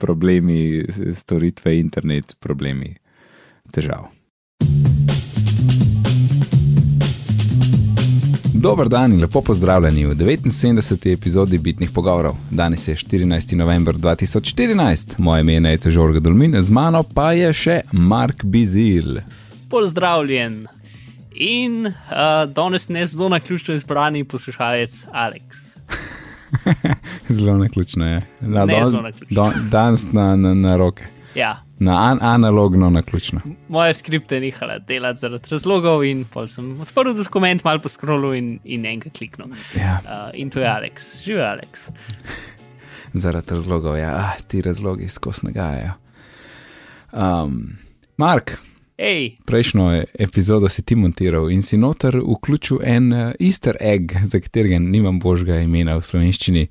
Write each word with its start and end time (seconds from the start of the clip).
problemi, 0.00 0.84
storitve, 1.14 1.76
internet, 1.78 2.34
problemi, 2.40 2.94
težav. 3.74 4.08
Dober 8.60 8.88
dan 8.88 9.12
in 9.12 9.20
lepo 9.20 9.40
pozdravljeni 9.40 10.04
v 10.06 10.14
79. 10.14 11.12
epizodi 11.12 11.58
Bitnih 11.58 11.90
pogovorov. 11.90 12.34
Danes 12.50 12.88
je 12.88 12.96
14. 12.96 13.54
november 13.56 13.94
2014, 13.94 15.14
moje 15.18 15.40
ime 15.40 15.54
je 15.54 15.60
Neto 15.60 15.90
Žorga 15.90 16.20
Dolmin, 16.20 16.62
z 16.62 16.70
mano 16.70 17.00
pa 17.02 17.32
je 17.32 17.52
še 17.52 17.78
Mark 17.92 18.44
Bizil. 18.44 19.22
Pozdravljen. 19.70 20.66
In 21.32 21.86
uh, 21.86 21.94
danes 22.52 22.88
ne 22.88 23.06
zelo 23.06 23.28
na 23.28 23.40
ključno 23.40 23.74
izbrani 23.74 24.24
poslušalec 24.24 25.06
Alex. 25.12 25.70
zelo 27.28 27.56
na 27.56 27.68
ključno 27.68 28.06
je. 28.06 28.26
Na, 28.40 28.64
Ne 28.64 28.74
don- 28.74 28.90
zelo 28.90 29.02
naključno. 29.02 29.52
Danes 29.70 30.12
na, 30.12 30.36
na, 30.36 30.54
na 30.54 30.76
roke. 30.76 31.04
Ja, 31.34 31.62
Na 31.78 32.10
an, 32.10 32.18
analogno 32.22 32.90
na 32.90 33.02
ključno. 33.02 33.40
moje 33.68 33.94
skripte 33.94 34.34
je 34.34 34.40
nehala 34.40 34.78
delati 34.78 35.20
zaradi 35.20 35.48
razlogov, 35.50 36.04
in 36.04 36.24
pol 36.24 36.48
sem 36.48 36.80
odprl 36.80 37.14
dokument, 37.14 37.64
malo 37.64 37.78
poskrolil 37.80 38.34
in, 38.34 38.58
in 38.64 38.86
enkrat 38.86 39.12
kliknil. 39.12 39.46
Ja, 39.76 40.00
Uh, 40.04 40.30
in 40.34 40.50
to 40.50 40.58
je 40.60 40.66
Alex, 40.66 41.24
živi 41.24 41.40
Alex. 41.40 41.88
zaradi 43.12 43.50
razlogov, 43.50 43.96
ja, 43.98 44.10
ah, 44.16 44.42
ti 44.48 44.62
razlogi 44.62 45.06
nagajajo. 45.42 45.92
Um, 47.12 47.78
Mark, 48.16 48.58
Hej, 49.00 49.38
prejšnjo 49.48 50.04
epizodo 50.12 50.68
si 50.68 50.82
ti 50.84 50.92
montiral 50.92 51.48
in 51.48 51.62
si 51.64 51.78
noter 51.80 52.18
vključil 52.20 52.82
en 52.84 53.12
uh, 53.12 53.20
easter 53.40 53.76
egg, 53.80 54.12
za 54.28 54.40
katerega 54.44 54.76
nimam 54.78 55.16
božga 55.20 55.56
imena 55.64 55.94
v 55.96 56.04
slovenščini. 56.04 56.66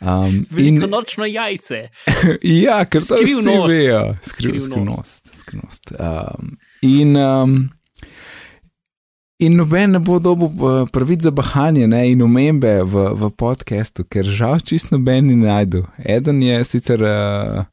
Um, 0.00 0.46
in, 0.56 0.78
velikonočno 0.80 1.28
jajce. 1.28 1.82
ja, 2.64 2.78
ker 2.88 3.04
so 3.04 3.20
vsi 3.20 3.36
vejo, 3.68 4.00
Skriv, 4.24 4.56
Skrivnost. 4.64 5.28
skrivnost. 5.36 5.92
Um, 6.00 6.56
in, 6.80 7.12
um, 7.20 7.58
in 9.36 9.60
noben 9.60 9.98
ne 9.98 10.00
bo 10.00 10.16
dobil 10.16 10.48
uh, 10.56 10.88
pravic 10.88 11.28
za 11.28 11.30
bahanje 11.30 11.84
ne, 11.92 12.06
in 12.08 12.24
omembe 12.24 12.78
v, 12.88 13.10
v 13.20 13.32
podkastu, 13.36 14.08
ker 14.08 14.24
žal 14.24 14.64
čist 14.64 14.96
noben 14.96 15.28
ni 15.28 15.36
najdu. 15.44 15.84
Eden 16.00 16.40
je 16.40 16.64
sicer. 16.64 17.04
Uh, 17.04 17.66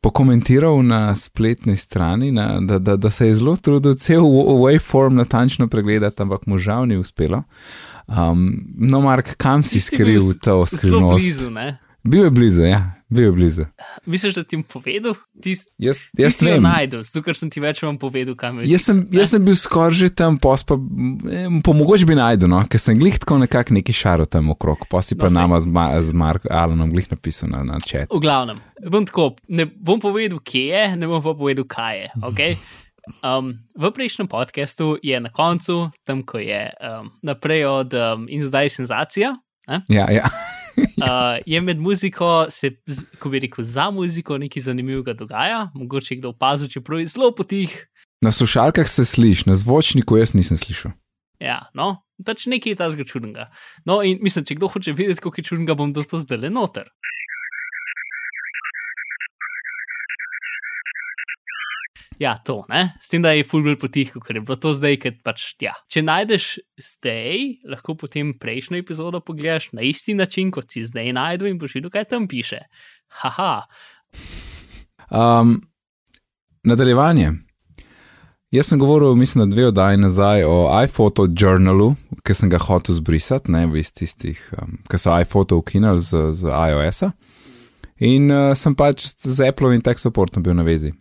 Pokomentiral 0.00 0.82
na 0.82 1.14
spletni 1.14 1.76
strani, 1.76 2.32
na, 2.32 2.60
da, 2.60 2.78
da, 2.78 2.96
da 2.96 3.10
se 3.10 3.26
je 3.26 3.34
zelo 3.34 3.56
trudil 3.56 3.94
cel 3.94 4.20
wa- 4.20 4.56
waveform 4.56 5.14
natančno 5.14 5.68
pregledati, 5.68 6.22
ampak 6.22 6.46
mu 6.46 6.58
žal 6.58 6.86
ni 6.86 6.96
uspelo. 6.96 7.42
Um, 8.08 8.54
no, 8.76 9.00
Mark, 9.00 9.34
kam 9.36 9.62
si 9.62 9.80
skril 9.80 10.20
to 10.34 10.40
Zelo 10.40 10.66
skrivnost? 10.66 11.24
blizu, 11.24 11.50
ne? 11.50 11.78
Bil 12.02 12.24
je 12.24 12.30
blizu, 12.30 12.62
ja, 12.64 12.78
bil 13.08 13.24
je 13.24 13.32
blizu. 13.32 13.64
Misliš, 14.08 14.34
da 14.34 14.42
ti 14.42 14.56
bom 14.56 14.64
povedal? 14.64 15.14
Ti, 15.42 15.52
Jaz, 15.78 15.98
ti 16.16 16.22
jaz 16.22 16.38
jo 16.40 16.48
vem. 16.48 16.62
najdel, 16.64 17.02
zato 17.04 17.20
ker 17.22 17.36
sem 17.36 17.50
ti 17.52 17.60
več 17.60 17.82
vam 17.82 17.98
povedal, 18.00 18.32
kam 18.34 18.60
je. 18.60 18.70
Jaz 18.70 18.86
sem, 18.88 19.02
jaz 19.12 19.34
sem 19.34 19.44
bil 19.44 19.56
skoraj 19.56 19.98
že 19.98 20.08
tam, 20.10 20.38
pos 20.40 20.64
pa 20.64 20.78
eh, 21.28 21.44
po 21.60 21.74
mogoče 21.76 22.08
bi 22.08 22.16
najdel, 22.16 22.48
no? 22.48 22.62
ker 22.64 22.80
sem 22.80 22.96
glih 22.96 23.18
tako 23.20 23.36
nekako 23.38 23.76
neki 23.76 23.92
šaro 23.92 24.24
tam 24.24 24.48
okrog, 24.50 24.86
pa 24.88 25.02
si 25.04 25.12
pa 25.12 25.28
No, 25.28 25.42
nama 25.42 25.60
z, 25.60 25.68
Ma- 25.68 26.00
z 26.00 26.16
Marko 26.16 26.48
Alanom 26.48 26.88
glih 26.88 27.10
napisal 27.12 27.52
na, 27.52 27.60
na 27.64 27.76
chat. 27.84 28.08
V 28.08 28.20
glavnem, 28.20 28.64
bom 28.80 29.04
tako, 29.04 29.34
ne 29.48 29.68
bom 29.68 30.00
povedal, 30.00 30.40
kje 30.40 30.64
je, 30.72 30.84
ne 30.96 31.04
bom 31.06 31.20
pa 31.20 31.36
povedal, 31.36 31.68
kaj 31.68 31.96
je. 31.96 32.08
Okay? 32.24 32.52
Um, 33.24 33.58
v 33.74 33.90
prejšnjem 33.90 34.28
podkastu 34.28 34.94
je 35.02 35.16
na 35.18 35.32
koncu, 35.32 35.88
tam 36.06 36.20
ko 36.22 36.38
je 36.38 36.68
um, 36.78 37.08
naprej 37.26 37.64
od 37.66 37.90
um, 37.90 38.28
in 38.30 38.44
zdaj 38.44 38.70
senzacija, 38.70 39.32
ne, 39.66 39.80
Ja, 39.88 40.06
ja. 40.06 40.28
Uh, 41.02 41.38
je 41.46 41.60
med 41.60 41.78
muziko, 41.78 42.46
se, 42.50 42.70
ko 43.18 43.32
bi 43.32 43.42
rekel, 43.46 43.64
za 43.64 43.90
muziko 43.90 44.38
nekaj 44.38 44.62
zanimivega 44.68 45.14
dogaja, 45.18 45.70
mogoče 45.74 46.20
kdo 46.20 46.34
opazil, 46.34 46.68
čeprav 46.68 47.00
je 47.00 47.10
zelo 47.12 47.32
potih. 47.34 47.76
Na 48.20 48.32
slušalkah 48.32 48.88
se 48.88 49.04
sliši, 49.04 49.48
na 49.48 49.56
zvočniku 49.56 50.16
jaz 50.20 50.34
nisem 50.34 50.56
slišal. 50.60 50.92
Ja, 51.40 51.70
no, 51.74 52.02
pač 52.26 52.44
nekaj 52.52 52.74
je 52.74 52.76
tazga 52.76 53.04
čudnega. 53.08 53.46
No, 53.88 54.02
in 54.04 54.18
mislim, 54.20 54.44
če 54.44 54.58
kdo 54.58 54.68
hoče 54.68 54.92
vedeti, 54.92 55.22
kako 55.24 55.40
je 55.40 55.46
čudnega, 55.48 55.76
bom 55.78 55.94
to 55.96 56.04
zdaj 56.20 56.42
le 56.42 56.50
noter. 56.52 56.90
Ja, 62.20 62.34
to, 62.44 62.58
ne? 62.68 62.90
S 63.00 63.08
tem, 63.08 63.22
da 63.24 63.32
je 63.32 63.46
full 63.48 63.64
bolj 63.64 63.78
potiho, 63.80 64.20
ker 64.20 64.36
je 64.36 64.44
bilo 64.44 64.58
to 64.60 64.74
zdaj, 64.76 64.98
ker 65.00 65.14
pač, 65.24 65.54
ja. 65.64 65.72
Če 65.88 66.02
najdeš 66.04 66.50
zdaj, 66.76 67.46
lahko 67.72 67.96
potem 67.96 68.34
prejšnjo 68.36 68.82
epizodo 68.82 69.22
pogledaš 69.24 69.70
na 69.72 69.86
isti 69.88 70.12
način, 70.18 70.52
kot 70.52 70.68
si 70.68 70.84
zdaj 70.84 71.14
najdel 71.16 71.54
in 71.54 71.62
videl, 71.62 71.88
kaj 71.88 72.10
tam 72.12 72.28
piše. 72.28 72.60
Haha, 73.22 73.64
Um, 75.10 75.62
nadaljevanje. 76.64 77.32
Jaz 78.50 78.66
sem 78.66 78.78
govoril, 78.78 79.14
mislim, 79.14 79.44
da 79.50 79.54
dve 79.54 79.66
oddaji 79.66 79.96
nazaj 79.96 80.44
o 80.44 80.82
iPhoto 80.84 81.26
journalu, 81.40 81.94
ki 82.22 82.34
sem 82.34 82.50
ga 82.50 82.58
hotel 82.58 82.94
zbrisati, 82.94 83.50
ne 83.50 83.66
v 83.66 83.82
tistih, 83.82 84.38
um, 84.58 84.78
ki 84.90 84.98
so 84.98 85.14
iPhoto 85.20 85.58
ukinili 85.58 86.00
z, 86.00 86.32
z 86.32 86.50
iOS-a. 86.50 87.12
In 87.98 88.30
uh, 88.30 88.54
sem 88.54 88.74
pač 88.74 89.06
z 89.18 89.48
Apple 89.48 89.74
in 89.74 89.82
tech 89.82 89.98
supportom 89.98 90.42
bil 90.42 90.54
na 90.54 90.62
vezi. 90.66 90.92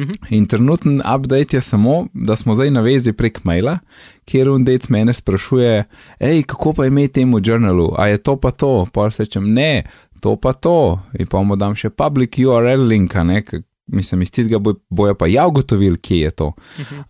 Mhm. 0.00 0.12
In 0.30 0.46
trenutni 0.46 1.00
update 1.16 1.56
je 1.56 1.60
samo, 1.60 2.06
da 2.12 2.36
smo 2.36 2.54
zdaj 2.54 2.70
na 2.70 2.80
vezi 2.80 3.12
prek 3.12 3.44
maila, 3.44 3.78
kjer 4.24 4.50
undec 4.50 4.88
mene 4.88 5.14
sprašuje, 5.14 5.84
hej, 6.20 6.42
kako 6.42 6.72
pa 6.72 6.86
ime 6.86 7.08
temu 7.08 7.40
journalu, 7.44 7.94
a 7.98 8.06
je 8.06 8.18
to 8.18 8.36
pa 8.36 8.50
to, 8.50 8.86
pa 8.92 9.08
rečem 9.18 9.54
ne, 9.54 9.84
to 10.20 10.36
pa 10.36 10.52
to, 10.52 11.00
in 11.18 11.26
pa 11.26 11.42
mu 11.42 11.56
dam 11.56 11.74
še 11.74 11.90
public 11.90 12.36
URL 12.38 12.84
linka, 12.88 13.24
ne, 13.24 13.42
mislim, 13.86 14.22
iz 14.22 14.30
tistega 14.30 14.58
boj, 14.58 14.74
bojo 14.90 15.14
pa 15.14 15.26
ja 15.26 15.46
ugotovili, 15.46 15.96
kje 15.96 16.20
je 16.20 16.30
to. 16.30 16.52
Mhm. 16.80 17.00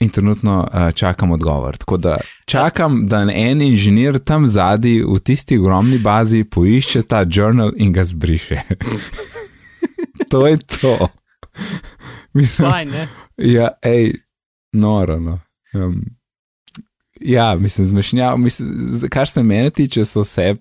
In 0.00 0.10
trenutno 0.12 0.58
uh, 0.60 0.92
čakam 0.92 1.30
odgovor. 1.30 1.76
Tako 1.76 1.96
da 1.96 2.18
čakam, 2.44 3.06
da 3.08 3.22
en 3.32 3.62
inženir 3.62 4.18
tam 4.18 4.44
zadaj 4.46 4.98
v 5.08 5.16
tisti 5.24 5.56
ogromni 5.58 5.98
bazi 5.98 6.44
poišče 6.44 7.02
ta 7.02 7.24
journal 7.24 7.72
in 7.76 7.92
ga 7.92 8.04
zbriše. 8.04 8.60
to 10.30 10.46
je 10.46 10.58
to. 10.58 11.08
Fajn, 12.56 12.90
ne? 12.90 13.08
Ja, 13.36 13.70
hej, 13.84 14.12
noro. 14.72 15.18
No. 15.20 15.38
Um, 15.74 16.04
ja, 17.20 17.54
mislim, 17.54 17.86
zmešnjav, 17.86 18.38
mislim, 18.38 19.08
kar 19.10 19.28
se 19.28 19.42
mene 19.42 19.70
tiče, 19.70 20.04
so 20.04 20.24
vse. 20.24 20.54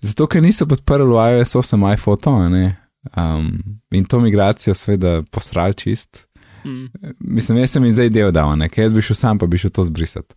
Zato, 0.00 0.26
ker 0.26 0.42
niso 0.42 0.66
podprli 0.66 1.16
iOS 1.32 1.54
8 1.54 1.92
iPhoto, 1.94 2.30
a 2.30 2.48
ne. 2.48 2.76
Um, 3.16 3.80
in 3.90 4.04
to 4.04 4.20
migracijo, 4.20 4.74
seveda, 4.74 5.22
posral 5.30 5.72
čist. 5.72 6.26
Mm. 6.64 6.86
Mislim, 7.20 7.58
jaz 7.58 7.70
sem 7.70 7.84
jim 7.84 7.94
zdaj 7.94 8.10
del 8.10 8.32
dal, 8.34 8.56
ne, 8.58 8.68
ker 8.68 8.84
jaz 8.84 8.94
bi 8.94 9.04
šel 9.04 9.16
sam, 9.16 9.38
pa 9.38 9.46
bi 9.46 9.58
šel 9.58 9.70
to 9.70 9.84
zbrisati. 9.84 10.34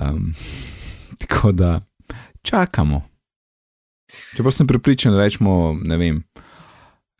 Um, 0.00 0.32
tako 1.22 1.52
da 1.52 1.80
čakamo. 2.42 3.02
Čeprav 4.36 4.52
sem 4.52 4.66
pripričan, 4.66 5.12
da 5.12 5.22
rečemo, 5.22 5.76
ne 5.84 5.96
vem, 5.96 6.22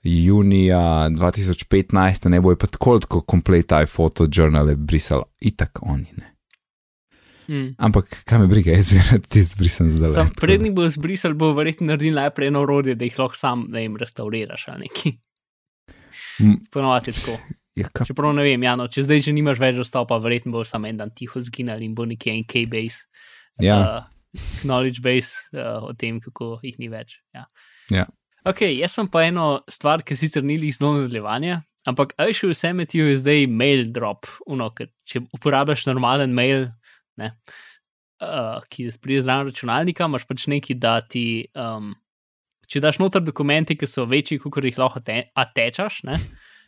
junija 0.03 1.09
2015, 1.11 2.29
ne 2.29 2.41
bojo 2.41 2.57
pa 2.59 2.67
tako 2.67 2.99
tako 2.99 3.21
komplet 3.21 3.73
iPhoto 3.83 4.27
journale 4.37 4.75
brisali, 4.77 5.23
itak 5.41 5.79
oni 5.83 6.07
ne. 6.17 6.29
Mm. 7.49 7.75
Ampak 7.79 8.23
kam 8.25 8.43
je 8.43 8.49
briga, 8.49 8.71
jaz 8.71 8.91
bi 8.91 9.01
rad 9.11 9.27
ti 9.27 9.43
zbrisal 9.45 9.89
zdaj. 9.89 10.11
Sam 10.11 10.31
prednik 10.37 10.75
bo 10.75 10.87
zbrisal, 10.91 11.35
bo 11.35 11.53
verjetno 11.53 11.87
naredil 11.87 12.15
najprej 12.15 12.49
eno 12.49 12.63
orodje, 12.63 12.95
da 12.95 13.05
jih 13.05 13.19
lahko 13.19 13.37
sam, 13.37 13.67
da 13.69 13.83
jim 13.83 13.97
restauriraš 13.97 14.69
ali 14.69 14.87
neki. 14.87 15.13
Mm. 16.41 16.63
Ponovadi 16.71 17.13
tako. 17.13 17.39
Ja, 17.77 17.89
kaj, 17.89 18.07
Čeprav 18.07 18.35
ne 18.37 18.45
vem, 18.45 18.63
ja, 18.63 18.75
no, 18.77 18.87
če 18.93 19.05
zdaj 19.07 19.23
že 19.27 19.33
nimaš 19.33 19.61
več 19.61 19.79
dostopa, 19.81 20.19
verjetno 20.21 20.53
bo 20.53 20.65
samo 20.65 20.91
en 20.91 20.99
dan 21.01 21.13
tiho 21.17 21.41
zginil 21.41 21.81
in 21.81 21.95
bo 21.97 22.05
nekje 22.09 22.35
en 22.35 22.43
K-base, 22.45 23.07
ja, 23.65 23.79
uh, 23.79 24.41
knowledge 24.61 25.01
base 25.05 25.49
uh, 25.57 25.87
o 25.89 25.95
tem, 25.97 26.21
kako 26.21 26.59
jih 26.63 26.77
ni 26.83 26.91
več. 26.93 27.17
Ja. 27.33 27.47
Ja. 27.93 28.05
Ok, 28.49 28.65
jaz 28.75 28.97
sem 28.97 29.07
pa 29.09 29.23
eno 29.29 29.61
stvar, 29.71 30.03
ki 30.03 30.17
sicer 30.19 30.43
ni 30.43 30.57
lih 30.59 30.75
zelo 30.75 30.97
nadaljevanje, 30.97 31.61
ampak 31.87 32.15
vse 32.19 32.73
metijo 32.75 33.07
je 33.07 33.17
zdaj 33.21 33.47
mail 33.47 33.85
drop, 33.95 34.27
uno, 34.51 34.71
ker 34.75 34.89
če 35.07 35.23
uporabljaš 35.37 35.87
normalen 35.87 36.35
mail, 36.35 36.69
ne, 37.21 37.33
uh, 38.23 38.59
ki 38.71 38.89
pride 39.03 39.23
zraven 39.23 39.51
računalnika, 39.53 40.09
imaš 40.11 40.27
pač 40.27 40.47
neki, 40.51 40.75
da 40.75 41.01
ti, 41.07 41.45
um, 41.55 41.93
če 42.67 42.83
daš 42.83 42.99
noter 43.03 43.23
dokumenti, 43.23 43.77
ki 43.79 43.87
so 43.87 44.07
večji, 44.11 44.41
kot 44.43 44.65
jih 44.65 44.79
lahko 44.79 45.03
te- 45.05 45.29
attečaš, 45.35 46.03
ne, 46.11 46.19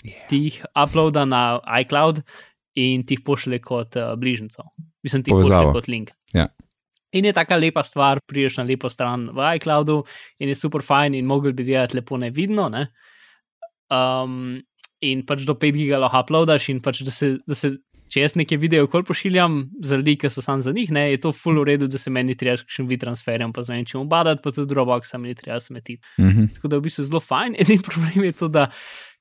Yeah. 0.04 0.26
ti 0.28 0.36
jih 0.36 0.56
uploada 0.76 1.22
na 1.24 1.60
iCloud 1.80 2.18
in 2.76 3.06
ti 3.08 3.16
jih 3.16 3.22
pošlje 3.24 3.58
kot 3.64 3.96
uh, 3.96 4.10
bližnjico. 4.20 4.66
Mislim, 5.00 5.22
ti 5.24 5.32
jih 5.32 5.38
pošlje 5.40 5.70
kot 5.72 5.86
link. 5.88 6.10
Ja. 6.36 6.50
In 7.14 7.28
je 7.28 7.32
taka 7.32 7.56
lepa 7.56 7.84
stvar, 7.86 8.20
priješ 8.26 8.58
na 8.58 8.66
lepo 8.66 8.90
stran 8.90 9.28
v 9.34 9.54
iCloudu 9.58 10.02
in 10.42 10.50
je 10.50 10.58
super 10.58 10.82
fajn 10.82 11.14
in 11.14 11.26
mogel 11.30 11.54
bi 11.54 11.66
delati 11.66 11.96
lepo 12.00 12.18
nevidno. 12.18 12.68
Ne? 12.68 12.88
Um, 13.92 14.62
in 15.04 15.24
pač 15.26 15.44
do 15.46 15.54
5 15.54 15.78
giga 15.78 16.00
lahko 16.02 16.24
uploadaš 16.24 16.70
in 16.72 16.80
pač 16.82 17.04
da 17.06 17.12
se, 17.14 17.36
da 17.46 17.54
se 17.54 17.76
če 18.14 18.22
jaz 18.22 18.36
nekaj 18.38 18.58
video 18.60 18.86
kol 18.90 19.04
pošiljam, 19.06 19.56
za 19.84 19.98
ljudi, 19.98 20.16
ki 20.20 20.30
so 20.30 20.42
sam 20.44 20.62
za 20.62 20.72
njih, 20.74 20.92
ne, 20.94 21.08
je 21.12 21.20
to 21.24 21.32
full 21.34 21.58
v 21.62 21.66
redu, 21.72 21.88
da 21.90 21.98
se 21.98 22.12
meni 22.14 22.36
treba 22.38 22.60
še 22.60 22.84
vid 22.86 23.02
transferjem, 23.02 23.52
pa 23.54 23.64
zvem, 23.66 23.82
če 23.88 23.98
mu 23.98 24.06
badati, 24.10 24.42
pa 24.44 24.52
tudi 24.54 24.70
Dropbox, 24.70 25.16
mi 25.22 25.34
treba 25.38 25.58
smetiti. 25.62 26.02
Mhm. 26.22 26.54
Tako 26.58 26.70
da 26.70 26.78
v 26.78 26.86
bistvu 26.86 27.08
zelo 27.08 27.22
fajn. 27.24 27.56
Edini 27.64 27.82
problem 27.84 28.28
je 28.28 28.36
to, 28.38 28.50
da 28.52 28.68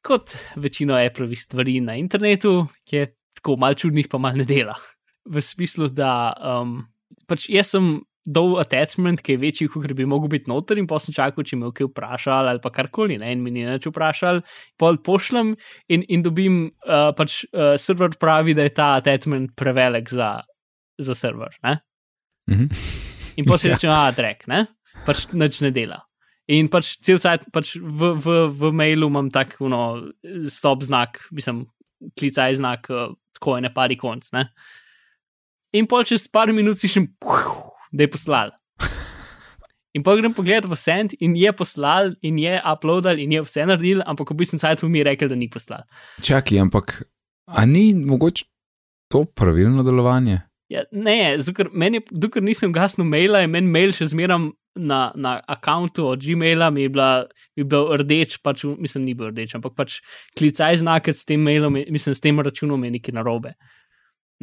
kot 0.06 0.36
večino 0.60 0.98
Appleovih 1.00 1.42
stvari 1.42 1.80
na 1.82 1.98
internetu, 1.98 2.68
ki 2.90 3.00
je 3.00 3.12
tako 3.40 3.58
mal 3.60 3.78
čudnih, 3.80 4.12
pa 4.12 4.22
mal 4.22 4.38
ne 4.38 4.46
dela. 4.48 4.78
V 5.26 5.42
smislu, 5.42 5.88
da 5.96 6.34
um, 6.36 6.82
pač 7.30 7.48
jaz 7.52 7.74
sem 7.74 7.96
dol 8.24 8.56
attachment, 8.62 9.20
ki 9.20 9.36
je 9.36 9.40
večji, 9.42 9.68
kot 9.72 9.92
bi 9.98 10.06
mogel 10.08 10.32
biti 10.32 10.50
noter, 10.52 10.80
in 10.80 10.88
pa 10.88 11.00
sem 11.04 11.16
čakal, 11.16 11.44
če 11.44 11.58
me 11.60 11.68
je 11.68 11.76
kaj 11.80 11.90
vprašal 11.90 12.50
ali 12.54 12.62
pa 12.64 12.72
karkoli, 12.72 13.18
ne, 13.20 13.34
in 13.36 13.44
mi 13.44 13.52
ni 13.52 13.66
več 13.68 13.88
vprašal, 13.90 14.42
pol 14.80 15.00
pošljem 15.04 15.54
in, 15.92 16.06
in 16.08 16.24
dobim, 16.24 16.62
uh, 16.88 17.12
pač 17.18 17.42
uh, 17.52 17.74
server 17.80 18.16
pravi, 18.20 18.56
da 18.56 18.68
je 18.68 18.76
ta 18.78 18.94
attachment 19.02 19.52
prevelik 19.60 20.12
za, 20.14 20.38
za 21.00 21.18
server. 21.20 21.52
Ne? 21.68 21.78
Mhm. 22.52 22.72
In 23.42 23.50
pa 23.50 23.60
si 23.60 23.68
Ja. 23.72 23.76
reče, 23.76 23.92
a 23.92 24.16
trek, 24.16 24.48
ne, 24.52 24.66
pač 25.08 25.28
nič 25.36 25.60
ne 25.66 25.74
dela. 25.76 26.00
In 26.52 26.68
pač 26.72 26.98
cel 27.04 27.20
cajt 27.24 27.50
pač 27.56 27.76
v, 27.80 28.14
v, 28.20 28.38
v 28.52 28.72
mailu 28.76 29.08
imam 29.12 29.32
tak, 29.32 29.58
no, 29.60 29.84
stop 30.48 30.84
znak, 30.84 31.20
mislim, 31.36 31.66
klicaj 32.20 32.56
znak, 32.60 32.88
uh, 32.92 33.12
tako 33.36 33.60
je 33.60 33.68
ne 33.68 33.74
pari 33.76 34.00
konc, 34.00 34.32
ne. 34.36 34.48
In 35.74 35.88
pol 35.90 36.06
čez 36.06 36.28
par 36.30 36.52
minut 36.54 36.78
si 36.78 36.90
še, 36.92 37.02
da 37.90 38.06
je 38.06 38.12
poslal. 38.14 38.54
In 39.94 40.02
pa 40.06 40.14
grem 40.18 40.34
pogledat 40.34 40.66
v 40.70 40.78
send 40.78 41.14
in 41.22 41.36
je 41.38 41.52
poslal, 41.54 42.16
in 42.26 42.38
je 42.42 42.58
uploadal, 42.66 43.20
in 43.22 43.34
je 43.34 43.42
vse 43.46 43.66
naredil, 43.70 44.02
ampak 44.10 44.34
v 44.34 44.38
bistvu 44.42 44.58
sajt 44.62 44.82
mi 44.86 45.02
je 45.02 45.06
rekel, 45.06 45.30
da 45.30 45.38
ni 45.38 45.50
poslal. 45.50 45.86
Čakaj, 46.22 46.62
ampak 46.62 46.96
a 47.46 47.66
ni 47.70 47.94
mogoče 47.94 48.46
to 49.14 49.26
pravilno 49.26 49.86
delovanje? 49.86 50.42
Ja, 50.74 50.86
ne, 50.90 51.38
ker 51.54 51.70
meni, 51.70 52.02
dokler 52.10 52.46
nisem 52.46 52.74
gasnil 52.74 53.06
maila, 53.06 53.44
je 53.44 53.52
meni 53.54 53.70
mail 53.70 53.94
še 53.94 54.10
zmeram 54.14 54.52
na, 54.74 55.12
na 55.14 55.36
računu 55.46 56.08
od 56.10 56.26
Gmaila, 56.26 56.72
mi 56.74 56.88
je, 56.88 56.90
bila, 56.90 57.28
mi 57.58 57.62
je 57.62 57.70
bil 57.70 57.94
rdeč, 58.02 58.40
pač, 58.42 58.66
mislim, 58.66 59.06
ni 59.06 59.14
bil 59.14 59.30
rdeč, 59.30 59.54
ampak 59.54 59.78
pač 59.78 60.00
klicaj 60.38 60.82
znak 60.82 61.10
s 61.14 61.26
tem 61.30 61.42
mailom, 61.42 61.78
mislim, 61.90 62.18
s 62.18 62.22
tem 62.22 62.42
računom 62.42 62.82
je 62.86 62.94
nekaj 62.98 63.14
narobe. 63.14 63.54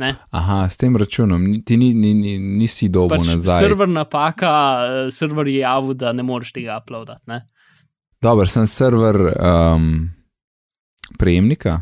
Ne? 0.00 0.14
Aha, 0.32 0.62
s 0.70 0.80
tem 0.80 0.96
računom, 0.96 1.44
ti 1.66 1.76
ni, 1.76 1.90
ni, 1.94 2.14
ni, 2.16 2.38
nisi 2.38 2.88
dobil 2.88 3.20
Pač 3.20 3.34
nazaj. 3.34 3.60
server 3.66 3.90
napaka, 3.90 4.52
eh, 4.86 5.10
server 5.12 5.48
je 5.50 5.60
javil, 5.60 5.92
da 5.94 6.14
ne 6.16 6.24
moreš 6.24 6.54
tega 6.56 6.78
uploadati. 6.80 7.20
Ne? 7.28 7.42
Dober, 8.20 8.48
sem 8.48 8.66
server 8.68 9.16
um, 9.36 10.08
prejemnika. 11.20 11.80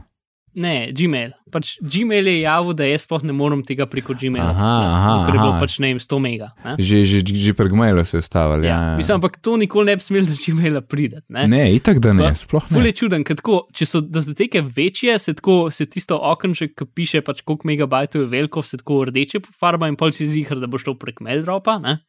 Ne, 0.55 0.93
Gmail. 0.93 1.31
Pač 1.53 1.77
Gmail 1.81 2.27
je 2.27 2.41
javil, 2.41 2.75
da 2.75 2.85
jaz 2.85 3.05
sploh 3.05 3.23
ne 3.23 3.33
morem 3.33 3.62
tega 3.62 3.87
preko 3.87 4.15
Gmaila. 4.15 4.50
Aha, 4.50 4.71
aha, 4.89 5.12
ker 5.25 5.35
je 5.35 5.41
bilo 5.41 5.55
pač 5.61 5.79
ne 5.79 5.89
vem, 5.89 5.99
100 5.99 6.19
mega. 6.19 6.49
Ne? 6.65 6.75
Že, 6.79 6.99
že, 7.05 7.19
že 7.25 7.53
prek 7.55 7.73
maila 7.73 8.05
so 8.05 8.19
ustavili. 8.19 8.67
Ja, 8.67 8.79
Ja, 8.91 8.97
mislim, 8.97 9.17
ampak 9.17 9.39
to 9.39 9.56
nikoli 9.56 9.87
ne 9.87 9.97
bi 9.97 10.03
smel 10.03 10.25
do 10.25 10.35
Gmaila 10.37 10.81
priti. 10.81 11.21
Ne? 11.29 11.47
ne, 11.47 11.62
itak 11.73 11.99
da 11.99 12.12
ne, 12.12 12.23
Pa, 12.25 12.35
sploh 12.35 12.65
ne. 12.71 12.85
je 12.85 12.93
čuden, 12.95 13.23
ker 13.23 13.37
tako, 13.37 13.69
če 13.71 13.85
so 13.85 14.00
datoteke 14.00 14.61
večje, 14.62 15.19
se, 15.19 15.35
tako, 15.35 15.71
se 15.71 15.87
tisto 15.87 16.17
okenček, 16.17 16.75
ki 16.75 16.85
piše, 16.89 17.21
pač 17.21 17.43
koliko 17.43 17.69
megabajtov 17.69 18.23
je 18.23 18.29
veliko, 18.29 18.62
se 18.62 18.77
tako 18.77 19.05
rdeče 19.05 19.41
pofarba 19.41 19.87
in 19.87 19.97
pol 19.97 20.12
si 20.12 20.27
zihar, 20.27 20.59
da 20.59 20.67
bo 20.67 20.77
šlo 20.77 20.97
prek 20.97 21.21
maildropa. 21.21 21.79
Ne? 21.79 22.00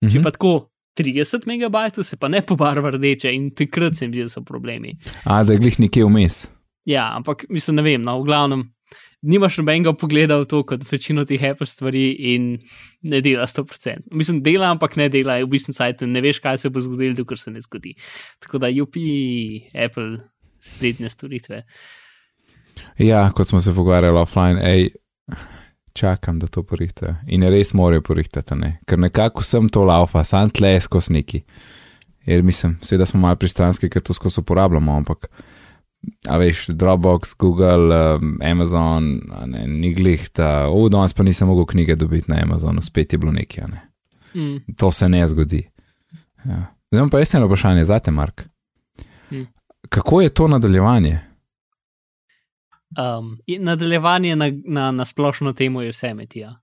Če 0.00 0.18
Mhm. 0.18 0.22
pa 0.22 0.30
tako 0.30 0.52
30 0.94 1.44
megabajtov, 1.46 2.04
se 2.04 2.16
pa 2.16 2.28
ne 2.28 2.40
pobarva 2.40 2.90
rdeče 2.90 3.28
in 3.28 3.50
takrat 3.50 3.94
se 3.94 4.06
mi 4.06 4.14
zdi, 4.14 4.22
da 4.22 4.28
so 4.28 4.40
problemi. 4.42 4.94
A, 5.24 5.42
da 5.42 5.52
je 5.52 5.58
glih 5.58 5.80
nekje 5.80 6.04
vmes. 6.04 6.46
Ja, 6.86 7.10
ampak 7.16 7.44
mislim, 7.50 7.80
ne 7.80 7.84
vem, 7.86 8.02
no, 8.02 8.20
v 8.22 8.30
glavnem. 8.30 8.64
Nimaš 9.26 9.56
nobenega 9.58 9.90
pogleda 9.98 10.36
v 10.38 10.46
to, 10.46 10.60
kot 10.68 10.84
večino 10.86 11.24
teh 11.26 11.42
Apple 11.48 11.66
stvari, 11.66 12.04
in 12.34 12.60
ne 13.02 13.20
dela 13.24 13.48
100%. 13.48 14.12
Mislim, 14.14 14.38
dela, 14.44 14.68
ampak 14.70 14.94
ne 15.00 15.08
dela, 15.10 15.40
v 15.42 15.50
bistvu 15.50 15.74
sajt, 15.74 16.04
ne 16.06 16.22
veš, 16.22 16.38
kaj 16.44 16.60
se 16.62 16.70
bo 16.70 16.82
zgodilo, 16.84 17.16
dokler 17.18 17.40
se 17.40 17.50
ne 17.50 17.62
zgodi. 17.64 17.96
Tako 18.44 18.62
da, 18.62 18.70
UP, 18.70 19.00
Apple, 19.74 20.10
spletne 20.62 21.10
storitve. 21.10 21.64
Ja, 23.02 23.24
kot 23.34 23.50
smo 23.50 23.60
se 23.64 23.74
pogovarjali 23.74 24.20
offline, 24.20 24.62
ej, 24.62 24.90
čakam, 25.96 26.38
da 26.38 26.46
to 26.46 26.62
porihte. 26.62 27.16
In 27.26 27.42
res 27.50 27.72
morajo 27.74 28.04
porihtati, 28.06 28.54
ne? 28.54 28.76
ker 28.86 29.00
nekako 29.00 29.42
sem 29.42 29.68
to 29.72 29.84
laufa, 29.88 30.22
sam 30.24 30.52
tle 30.54 30.76
skozi 30.80 31.16
neki. 31.16 31.42
Jer 32.26 32.42
mislim, 32.42 32.76
seveda 32.82 33.06
smo 33.06 33.20
malo 33.22 33.38
pristranski, 33.40 33.90
ker 33.90 34.02
to 34.02 34.14
skozi 34.14 34.42
uporabljamo, 34.42 34.96
ampak. 34.96 35.30
A 36.28 36.36
veš, 36.38 36.66
Dropbox, 36.68 37.34
Google, 37.38 38.14
um, 38.14 38.38
Amazon, 38.42 39.20
ne, 39.46 39.66
ni 39.66 39.94
glih, 39.94 40.28
da, 40.34 40.68
o, 40.68 40.88
danes 40.88 41.14
pa 41.14 41.22
nisem 41.22 41.48
mogel 41.48 41.66
knjige 41.66 41.96
dobiti 41.96 42.30
na 42.30 42.40
Amazonu, 42.42 42.82
spet 42.82 43.12
je 43.12 43.18
bilo 43.18 43.32
nekaj, 43.32 43.64
ne. 43.68 43.82
Mm. 44.34 44.74
To 44.76 44.90
se 44.90 45.08
ne 45.08 45.26
zgodi. 45.26 45.62
Ja. 46.44 46.66
Zdaj 46.92 47.08
pa 47.10 47.18
jaz 47.18 47.34
eno 47.34 47.46
vprašanje 47.46 47.84
za 47.84 47.98
te, 47.98 48.10
Mark. 48.10 48.42
Hm. 49.28 49.42
Kako 49.88 50.20
je 50.20 50.28
to 50.28 50.48
nadaljevanje? 50.48 51.20
Um, 52.98 53.38
nadaljevanje 53.58 54.36
na, 54.36 54.52
na, 54.64 54.90
na 54.90 55.04
splošno 55.04 55.52
temo 55.52 55.82
je 55.82 55.90
vse 55.90 56.14
metija. 56.14 56.56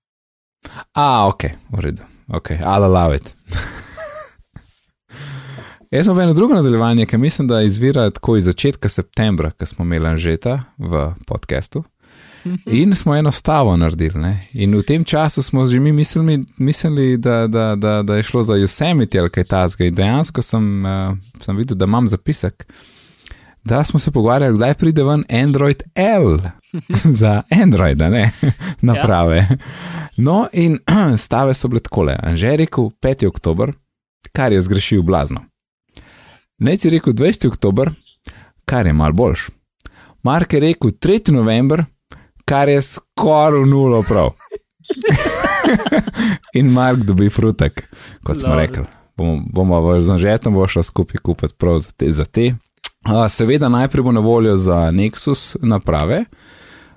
A, 0.94 1.28
ok, 1.28 1.44
v 1.70 1.80
redu, 1.80 2.02
ok, 2.28 2.50
I'll 2.50 2.84
allow 2.84 3.16
it. 3.16 3.36
Jaz 5.94 6.06
sem 6.06 6.16
v 6.18 6.24
eno 6.24 6.34
drugo 6.34 6.56
nadaljevanje, 6.56 7.06
ki 7.06 7.18
mislim, 7.18 7.48
da 7.48 7.62
izvira 7.62 8.10
tako 8.10 8.38
iz 8.38 8.46
začetka 8.46 8.90
septembra, 8.90 9.52
ko 9.52 9.66
smo 9.66 9.86
imeli 9.86 10.08
Anžeta 10.10 10.64
v 10.78 11.12
podkastu. 11.28 11.84
In 12.66 12.96
smo 12.96 13.16
eno 13.16 13.32
stavo 13.32 13.76
naredili. 13.78 14.20
Ne? 14.20 14.48
In 14.54 14.74
v 14.76 14.82
tem 14.84 15.04
času 15.04 15.44
smo 15.44 15.68
že 15.68 15.80
mi 15.80 15.92
mislili, 15.92 16.40
mislili 16.58 17.18
da, 17.18 17.48
da, 17.48 17.76
da, 17.76 18.02
da 18.04 18.16
je 18.16 18.24
šlo 18.24 18.44
za 18.44 18.54
Yosemite 18.54 19.20
ali 19.20 19.30
kaj 19.30 19.44
tasga. 19.44 19.86
In 19.86 19.96
dejansko 19.96 20.42
sem, 20.42 20.86
uh, 20.86 21.18
sem 21.42 21.58
videl, 21.58 21.78
da 21.78 21.86
imam 21.86 22.08
zapisek, 22.08 22.66
da 23.64 23.84
smo 23.84 24.00
se 24.00 24.12
pogovarjali, 24.12 24.58
kdaj 24.58 24.74
pride 24.74 25.04
ven 25.04 25.24
Android 25.30 25.84
L 25.96 26.40
za 27.22 27.42
Android, 27.50 27.98
ne 27.98 28.32
naprave. 28.82 29.48
No, 30.18 30.48
in 30.54 30.80
stave 31.18 31.54
so 31.54 31.68
bile 31.68 31.80
takole. 31.80 32.18
Anže 32.24 32.48
je 32.48 32.58
rekel 32.58 32.84
5. 32.84 33.28
oktober, 33.28 33.72
kar 34.32 34.54
je 34.54 34.62
zgrešil 34.62 35.02
blazno. 35.02 35.53
Nec 36.60 36.86
je 36.86 36.92
rekel 36.92 37.14
20. 37.14 37.48
oktober, 37.48 37.92
kar 38.66 38.86
je 38.86 38.94
mal 38.94 39.12
boljš. 39.12 39.50
Mark 40.24 40.54
je 40.54 40.60
rekel 40.60 40.90
3. 40.90 41.32
november, 41.32 41.86
kar 42.46 42.70
je 42.70 42.82
skoraj 42.82 43.66
nulo 43.66 44.04
prav. 44.08 44.30
in 46.60 46.72
Mark 46.72 46.98
dobi 46.98 47.30
frutek, 47.30 47.88
kot 48.24 48.40
smo 48.40 48.50
Lol. 48.50 48.58
rekli. 48.58 48.84
Bomo, 49.18 49.42
bomo 49.54 49.82
v 49.82 50.02
zanžetom 50.02 50.54
bo 50.54 50.68
šla 50.68 50.84
skupaj 50.84 51.22
kupiti 51.22 51.54
prav 51.58 51.80
za 51.80 51.92
te. 51.92 52.12
Za 52.12 52.26
te. 52.26 52.54
Uh, 53.10 53.28
seveda 53.30 53.70
najprej 53.70 54.04
bo 54.04 54.12
na 54.12 54.20
voljo 54.20 54.58
za 54.58 54.92
Nexus 54.92 55.56
naprave. 55.62 56.26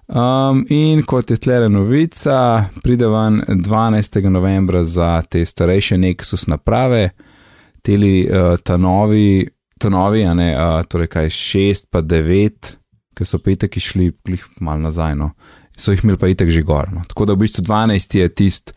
Um, 0.07 0.67
in 0.69 1.03
kot 1.03 1.31
je 1.31 1.37
tlele 1.37 1.69
novica, 1.69 2.65
pride 2.83 3.07
ven 3.07 3.43
12. 3.49 4.29
novembra 4.29 4.85
za 4.85 5.23
te 5.23 5.45
starejše 5.47 5.99
Nexus 5.99 6.47
naprave, 6.47 7.11
teli 7.87 8.27
uh, 8.27 8.57
ta 8.59 8.77
novi, 8.81 9.47
ta 9.79 9.91
novi, 9.93 10.25
a 10.27 10.35
ne, 10.35 10.51
uh, 10.57 10.81
torej 10.89 11.11
kaj 11.13 11.31
6 11.35 11.87
pa 11.93 12.03
9, 12.03 12.73
ki 13.17 13.27
so 13.27 13.41
pa 13.43 13.55
itek 13.55 13.79
išli 13.79 14.11
glih 14.27 14.45
mal 14.61 14.83
nazaj, 14.83 15.15
no. 15.19 15.33
so 15.77 15.93
jih 15.93 16.03
imeli 16.05 16.19
pa 16.19 16.31
itek 16.33 16.51
že 16.51 16.65
gor. 16.67 16.91
No. 16.93 17.05
Tako 17.09 17.29
da 17.29 17.37
v 17.37 17.45
bistvu 17.45 17.65
12 17.67 18.19
je 18.19 18.29
tist, 18.33 18.73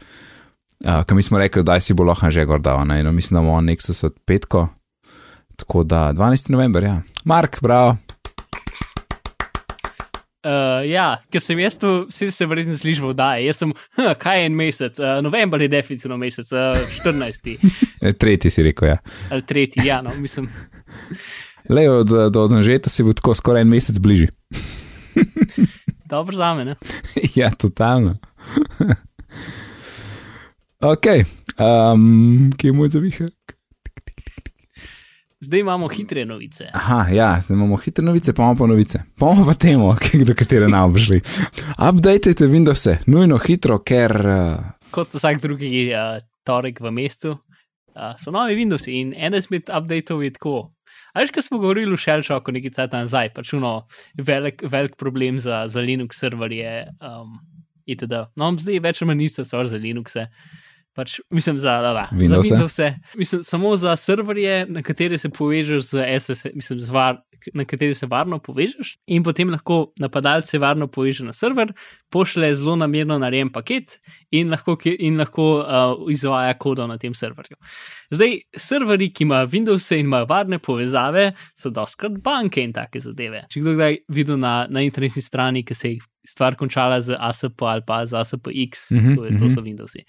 uh, 0.86 1.02
ki 1.08 1.18
mi 1.18 1.26
smo 1.26 1.40
rekli, 1.42 1.64
da 1.64 1.80
si 1.80 1.96
bo 1.96 2.06
lahko 2.08 2.32
že 2.32 2.46
gor 2.46 2.62
dal, 2.62 2.86
ne, 2.88 3.02
no, 3.04 3.16
mislim, 3.16 3.40
da 3.40 3.46
bomo 3.46 3.62
Nexus 3.66 4.04
od 4.06 4.20
petko. 4.26 4.68
Tako 5.60 5.84
da 5.84 6.14
12. 6.16 6.54
november, 6.56 6.84
ja. 6.84 7.02
Mark, 7.28 7.60
bravo. 7.62 7.98
Uh, 10.40 10.86
ja, 10.88 11.18
ker 11.28 11.44
sem 11.44 11.60
jaz 11.60 11.76
tu, 11.76 11.90
vsi 12.08 12.30
se 12.32 12.46
verjetno 12.48 12.78
slišiš 12.80 13.02
v 13.04 13.10
oddaji. 13.12 13.48
Jaz 13.50 13.58
sem, 13.60 13.74
hm, 13.98 14.14
kaj 14.22 14.40
je 14.40 14.46
en 14.48 14.56
mesec, 14.56 15.00
uh, 15.02 15.18
november 15.26 15.62
je 15.62 15.68
definitivno 15.68 16.18
mesec, 16.18 16.48
uh, 16.56 16.80
14. 17.04 17.50
E, 18.00 18.14
Tretji 18.14 18.52
si 18.52 18.64
rekel, 18.64 18.94
ja. 18.94 18.98
ali 19.32 19.44
3. 19.44 19.84
Ja, 19.84 20.02
no, 20.02 20.16
mislim. 20.16 20.48
Le 21.76 21.90
od, 21.92 22.14
do 22.32 22.46
Anžeta 22.56 22.90
si 22.90 23.04
bo 23.04 23.14
tako 23.14 23.36
skoraj 23.36 23.62
en 23.68 23.70
mesec 23.70 24.00
bližje. 24.00 24.32
Dobro 26.12 26.36
za 26.36 26.54
me, 26.56 26.66
ne? 26.66 26.76
ja, 27.36 27.52
totalno. 27.52 28.16
ok, 30.82 31.06
um, 31.60 32.50
kje 32.58 32.72
je 32.72 32.74
moj 32.74 32.88
zavihek? 32.88 33.39
Zdaj 35.42 35.60
imamo 35.60 35.88
hitre 35.88 36.26
novice. 36.26 36.66
Aha, 36.74 37.08
ja, 37.14 37.42
zdaj 37.46 37.56
imamo 37.56 37.78
hitre 37.78 38.04
novice, 38.06 38.34
pa 38.34 38.44
imamo 38.44 38.56
pa 38.60 38.68
novice. 38.68 39.00
Pa 39.20 39.26
imamo 39.26 39.46
pa 39.46 39.54
temo, 39.54 39.96
do 40.28 40.34
katere 40.36 40.68
nam 40.68 40.94
bo 40.94 41.00
šli. 41.00 41.22
Updatejte 41.90 42.48
Windows, 42.48 42.88
nujno 43.08 43.38
hitro, 43.38 43.78
ker. 43.80 44.12
Uh, 44.28 44.92
Kot 44.92 45.16
vsak 45.16 45.40
drugi 45.42 45.94
uh, 45.94 46.18
torek 46.44 46.82
v 46.84 46.92
mesecu, 46.92 47.38
uh, 47.96 48.18
so 48.20 48.36
novi 48.36 48.58
Windows 48.60 48.90
in 48.92 49.14
en 49.16 49.38
izmed 49.40 49.72
updateov 49.72 50.26
je 50.28 50.34
tako. 50.36 50.58
A 51.14 51.24
veš, 51.24 51.32
kaj 51.32 51.48
smo 51.48 51.62
govorili 51.64 51.96
v 51.96 52.02
Shellshocku 52.04 52.52
nekaj 52.52 52.76
časa 52.76 53.06
nazaj, 53.06 53.32
pač 53.32 53.54
uno, 53.56 53.86
velik, 54.18 54.66
velik 54.68 55.00
problem 55.00 55.40
za, 55.40 55.64
za 55.72 55.80
Linux 55.80 56.20
serverje 56.20 56.90
um, 57.00 57.40
itd. 57.88 58.26
No, 58.36 58.52
zdaj 58.60 58.84
več 58.84 59.00
ali 59.00 59.14
manj 59.14 59.30
ista 59.30 59.48
stvar 59.48 59.72
za 59.72 59.80
Linuxe. 59.80 60.28
Pač, 60.98 61.20
mislim, 61.30 61.60
za, 61.60 61.78
la, 61.82 61.92
la, 61.94 62.08
za 62.12 62.18
Windowse? 62.18 62.56
Windowse. 62.56 62.94
Mislim, 63.16 63.44
samo 63.44 63.76
za 63.78 63.96
serverje, 63.96 64.66
na 64.70 64.82
katere 64.82 65.18
se 65.18 65.30
povežeš 65.30 65.84
z 65.86 66.06
SSL, 66.20 66.50
mislim, 66.56 66.80
z 66.80 66.90
var, 66.90 67.20
na 67.54 67.66
katere 67.66 67.96
se 67.96 68.08
varno 68.10 68.40
povežeš, 68.40 68.96
in 69.08 69.24
potem 69.24 69.50
lahko 69.54 69.94
napadalce 70.02 70.60
varno 70.60 70.88
poveže 70.88 71.24
na 71.24 71.34
server, 71.34 71.72
pošle 72.10 72.50
zelo 72.56 72.76
namerno 72.76 73.20
narejen 73.22 73.52
paket 73.54 74.00
in 74.32 74.50
lahko, 74.50 74.76
in 74.98 75.22
lahko 75.22 75.48
uh, 75.62 76.12
izvaja 76.12 76.58
kodo 76.58 76.88
na 76.88 76.98
tem 76.98 77.14
serverju. 77.14 77.56
Zdaj, 78.12 78.36
serverji, 78.58 79.14
ki 79.14 79.28
imajo 79.30 79.48
Windows 79.54 79.92
in 79.94 80.10
imajo 80.10 80.26
varne 80.30 80.60
povezave, 80.60 81.32
so 81.56 81.70
doskrat 81.70 82.18
banke 82.24 82.66
in 82.66 82.74
take 82.74 83.00
zadeve. 83.00 83.46
Če 83.54 83.62
kdo 83.62 83.78
kdaj 83.78 84.02
videl 84.10 84.42
na, 84.42 84.64
na 84.70 84.82
internetni 84.82 85.22
strani, 85.22 85.64
ki 85.64 85.78
se 85.78 85.94
je 85.94 86.02
stvar 86.28 86.58
končala 86.60 87.00
z 87.02 87.16
ASP 87.16 87.62
ali 87.64 87.86
pa 87.86 88.04
z 88.06 88.18
ASPX, 88.20 88.90
Mhm, 88.92 89.16
to, 89.16 89.26
je, 89.26 89.38
to 89.38 89.46
mhm. 89.46 89.54
so 89.54 89.62
Windowsi 89.62 90.04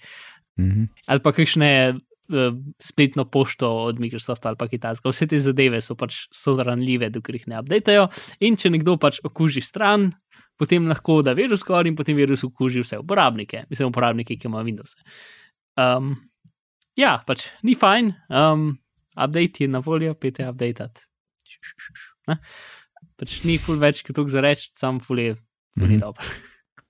Mhm. 0.59 0.83
ali 1.07 1.19
pa 1.23 1.31
kakšne 1.31 1.69
uh, 1.95 2.55
spletno 2.79 3.25
pošto 3.25 3.69
od 3.85 3.99
Microsofta 3.99 4.49
ali 4.49 4.57
pa 4.57 4.67
Kitajska. 4.67 5.09
Vse 5.09 5.27
te 5.27 5.39
zadeve 5.39 5.81
so 5.81 5.95
pač 5.95 6.27
so 6.31 6.55
ranljive, 6.57 7.09
dokler 7.09 7.35
jih 7.39 7.47
ne 7.47 7.59
updatejo. 7.59 8.09
In 8.39 8.55
če 8.57 8.69
nekdo 8.69 8.97
pač 8.97 9.19
okuži 9.23 9.61
stran, 9.61 10.11
potem 10.59 10.87
lahko 10.87 11.21
da 11.25 11.33
virus 11.33 11.63
gor 11.63 11.87
in 11.87 11.95
potem 11.95 12.15
virus 12.15 12.43
okuži 12.43 12.83
vse 12.83 12.99
uporabnike, 12.99 13.65
mislim, 13.69 13.89
uporabnike, 13.89 14.35
ki 14.37 14.47
imajo 14.47 14.65
Windows. 14.67 14.93
Um, 15.79 16.15
ja, 16.95 17.21
pač 17.25 17.47
ni 17.63 17.73
fajn, 17.75 18.13
um, 18.29 18.77
update 19.15 19.63
je 19.63 19.67
na 19.67 19.79
voljo, 19.79 20.13
pete 20.13 20.45
update. 20.45 20.91
Pač 23.17 23.43
ni 23.45 23.57
ful 23.57 23.79
več, 23.81 24.03
kot 24.05 24.15
to 24.15 24.27
za 24.29 24.41
reči, 24.41 24.69
sam 24.77 24.99
ful 24.99 25.19
je, 25.19 25.35
ful 25.77 25.87
je 25.89 25.97
Mhm. 25.97 25.99
dobro. 25.99 26.23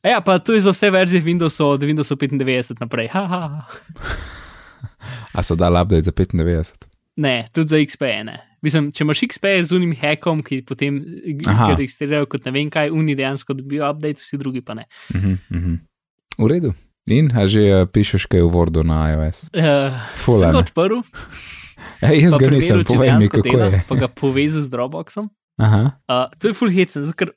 Ja, 0.03 0.21
pa 0.21 0.39
to 0.39 0.53
je 0.53 0.61
za 0.61 0.71
vse 0.73 0.89
verzije 0.89 1.21
Windowsa 1.21 1.63
od 1.63 1.81
Windowsa 1.81 2.15
95 2.15 2.81
naprej. 2.81 3.07
Ha, 3.13 3.27
ha, 3.27 3.39
ha. 3.47 3.61
A 5.37 5.43
so 5.43 5.55
dali 5.55 5.81
update 5.81 6.01
za 6.01 6.11
95? 6.11 6.73
Ne, 7.15 7.47
tudi 7.53 7.67
za 7.67 7.77
XP 7.77 8.01
ne. 8.25 8.39
Mislim, 8.61 8.91
če 8.91 9.03
imaš 9.03 9.21
XP 9.21 9.45
z 9.63 9.75
unim 9.75 9.93
hackom, 9.97 10.43
ki 10.45 10.61
potem 10.65 10.99
registrirajo 11.77 12.27
kot 12.29 12.45
ne 12.45 12.53
vem 12.53 12.69
kaj, 12.69 12.91
uni 12.93 13.15
dejansko 13.17 13.53
dobijo 13.57 13.89
update, 13.89 14.21
vsi 14.21 14.37
drugi 14.37 14.61
pa 14.61 14.73
ne. 14.77 14.85
Mhm, 15.15 15.33
mhm. 15.49 15.75
V 16.37 16.47
redu. 16.47 16.73
In, 17.09 17.31
a 17.33 17.47
že 17.49 17.61
uh, 17.65 17.89
pišeš 17.89 18.29
kaj 18.29 18.45
v 18.45 18.49
Wordu 18.53 18.85
na 18.85 19.09
iOS? 19.11 19.49
Uh, 19.57 19.89
Ful, 20.21 20.37
a 20.37 20.45
sem 20.45 20.53
ga 20.53 20.61
odprl, 20.61 21.01
Ej, 22.05 22.17
jaz 22.29 22.33
pa 22.37 22.39
ga 22.41 22.49
nisem, 22.53 22.83
povej 22.85 23.09
mi, 23.17 23.27
kako 23.29 23.45
dela, 23.45 23.65
je. 23.73 23.79
pa 23.89 23.95
ga 23.97 24.07
povezal 24.09 24.61
z 24.61 24.69
Dropboxom. 24.69 25.29
Aha, 25.61 25.97
Uh, 26.09 26.29
to 26.41 26.49
je 26.49 26.53
full 26.57 26.71
hecen, 26.73 27.05
ker 27.17 27.33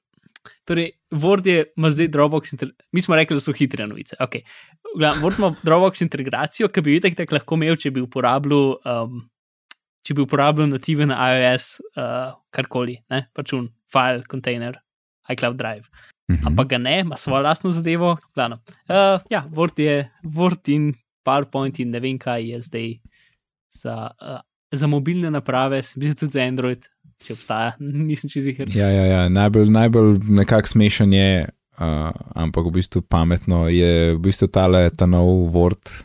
torej, 0.64 0.90
Word 1.14 1.46
je, 1.46 1.64
ima 1.76 1.90
zdaj 1.90 2.08
Dropbox, 2.08 2.54
mi 2.92 3.02
smo 3.02 3.16
rekli, 3.16 3.36
da 3.36 3.40
so 3.40 3.52
hitre 3.52 3.86
novice. 3.86 4.16
Okay. 4.20 4.42
Word 4.96 5.38
ima 5.38 5.54
Dropbox 5.62 6.02
integracijo, 6.02 6.68
ki 6.68 6.82
bi 6.82 6.96
jo 6.96 7.04
tako 7.04 7.38
lahko 7.38 7.58
imel, 7.58 7.76
če 7.80 7.92
bi 7.94 8.02
uporabljal, 8.04 8.74
um, 8.84 9.20
če 10.06 10.16
bi 10.16 10.24
uporabljal 10.24 10.70
nativen 10.72 11.12
iOS, 11.14 11.68
uh, 11.96 12.34
karkoli, 12.54 12.98
ne, 13.12 13.26
pač 13.36 13.54
un 13.56 13.68
file, 13.92 14.24
container, 14.30 14.80
iCloud 15.30 15.56
Drive. 15.60 15.88
mhm. 16.32 16.46
Ampak 16.48 16.68
ga 16.68 16.78
ne, 16.78 17.00
ima 17.00 17.16
svojo 17.16 17.42
lastno 17.42 17.72
zadevo. 17.72 18.16
Glavno. 18.34 18.60
Uh, 18.88 19.20
ja, 19.30 19.44
Word 19.50 19.78
je 19.78 20.10
Word 20.24 20.72
in 20.72 20.92
PowerPoint 21.24 21.80
in 21.80 21.90
ne 21.90 22.00
vem 22.00 22.18
kaj 22.18 22.50
je 22.50 22.60
zdaj 22.60 22.90
za, 23.72 24.10
uh, 24.20 24.40
za 24.72 24.86
mobilne 24.86 25.30
naprave, 25.30 25.82
se 25.82 25.98
mi 25.98 26.06
zdi 26.06 26.14
tudi 26.14 26.32
za 26.32 26.42
Android, 26.42 26.84
če 27.24 27.36
obstaja, 27.36 27.74
nisem 28.08 28.32
čez 28.32 28.48
jih. 28.50 28.64
Ja, 28.74 28.88
ja, 28.88 29.04
ja. 29.08 29.20
najbolj, 29.32 29.70
najbolj 29.74 30.18
nekako 30.40 30.74
smešen 30.74 31.14
je, 31.16 31.46
uh, 31.78 32.10
ampak 32.38 32.68
v 32.68 32.74
bistvu 32.80 33.04
pametno 33.08 33.66
je 33.72 34.14
v 34.14 34.20
bistvu 34.24 34.50
tale 34.52 34.86
ta 34.94 35.08
nov 35.10 35.48
Word 35.54 36.04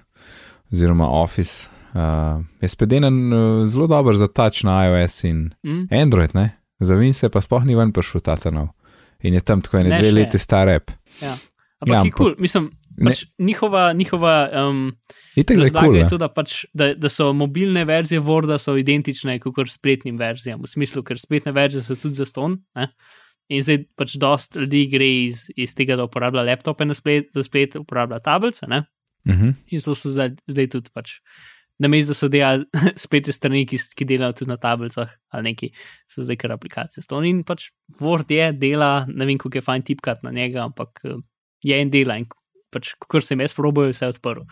oziroma 0.73 1.09
Office. 1.21 1.69
Uh, 1.89 2.45
je 2.61 2.69
spedenen 2.69 3.33
uh, 3.33 3.65
zelo 3.65 3.87
dober 3.89 4.17
za 4.17 4.29
touch 4.29 4.63
na 4.63 4.85
iOS 4.85 5.23
in 5.25 5.49
Mm? 5.65 5.87
Android, 5.91 6.35
ne? 6.37 6.59
za 6.79 6.95
Windows 6.95 7.27
pa 7.31 7.41
sploh 7.43 7.67
ni 7.67 7.75
ven 7.75 7.91
prišel 7.91 8.23
ta 8.23 8.37
nov. 8.51 8.71
In 9.19 9.35
je 9.35 9.43
tam 9.43 9.61
tako 9.61 9.83
ene 9.83 9.91
Ne 9.91 9.99
dve 9.99 10.11
še. 10.11 10.15
leti 10.15 10.39
star 10.39 10.69
app. 10.71 10.91
Ja. 11.19 11.35
Ampak 11.79 11.95
ja, 11.95 12.03
je 12.03 12.11
kul, 12.11 12.25
cool. 12.25 12.35
mislim. 12.39 12.71
Pač 13.05 13.23
njihova, 13.39 13.93
njihova 13.93 14.33
um, 14.69 14.81
da 15.35 15.53
je 15.53 15.59
razlaga 15.59 15.87
kul. 15.87 15.95
je 15.95 16.09
to, 16.09 16.17
da, 16.17 16.29
pač, 16.33 16.65
da, 16.73 16.91
da 16.95 17.09
so 17.09 17.31
mobilne 17.33 17.85
verzije 17.85 18.21
Worda 18.21 18.59
so 18.61 18.75
identične 18.77 19.37
kot 19.39 19.71
spletnim 19.71 20.17
verzijam, 20.19 20.61
v 20.63 20.69
smislu, 20.69 21.03
ker 21.07 21.19
spletne 21.19 21.53
verzije 21.55 21.85
so 21.85 21.97
tudi 21.99 22.19
za 22.19 22.27
ston. 22.29 22.59
Ne? 22.75 22.89
In 23.49 23.63
zdaj 23.65 23.83
pač 23.97 24.15
dost 24.21 24.57
ljudi 24.59 24.85
gre 24.91 25.07
iz, 25.25 25.47
iz 25.57 25.73
tega, 25.77 25.97
da 25.97 26.05
uporablja 26.05 26.45
laptope 26.51 26.85
na 26.85 26.97
splet, 26.97 27.31
za 27.33 27.43
splet, 27.45 27.79
uporablja 27.79 28.21
tablice. 28.25 28.67
Ne? 28.69 28.83
Mhm. 29.29 29.55
In 29.73 29.81
so 29.81 29.95
so 29.97 30.11
zdaj, 30.13 30.35
zdaj 30.49 30.69
tudi 30.75 30.93
pač. 30.93 31.19
Na 31.79 31.87
mestu, 31.87 32.11
da 32.11 32.17
so 32.17 32.27
delali 32.27 32.65
spletne 33.05 33.33
strani, 33.33 33.63
ki, 33.69 33.77
ki 33.95 34.05
delajo 34.05 34.35
tudi 34.41 34.51
na 34.51 34.57
tablicah 34.59 35.13
ali 35.31 35.53
neki, 35.53 35.69
so 36.11 36.25
zdaj 36.25 36.35
kar 36.41 36.51
aplikacije. 36.57 37.05
Ston 37.05 37.23
in 37.29 37.45
pač 37.47 37.69
Word 38.01 38.31
je, 38.35 38.51
dela, 38.51 39.05
ne 39.07 39.27
vem, 39.29 39.39
kako 39.39 39.61
je 39.61 39.63
fajn 39.63 39.85
tipkat 39.87 40.25
na 40.27 40.33
njega, 40.35 40.65
ampak 40.67 40.99
je 41.63 41.79
en 41.79 41.89
dela 41.93 42.17
in 42.19 42.27
pač, 42.73 42.93
kar 43.09 43.25
sem 43.25 43.41
jaz 43.43 43.55
probil, 43.57 43.91
vse 43.93 44.11
odprl. 44.13 44.45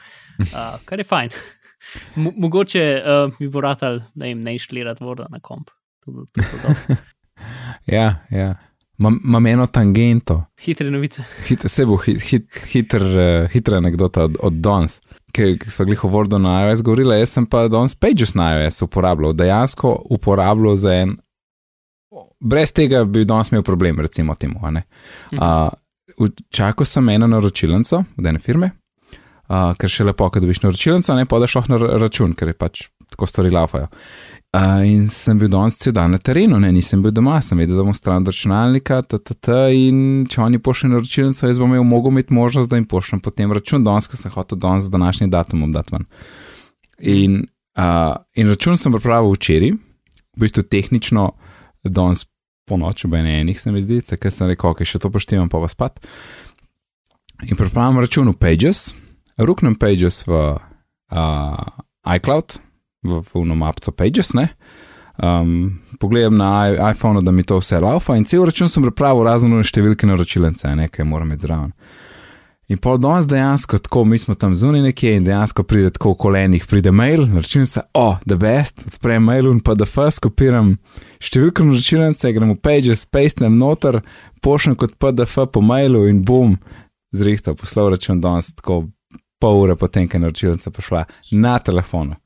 Uh, 0.47 0.77
kar 0.87 1.01
je 1.01 1.07
fajn. 1.07 1.35
Mo 2.21 2.33
mogoče 2.45 2.85
uh, 2.97 3.35
mi 3.39 3.49
bo 3.53 3.61
ratal, 3.61 4.01
da 4.17 4.29
jim 4.29 4.41
ne 4.41 4.55
inštalirati 4.57 5.05
Worda 5.05 5.29
na 5.29 5.41
komp. 5.43 5.69
To 6.05 6.25
to 6.33 6.57
dobro. 6.63 6.97
Ja, 7.85 8.15
ja. 8.33 8.55
Mam 8.97 9.19
imam 9.23 9.45
eno 9.45 9.67
tangento. 9.69 10.39
Hitre 10.65 10.89
novice. 10.91 11.21
Hit, 11.45 11.67
se 11.69 11.85
bo 11.85 11.99
hit, 12.01 12.21
hit, 12.21 12.47
hiter, 12.71 13.03
uh, 13.03 13.49
hitra 13.53 13.77
anekdota 13.77 14.23
od, 14.25 14.39
od 14.41 14.53
Dons, 14.53 14.97
ki 15.31 15.69
smo 15.69 15.85
gliho 15.85 16.09
Wordu 16.09 16.39
na 16.41 16.55
iOS 16.65 16.81
govorili, 16.81 17.19
jaz 17.19 17.35
sem 17.37 17.45
pa 17.45 17.67
Dons 17.69 17.95
Pages 17.95 18.33
na 18.33 18.49
iOS 18.55 18.81
uporabljal, 18.81 19.37
dejansko 19.37 19.93
uporabljal 20.17 20.81
za 20.81 20.95
en. 21.03 21.13
Brez 22.39 22.73
tega 22.73 23.03
bi 23.05 23.25
danes 23.25 23.51
imel 23.51 23.63
problem, 23.63 23.99
recimo 24.01 24.35
temu. 24.35 24.59
ne. 24.71 24.83
Uh, 25.31 25.69
čakal 26.49 26.85
sem 26.85 27.09
eno 27.09 27.27
naročilnico 27.27 28.03
od 28.17 28.25
ene 28.25 28.39
firme, 28.39 28.71
uh, 29.47 29.73
ker 29.77 29.91
še 29.91 30.07
lepo, 30.07 30.29
da 30.33 30.41
dobiš 30.43 30.63
naročilnico, 30.65 31.15
ne 31.15 31.25
pa 31.25 31.39
daš 31.43 31.55
lahko 31.59 31.73
na 31.73 31.79
ra- 31.81 31.97
račun, 32.01 32.33
ker 32.37 32.53
je 32.53 32.57
pač 32.57 32.87
tako 33.07 33.27
stvari 33.29 33.51
laufajo. 33.53 33.87
Uh, 34.57 34.81
in 34.87 35.07
sem 35.13 35.37
bil 35.39 35.51
danes 35.51 35.77
cel 35.79 35.93
dan 35.95 36.15
na 36.15 36.19
terenu, 36.19 36.59
ne, 36.59 36.71
nisem 36.75 37.03
bil 37.03 37.13
doma, 37.15 37.37
sem 37.43 37.59
vedel, 37.61 37.77
da 37.79 37.85
bom 37.85 37.95
stran 37.95 38.25
računalnika, 38.27 39.01
ttt, 39.05 39.51
in 39.77 39.99
če 40.31 40.41
oni 40.43 40.61
pošljejo 40.63 40.95
naročilnico, 40.95 41.45
jaz 41.47 41.61
bom 41.61 41.75
imel 41.75 41.85
mogel 41.87 42.15
imeti 42.15 42.35
možnost, 42.35 42.71
da 42.71 42.79
jim 42.79 42.87
pošljem 42.89 43.21
potem 43.23 43.53
račun, 43.53 43.85
danes, 43.85 44.09
ker 44.09 44.19
sem 44.19 44.33
hotel 44.33 44.59
danes 44.63 44.87
z 44.87 44.95
današnjim 44.95 45.31
datumom 45.31 45.75
dati 45.75 45.95
ven. 45.95 46.07
In, 47.13 47.37
uh, 47.77 48.15
in 48.35 48.49
račun 48.49 48.79
sem 48.81 48.95
pripravil 48.95 49.35
včeraj, 49.37 49.75
v 50.37 50.43
bistvu 50.43 50.65
tehnično, 50.67 51.29
danes 51.83 52.25
po 52.67 52.77
noči, 52.77 53.07
ob 53.07 53.15
enih 53.15 53.59
se 53.59 53.71
mi 53.71 53.81
zdi, 53.81 54.01
takrat 54.03 54.35
sem 54.35 54.51
rekel, 54.51 54.73
ok, 54.75 54.83
še 54.83 54.99
to 54.99 55.11
poštevam, 55.13 55.47
pa 55.49 55.61
pa 55.63 55.69
spat. 55.71 56.01
In 57.47 57.55
pripravim 57.55 58.01
račun 58.01 58.27
v 58.33 58.35
Pages, 58.35 58.89
ruknem 59.39 59.77
Pages 59.79 60.23
v 60.27 60.33
uh, 60.57 61.63
iCloud, 62.17 62.57
v, 63.07 63.21
v 63.23 63.43
eno 63.43 63.55
mapco 63.55 63.93
Pages, 63.95 64.33
ne. 64.35 64.49
Um, 65.17 65.79
pogledam 65.97 66.35
na 66.37 66.49
i- 66.69 66.77
iPhonu, 66.91 67.23
da 67.25 67.31
mi 67.31 67.41
to 67.43 67.57
vse 67.57 67.79
laufa 67.81 68.13
in 68.19 68.25
cel 68.25 68.43
račun 68.45 68.69
sem 68.69 68.83
pripravil 68.85 69.23
razno 69.25 69.63
številke 69.65 70.05
naročilence, 70.05 70.67
nekaj 70.69 71.07
moram 71.09 71.31
imeti 71.31 71.47
zraven. 71.47 71.71
In 72.67 72.81
pol 72.83 72.97
danes 72.99 73.23
dejansko 73.31 73.77
tako, 73.79 74.03
mi 74.05 74.17
smo 74.19 74.35
tam 74.35 74.55
zunaj 74.55 74.81
nekje 74.89 75.13
in 75.15 75.23
dejansko 75.23 75.63
pride 75.63 75.93
tako 75.95 76.11
v 76.11 76.17
kolenih, 76.19 76.65
pride 76.67 76.91
mail, 76.91 77.23
naročilnica, 77.31 77.85
o, 77.93 78.01
oh, 78.01 78.17
the 78.25 78.35
best, 78.35 78.81
odprem 78.87 79.23
mail 79.23 79.47
in 79.53 79.61
PDF, 79.63 79.95
skopiram 80.17 80.73
številko 81.23 81.63
naročilnice, 81.69 82.33
grem 82.35 82.51
v 82.51 82.59
Pages, 82.59 83.05
pastem 83.07 83.55
noter, 83.55 84.01
pošljem 84.43 84.75
kot 84.83 84.97
PDF 84.99 85.47
po 85.53 85.63
mailu 85.63 86.03
in 86.11 86.19
bom, 86.27 86.57
zrihtal, 87.15 87.55
poslal 87.55 87.93
račun 87.95 88.19
danes 88.19 88.51
tako 88.57 88.83
pol 89.39 89.63
ure 89.63 89.79
potem, 89.79 90.09
ko 90.11 90.17
je 90.17 90.25
naročilnica 90.25 90.73
prišla 90.75 91.05
na 91.39 91.57
telefonu. 91.63 92.19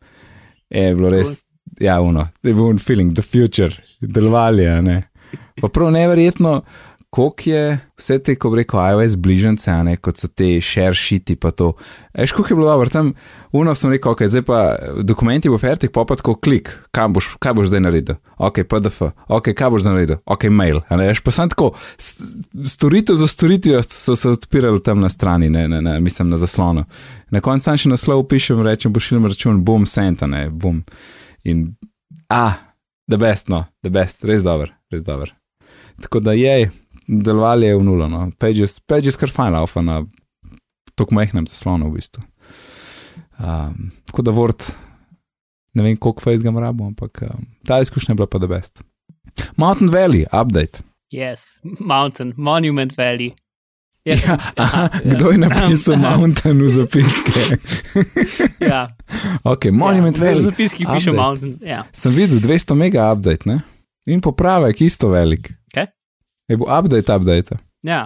Je 0.73 0.89
bilo 0.95 1.13
res, 1.13 1.37
ja, 1.77 1.99
uno, 2.01 2.31
je 2.41 2.55
bil 2.55 2.65
un 2.65 2.81
feeling, 2.81 3.13
the 3.13 3.21
future, 3.21 3.77
delovali, 4.01 4.65
ne. 4.81 5.03
Pa 5.61 5.69
prav 5.69 5.91
neverjetno, 5.93 6.63
koliko 7.11 7.49
je 7.49 7.79
vse 7.99 8.19
te, 8.23 8.37
ko 8.39 8.53
rekel, 8.55 8.79
iOS 8.79 9.17
bližnjice, 9.19 9.73
ne, 9.83 9.97
kot 9.99 10.21
so 10.21 10.29
te 10.31 10.47
share 10.63 10.95
sheeti 10.95 11.35
pa 11.35 11.49
to. 11.51 11.73
Eš, 12.13 12.31
koliko 12.31 12.53
je 12.53 12.55
bilo 12.55 12.67
dobro, 12.69 12.89
tam 12.89 13.09
uno 13.51 13.73
sem 13.75 13.91
rekel, 13.91 14.13
ok, 14.15 14.21
zdaj 14.31 14.45
pa 14.47 14.59
dokumenti 15.03 15.49
v 15.51 15.57
oferti, 15.57 15.89
pa 15.91 16.05
pa 16.07 16.15
tako 16.15 16.37
klik, 16.39 16.71
kam 16.95 17.11
boš, 17.13 17.33
kaj 17.43 17.57
boš 17.57 17.67
zdaj 17.67 17.83
naredil, 17.83 18.15
ok, 18.39 18.61
PDF, 18.63 19.11
ok, 19.27 19.51
kaj 19.51 19.73
boš 19.75 19.83
zdaj 19.83 19.95
naredil, 19.97 20.21
ok, 20.23 20.47
mail, 20.55 20.79
eš 21.09 21.19
pa 21.25 21.33
sem 21.35 21.51
tako, 21.51 21.73
storitev 21.99 23.19
za 23.19 23.27
storitvijo 23.27 23.83
so 23.83 24.15
se 24.15 24.31
odpirali 24.31 24.79
tam 24.83 25.03
na 25.03 25.09
strani, 25.11 25.49
ne, 25.51 25.67
ne, 25.67 25.81
ne, 25.81 25.99
mislim 25.99 26.31
na 26.31 26.39
zaslonu. 26.39 26.85
Na 27.31 27.43
koncu 27.43 27.67
sam 27.67 27.79
še 27.79 27.91
naslov 27.91 28.23
pišem, 28.31 28.63
rečem, 28.63 28.93
pošiljem 28.95 29.27
račun, 29.27 29.59
bom 29.67 29.83
sent, 29.83 30.23
a 30.23 30.31
ne, 30.31 30.45
bom. 30.49 30.79
In, 31.43 31.73
a, 32.31 32.53
the 33.11 33.19
best, 33.19 33.51
no, 33.51 33.65
the 33.83 33.91
best, 33.91 34.23
res 34.23 34.47
dober, 34.47 34.71
res 34.91 35.03
dober. 35.03 35.35
Tako 36.01 36.23
da 36.23 36.31
je, 36.31 36.71
delovali 37.11 37.67
je 37.67 37.75
v 37.75 37.83
nulo, 37.83 38.07
no. 38.07 38.29
Pages, 38.39 38.79
pages 38.79 39.19
kar 39.19 39.31
fajn 39.31 39.53
laufa 39.53 39.83
na 39.83 40.01
tako 40.95 41.15
majhnem 41.15 41.47
zaslonu 41.47 41.89
v 41.89 41.99
bistvu. 41.99 42.23
Um, 43.41 43.91
tako 44.05 44.21
da 44.21 44.31
Word, 44.31 44.63
ne 45.73 45.83
vem 45.83 45.97
koliko 45.97 46.23
fajn 46.23 46.45
ga 46.45 46.59
rabo, 46.59 46.87
ampak 46.87 47.23
um, 47.27 47.45
ta 47.67 47.81
izkušnja 47.81 48.13
je 48.13 48.21
bila 48.21 48.27
pa 48.27 48.39
the 48.39 48.47
best. 48.47 48.79
Mountain 49.57 49.89
Valley, 49.89 50.25
update. 50.31 50.83
Yes, 51.11 51.57
Mountain, 51.63 52.33
Monument 52.37 52.97
Valley. 52.97 53.33
Yes. 54.05 54.23
Ja, 54.25 54.37
aha, 54.57 54.89
kdo 55.05 55.31
je 55.31 55.37
napisal 55.37 55.97
Mountain 56.07 56.63
v 56.63 56.69
zapiske? 56.73 57.41
ja, 58.71 58.87
ok, 59.43 59.69
Monument 59.71 60.17
ja, 60.17 60.23
Valley. 60.23 60.39
V 60.39 60.49
zapiskih 60.49 60.87
piše 60.87 61.11
Update. 61.11 61.21
Mountain. 61.21 61.57
Ja. 61.61 61.83
Sem 61.93 62.15
videl 62.15 62.39
200 62.39 62.73
mega 62.75 63.11
update, 63.13 63.45
ne? 63.45 63.61
In 64.05 64.21
popravek 64.21 64.81
isto 64.81 65.09
velik. 65.09 65.51
Kaj? 65.73 65.91
Je 66.51 66.57
bo 66.59 66.67
update, 66.67 67.15
update. 67.15 67.57
ja, 67.87 68.01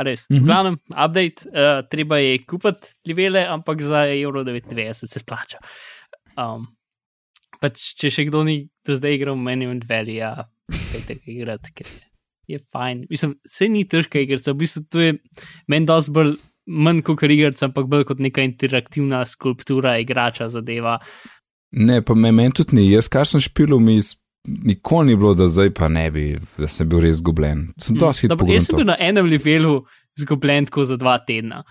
res. 0.00 0.24
Mhm. 0.30 0.40
V 0.40 0.48
glavnem, 0.48 0.78
update, 0.90 1.50
uh, 1.50 1.82
treba 1.90 2.18
je 2.22 2.38
kupiti 2.48 2.94
livele, 3.06 3.44
ampak 3.44 3.82
za 3.84 4.06
evro 4.08 4.44
99 4.44 5.04
se 5.04 5.20
splača. 5.20 5.60
Um, 6.40 6.66
pač, 7.60 7.92
če 8.00 8.10
še 8.10 8.26
kdo 8.30 8.42
ni 8.48 8.56
do 8.86 8.96
zdaj 8.96 9.18
igral 9.20 9.36
Monument 9.36 9.84
Valley, 9.88 10.18
ja, 10.22 10.48
pejte 10.70 11.20
ga 11.20 11.30
igrati, 11.34 11.76
ker 11.76 11.86
je, 11.86 12.02
je 12.54 12.62
fajn. 12.72 13.04
Mislim, 13.12 13.36
se 13.46 13.68
ni 13.68 13.84
težka 13.88 14.24
igrica, 14.24 14.52
v 14.52 14.64
bistvu 14.64 14.84
to 14.88 15.04
je 15.04 15.14
meni 15.68 15.88
dosti 15.90 16.16
bolj. 16.16 16.36
Manj 16.64 17.02
kot 17.04 17.20
igrica, 17.28 17.66
ampak 17.66 17.90
bolj 17.92 18.06
kot 18.08 18.22
neka 18.24 18.40
interaktivna 18.40 19.18
skulptura, 19.28 19.98
igrača 20.00 20.46
zadeva. 20.48 20.94
Ne, 21.76 21.98
pa 22.00 22.14
me 22.16 22.30
meni 22.32 22.56
tudi 22.56 22.78
ni. 22.78 22.86
Jaz, 22.88 23.10
kar 23.12 23.28
sem 23.28 23.42
špil, 23.44 23.76
mi 23.84 23.98
nikoli 24.46 25.06
ni 25.06 25.16
bilo, 25.16 25.34
da 25.34 25.48
zdaj 25.48 25.70
pa 25.74 25.88
ne 25.88 26.10
bi, 26.10 26.24
da 26.58 26.68
sem 26.68 26.88
bil 26.88 27.00
res 27.04 27.18
zgubljen. 27.22 27.68
Sem 27.80 27.98
dosti 27.98 28.28
Dobro, 28.28 28.46
hitro 28.46 28.54
Jaz 28.54 28.68
sem 28.68 28.76
bil 28.76 28.88
na 28.88 28.96
enem 29.00 29.26
levelu 29.30 29.80
zgubljen 30.20 30.68
tako 30.68 30.84
za 30.84 30.96
dva 31.00 31.18
tedna. 31.26 31.64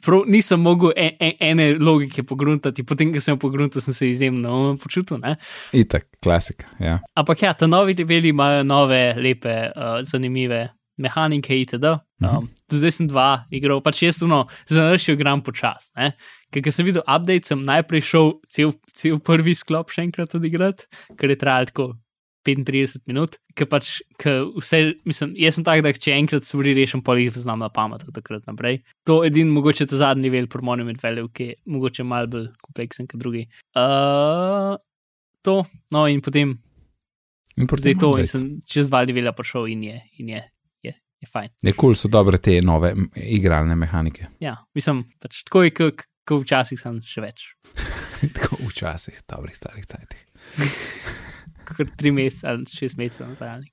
Prav 0.00 0.24
nisem 0.32 0.62
mogel 0.64 0.94
en, 0.96 1.10
en, 1.20 1.32
ene 1.44 1.66
logike 1.76 2.22
pogruntati, 2.24 2.84
potem, 2.88 3.10
ko 3.12 3.20
sem 3.20 3.34
jo 3.34 3.40
pogruntal, 3.42 3.82
sem 3.84 3.94
se 3.94 4.08
izjemno 4.08 4.78
počutil. 4.80 5.18
Ne? 5.20 5.34
Itak, 5.76 6.06
klasika. 6.24 6.70
Ja. 6.80 6.98
Ampak 7.20 7.42
ja, 7.44 7.52
ta 7.52 7.68
novi 7.68 7.94
leveli 7.98 8.32
imajo 8.32 8.62
nove, 8.64 9.02
lepe, 9.20 9.56
uh, 9.74 9.98
zanimive 10.06 10.68
mehanike 11.00 11.56
itd. 11.60 11.96
Um, 12.24 12.48
do 12.68 12.80
zdaj 12.80 12.94
sem 12.96 13.08
dva 13.08 13.44
igral, 13.52 13.80
pač 13.84 14.02
jaz 14.04 14.20
no, 14.28 14.46
zanaršil 14.68 15.16
igram 15.18 15.44
počas. 15.44 15.90
ne. 15.96 16.12
Ker 16.52 16.72
sem 16.72 16.88
videl 16.88 17.04
update, 17.04 17.48
sem 17.48 17.60
najprej 17.64 18.04
šel 18.08 18.32
cel, 18.52 18.72
cel 18.96 19.20
prvi 19.24 19.54
sklop 19.56 19.92
še 19.92 20.06
enkrat 20.08 20.36
odigrati, 20.36 20.88
ker 21.20 21.32
je 21.32 21.38
trajal 21.40 21.70
tako 21.72 21.92
35 22.46 23.02
minut, 23.10 23.36
ker 23.56 23.68
pač, 23.68 23.98
ker 24.20 24.46
vse, 24.56 24.80
mislim, 25.08 25.34
jaz 25.40 25.58
sem 25.58 25.66
tak, 25.66 25.82
da 25.84 25.92
če 25.92 26.14
enkrat 26.16 26.46
stvari 26.46 26.72
rešim, 26.78 27.02
pa 27.04 27.16
jih 27.18 27.34
znam 27.36 27.60
na 27.64 27.68
pamet 27.72 28.06
od 28.06 28.16
takrat 28.16 28.46
naprej. 28.48 28.80
To 29.08 29.20
je 29.22 29.32
edin 29.32 29.52
mogoče 29.52 29.86
ta 29.90 30.00
zadnji 30.00 30.28
nivel 30.28 30.48
pro 30.50 30.64
Monument 30.64 31.02
Valley, 31.02 31.26
ki 31.32 31.50
je 31.50 31.58
mogoče 31.70 32.06
mal 32.08 32.30
bolj 32.32 32.48
kompleksen 32.64 33.10
kot 33.10 33.20
drugi. 33.20 33.44
Uh, 33.76 34.78
to, 35.44 35.62
no 35.92 36.06
in 36.08 36.24
potem 36.24 36.56
In 37.60 37.66
zdaj 37.66 37.76
potem 37.76 37.98
to, 37.98 38.06
in 38.06 38.24
update. 38.24 38.32
sem 38.32 38.44
čez 38.64 38.88
dva 38.88 39.02
levela 39.04 39.32
prišel 39.36 39.68
in 39.74 39.82
je, 39.84 39.96
in 40.22 40.28
je, 40.32 40.42
je, 40.86 40.94
je 40.94 41.28
fajn. 41.28 41.50
Je 41.60 41.72
kul, 41.72 41.92
cool, 41.92 41.98
so 41.98 42.08
dobre 42.08 42.40
te 42.40 42.60
nove 42.64 42.94
igralne 43.16 43.76
mehanike. 43.76 44.30
Ja, 44.40 44.56
mislim, 44.74 45.04
pač 45.20 45.42
tako 45.44 45.66
je, 45.66 45.74
kot 45.76 46.06
ko 46.28 46.40
včasih 46.44 46.80
sem 46.80 47.00
še 47.04 47.24
več. 47.24 47.50
Tako 48.36 48.60
včasih, 48.68 49.16
dobrih 49.28 49.56
starih 49.56 49.86
cajtih. 49.88 50.24
Kot 51.76 51.88
tri 51.96 52.10
mesece 52.10 52.46
ali 52.46 52.66
šest 52.66 52.96
mesecev 52.96 53.28
nazaj. 53.28 53.60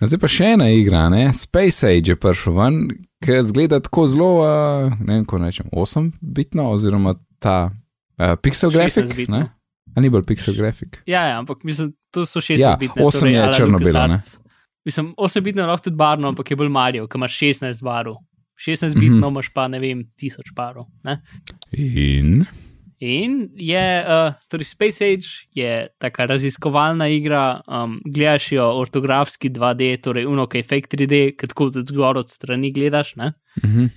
No, 0.00 0.06
Zdaj 0.08 0.20
pa 0.20 0.28
še 0.32 0.46
ena 0.54 0.70
igra, 0.72 1.02
ne? 1.12 1.26
Space 1.36 1.84
Age 1.84 2.14
je 2.14 2.16
prišel 2.16 2.54
ven, 2.56 2.76
ki 3.20 3.34
zgleda 3.44 3.82
tako 3.84 4.06
zelo, 4.08 4.28
uh, 4.40 4.94
ne 4.96 5.18
vem, 5.18 5.26
ko 5.28 5.36
rečem, 5.36 5.68
8-bitno, 5.76 6.70
oziroma 6.72 7.12
ta 7.36 7.56
uh, 7.68 8.32
pixel 8.40 8.72
grafik. 8.72 9.04
16-bitno. 9.04 9.36
ne? 9.36 9.50
A 9.92 10.00
ni 10.00 10.08
bolj 10.08 10.24
pixel 10.24 10.56
grafik. 10.56 11.02
Ja, 11.04 11.26
ja, 11.28 11.36
ampak 11.36 11.66
mislim, 11.68 11.92
to 12.10 12.24
so 12.24 12.40
šest 12.40 12.62
Ja, 12.64 12.76
bitne. 12.80 13.04
osem 13.04 13.28
je 13.28 13.44
črno-belo, 13.52 14.06
ne? 14.06 14.16
Mislim, 14.88 15.12
8 15.18 15.44
bitno 15.44 15.62
je 15.62 15.68
lahko 15.68 15.84
tudi 15.84 16.00
barno, 16.00 16.32
ampak 16.32 16.48
je 16.48 16.56
bolj 16.56 16.72
Mario, 16.72 17.04
ki 17.04 17.20
imaš 17.20 17.36
16 17.36 17.84
barov. 17.84 18.16
16 18.56 18.96
Mhm. 18.96 19.00
bitno 19.00 19.16
mm 19.16 19.20
-hmm. 19.20 19.30
imaš 19.30 19.48
pa, 19.52 19.68
ne 19.68 19.78
vem, 19.78 20.04
1000 20.16 20.54
barov. 20.56 20.86
Ne? 21.04 21.20
In 21.72 22.44
In 23.00 23.48
je, 23.56 24.04
uh, 24.04 24.34
torej 24.52 24.64
Space 24.64 25.04
Age 25.04 25.48
je 25.56 25.88
taka 25.98 26.26
raziskovalna 26.28 27.08
igra, 27.08 27.62
um, 27.64 27.96
gledaš 28.04 28.52
jo 28.52 28.66
ortografski 28.76 29.48
2D, 29.50 29.94
torej 30.04 30.26
uno, 30.28 30.44
ki 30.46 30.60
je 30.60 30.66
fake 30.68 30.90
3D, 30.92 31.20
ki 31.40 31.48
tako 31.48 31.70
od 31.70 31.80
zgor 31.88 32.20
od 32.20 32.30
strani 32.30 32.72
gledaš. 32.72 33.16
Ne? 33.16 33.32
mhm. 33.64 33.88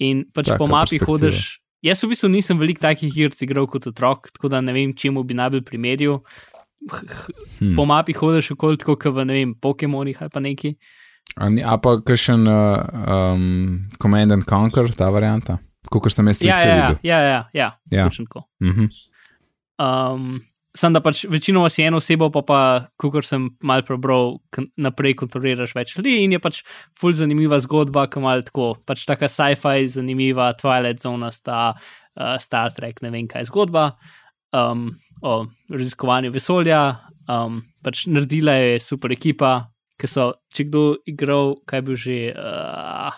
In 0.00 0.24
pač 0.34 0.48
Taka 0.48 0.58
po 0.58 0.66
mapi 0.66 0.98
hodiš. 0.98 1.60
Jaz 1.84 2.02
v 2.02 2.10
bistvu 2.12 2.28
nisem 2.32 2.58
veliko 2.58 2.80
takih 2.82 3.12
iger 3.12 3.36
igral 3.44 3.66
kot 3.68 3.86
otrok, 3.86 4.30
tako 4.32 4.48
da 4.48 4.60
ne 4.60 4.72
vem, 4.72 4.94
čemu 4.96 5.22
bi 5.24 5.36
najbolj 5.36 5.62
primerjal. 5.62 6.20
hm. 7.60 7.74
Po 7.76 7.84
mapi 7.84 8.16
hodiš 8.16 8.50
okoli 8.56 8.80
tako, 8.80 8.96
kot 8.96 9.14
v 9.14 9.24
ne 9.28 9.36
vem, 9.36 9.54
Pokémonih 9.54 10.16
ali 10.20 10.32
pa 10.32 10.40
neki. 10.40 10.74
A, 11.36 11.48
ni, 11.48 11.62
a 11.62 11.76
pa 11.78 12.00
kakšen 12.02 12.48
uh, 12.48 12.82
um, 13.06 13.86
Command 14.02 14.32
and 14.32 14.48
Conquer, 14.48 14.90
ta 14.96 15.10
varianta, 15.12 15.60
kot 15.88 16.12
sem 16.12 16.26
jaz 16.28 16.42
Ja, 16.42 16.58
ja, 16.60 16.66
ja, 16.68 16.74
videl. 16.90 16.98
ja, 17.02 17.18
ja, 17.20 17.40
ja, 17.52 17.70
Ja. 17.90 18.04
točno 18.08 18.26
tako. 18.28 18.44
Mhm. 18.60 18.90
Um, 19.80 20.40
Sam 20.76 20.92
da 20.94 21.00
pač 21.02 21.24
večino 21.26 21.64
si 21.68 21.82
eno 21.82 21.98
osebo, 21.98 22.28
pa 22.30 22.42
pa, 22.46 22.58
kot 22.96 23.24
sem 23.26 23.48
mal 23.60 23.82
prebral, 23.82 24.36
naprej 24.78 25.16
kontroliraš 25.18 25.72
več 25.74 25.96
ljudi 25.96 26.12
in 26.22 26.36
je 26.36 26.38
pač 26.38 26.60
ful 26.94 27.10
zanimiva 27.12 27.58
zgodba, 27.58 28.04
ki 28.06 28.20
mal 28.22 28.44
tako, 28.46 28.76
pač 28.86 29.02
taka 29.04 29.26
sci-fi, 29.26 29.88
zanimiva, 29.90 30.52
Twilight 30.54 31.02
Zone, 31.02 31.32
sta 31.34 31.72
uh, 31.74 32.36
Star 32.38 32.70
Trek, 32.70 33.02
ne 33.02 33.10
vem 33.10 33.26
kaj 33.26 33.48
zgodba 33.50 33.96
um, 34.54 34.92
o 35.26 35.48
raziskovanju 35.74 36.30
vesolja. 36.30 37.00
Um, 37.26 37.64
pač 37.82 38.04
naredila 38.06 38.54
je 38.54 38.78
super 38.78 39.10
ekipa, 39.10 39.72
ki 39.98 40.06
so, 40.06 40.28
če 40.54 40.68
kdo 40.70 40.84
igral, 41.10 41.56
kaj 41.66 41.82
bi 41.82 41.98
že, 41.98 42.20
uh, 42.30 43.10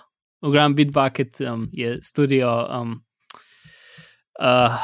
Ogram 0.42 0.74
Bitbucket 0.74 1.40
um, 1.40 1.68
je 1.72 1.98
studio. 2.02 2.50
Um, 2.80 2.98
uh, 4.42 4.76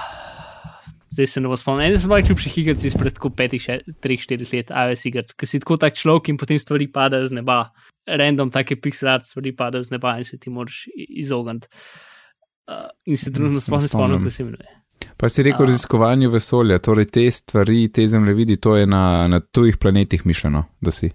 zdaj 1.11 1.27
se 1.27 1.41
ne 1.41 1.49
bo 1.49 1.57
spomnil. 1.57 1.87
En 1.87 1.97
izmed 1.97 2.23
najljubših 2.23 2.59
iger 2.59 2.77
izpred 2.87 3.17
tako 3.17 3.31
petih, 3.35 3.63
še, 3.63 3.81
treh, 4.03 4.21
štirih 4.23 4.53
let, 4.55 4.71
iOS 4.71 5.07
iger, 5.11 5.27
ki 5.35 5.49
si 5.51 5.61
tako 5.63 5.79
tak 5.83 5.99
človek 5.99 6.31
in 6.33 6.39
potem 6.41 6.61
stvari 6.63 6.87
padajo 6.93 7.31
z 7.31 7.41
neba. 7.41 7.65
Random, 8.09 8.53
take 8.55 8.79
pixel 8.81 9.11
art 9.13 9.27
stvari 9.29 9.53
padajo 9.57 9.85
z 9.85 9.97
neba 9.97 10.15
in 10.19 10.25
se 10.25 10.39
ti 10.39 10.51
moraš 10.51 10.85
izogniti. 10.95 11.69
Uh, 12.69 12.87
in 13.09 13.17
se 13.17 13.33
trenutno 13.33 13.61
Se 13.61 13.71
ne 13.73 13.73
sploh 13.73 13.83
ne 13.83 13.89
spomnim, 13.89 14.21
kako 14.23 14.31
se 14.31 14.43
imenuje. 14.43 14.77
Pa 15.19 15.29
si 15.29 15.43
rekel 15.43 15.65
A. 15.65 15.69
raziskovanju 15.71 16.31
vesolja, 16.31 16.79
torej 16.79 17.09
te 17.15 17.25
stvari, 17.31 17.87
te 17.93 18.07
zemljevidi, 18.07 18.57
to 18.61 18.77
je 18.77 18.87
na, 18.87 19.27
na 19.31 19.41
tujih 19.41 19.79
planetih 19.79 20.27
mišljeno, 20.27 20.65
da 20.81 20.95
si. 20.95 21.11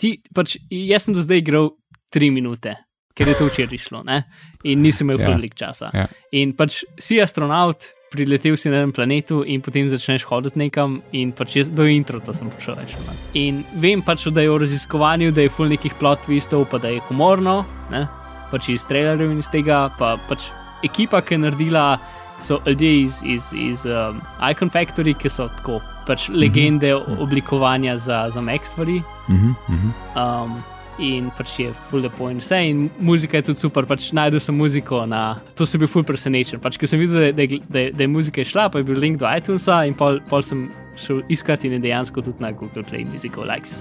Ti, 0.00 0.14
pač, 0.34 0.56
jaz 0.72 1.06
sem 1.06 1.16
do 1.16 1.22
zdaj 1.22 1.42
igral 1.42 1.70
tri 2.10 2.30
minute, 2.32 2.74
ker 3.14 3.28
je 3.28 3.34
to 3.38 3.46
včeraj 3.50 3.78
šlo, 3.78 4.02
ne? 4.06 4.24
in 4.64 4.82
nisem 4.82 5.08
imel 5.10 5.20
Ja. 5.20 5.28
ja. 5.28 5.36
veliko 5.36 5.56
časa. 5.56 5.90
Ja. 5.94 6.06
In 6.32 6.52
pač 6.52 6.82
si 6.98 7.20
astronaut, 7.20 7.92
priletel 8.10 8.56
si 8.56 8.70
na 8.70 8.80
enem 8.82 8.92
planetu 8.92 9.42
in 9.46 9.62
potem 9.62 9.88
začneš 9.88 10.24
hoditi 10.28 10.58
nekam, 10.58 11.00
in 11.12 11.32
pač 11.32 11.56
jaz 11.56 11.70
do 11.70 11.86
introta 11.86 12.34
sem 12.34 12.50
prišel 12.50 12.76
več. 12.80 12.94
manj. 13.06 13.20
In 13.34 13.64
vem 13.80 14.02
pač, 14.02 14.26
da 14.34 14.42
je 14.42 14.50
v 14.50 14.58
raziskovanju, 14.64 15.32
da 15.32 15.46
je 15.46 15.52
full 15.54 15.70
nekih 15.70 15.94
plot 15.98 16.26
twistov, 16.26 16.66
pa 16.70 16.78
da 16.78 16.88
je 16.88 17.00
humorno, 17.08 17.64
ne? 17.90 18.06
pač 18.50 18.68
iz 18.68 18.84
trailerjev 18.84 19.30
in 19.30 19.38
iz 19.38 19.50
tega, 19.50 19.88
pa 19.98 20.16
pač 20.28 20.50
ekipa, 20.82 21.22
ki 21.22 21.34
je 21.34 21.44
naredila. 21.46 22.00
So 22.40 22.56
ljudje 22.64 23.02
iz, 23.02 23.18
iz, 23.22 23.50
iz 23.52 23.82
um, 23.84 24.16
Icon 24.40 24.70
Factory, 24.72 25.12
ki 25.12 25.28
so 25.28 25.50
tako 25.58 25.82
pač 26.06 26.30
legende 26.32 26.94
mm 26.94 27.02
-hmm. 27.04 27.22
oblikovanja 27.22 27.98
za, 27.98 28.30
za 28.30 28.40
Mac 28.40 28.64
stvari. 28.64 29.02
Mhm, 29.28 29.50
mhm. 29.68 29.90
Um, 30.16 30.62
in 31.00 31.30
pač 31.36 31.56
je 31.62 31.72
full 31.88 32.04
lepo 32.04 32.28
in 32.30 32.40
vse, 32.42 32.58
in 32.70 32.84
muzika 33.00 33.40
je 33.40 33.50
tudi 33.50 33.62
super. 33.64 33.86
Pač 33.88 34.10
najdel 34.16 34.42
sem 34.42 34.56
muziko 34.56 35.02
na 35.08 35.40
to, 35.58 35.66
sem 35.68 35.80
bil 35.80 35.90
full 35.90 36.06
presenečen. 36.06 36.60
Pač, 36.62 36.78
ko 36.80 36.88
sem 36.90 37.00
videl, 37.00 37.30
da 37.36 37.46
je, 37.46 37.60
da, 37.64 37.84
je, 37.86 37.94
da, 37.96 38.04
je, 38.04 38.10
muzika 38.10 38.44
šla, 38.44 38.68
pa 38.70 38.82
je 38.82 38.88
bil 38.90 39.00
link 39.00 39.20
do 39.20 39.28
iTunesa 39.28 39.82
in 39.88 39.96
pol, 39.98 40.20
pol 40.30 40.44
sem 40.44 40.68
šel 41.00 41.22
iskat 41.32 41.64
in 41.64 41.78
je 41.78 41.80
dejansko 41.86 42.22
tudi 42.26 42.44
na 42.44 42.52
Google 42.52 42.84
Play 42.84 43.06
Musical 43.08 43.48
Likes. 43.48 43.80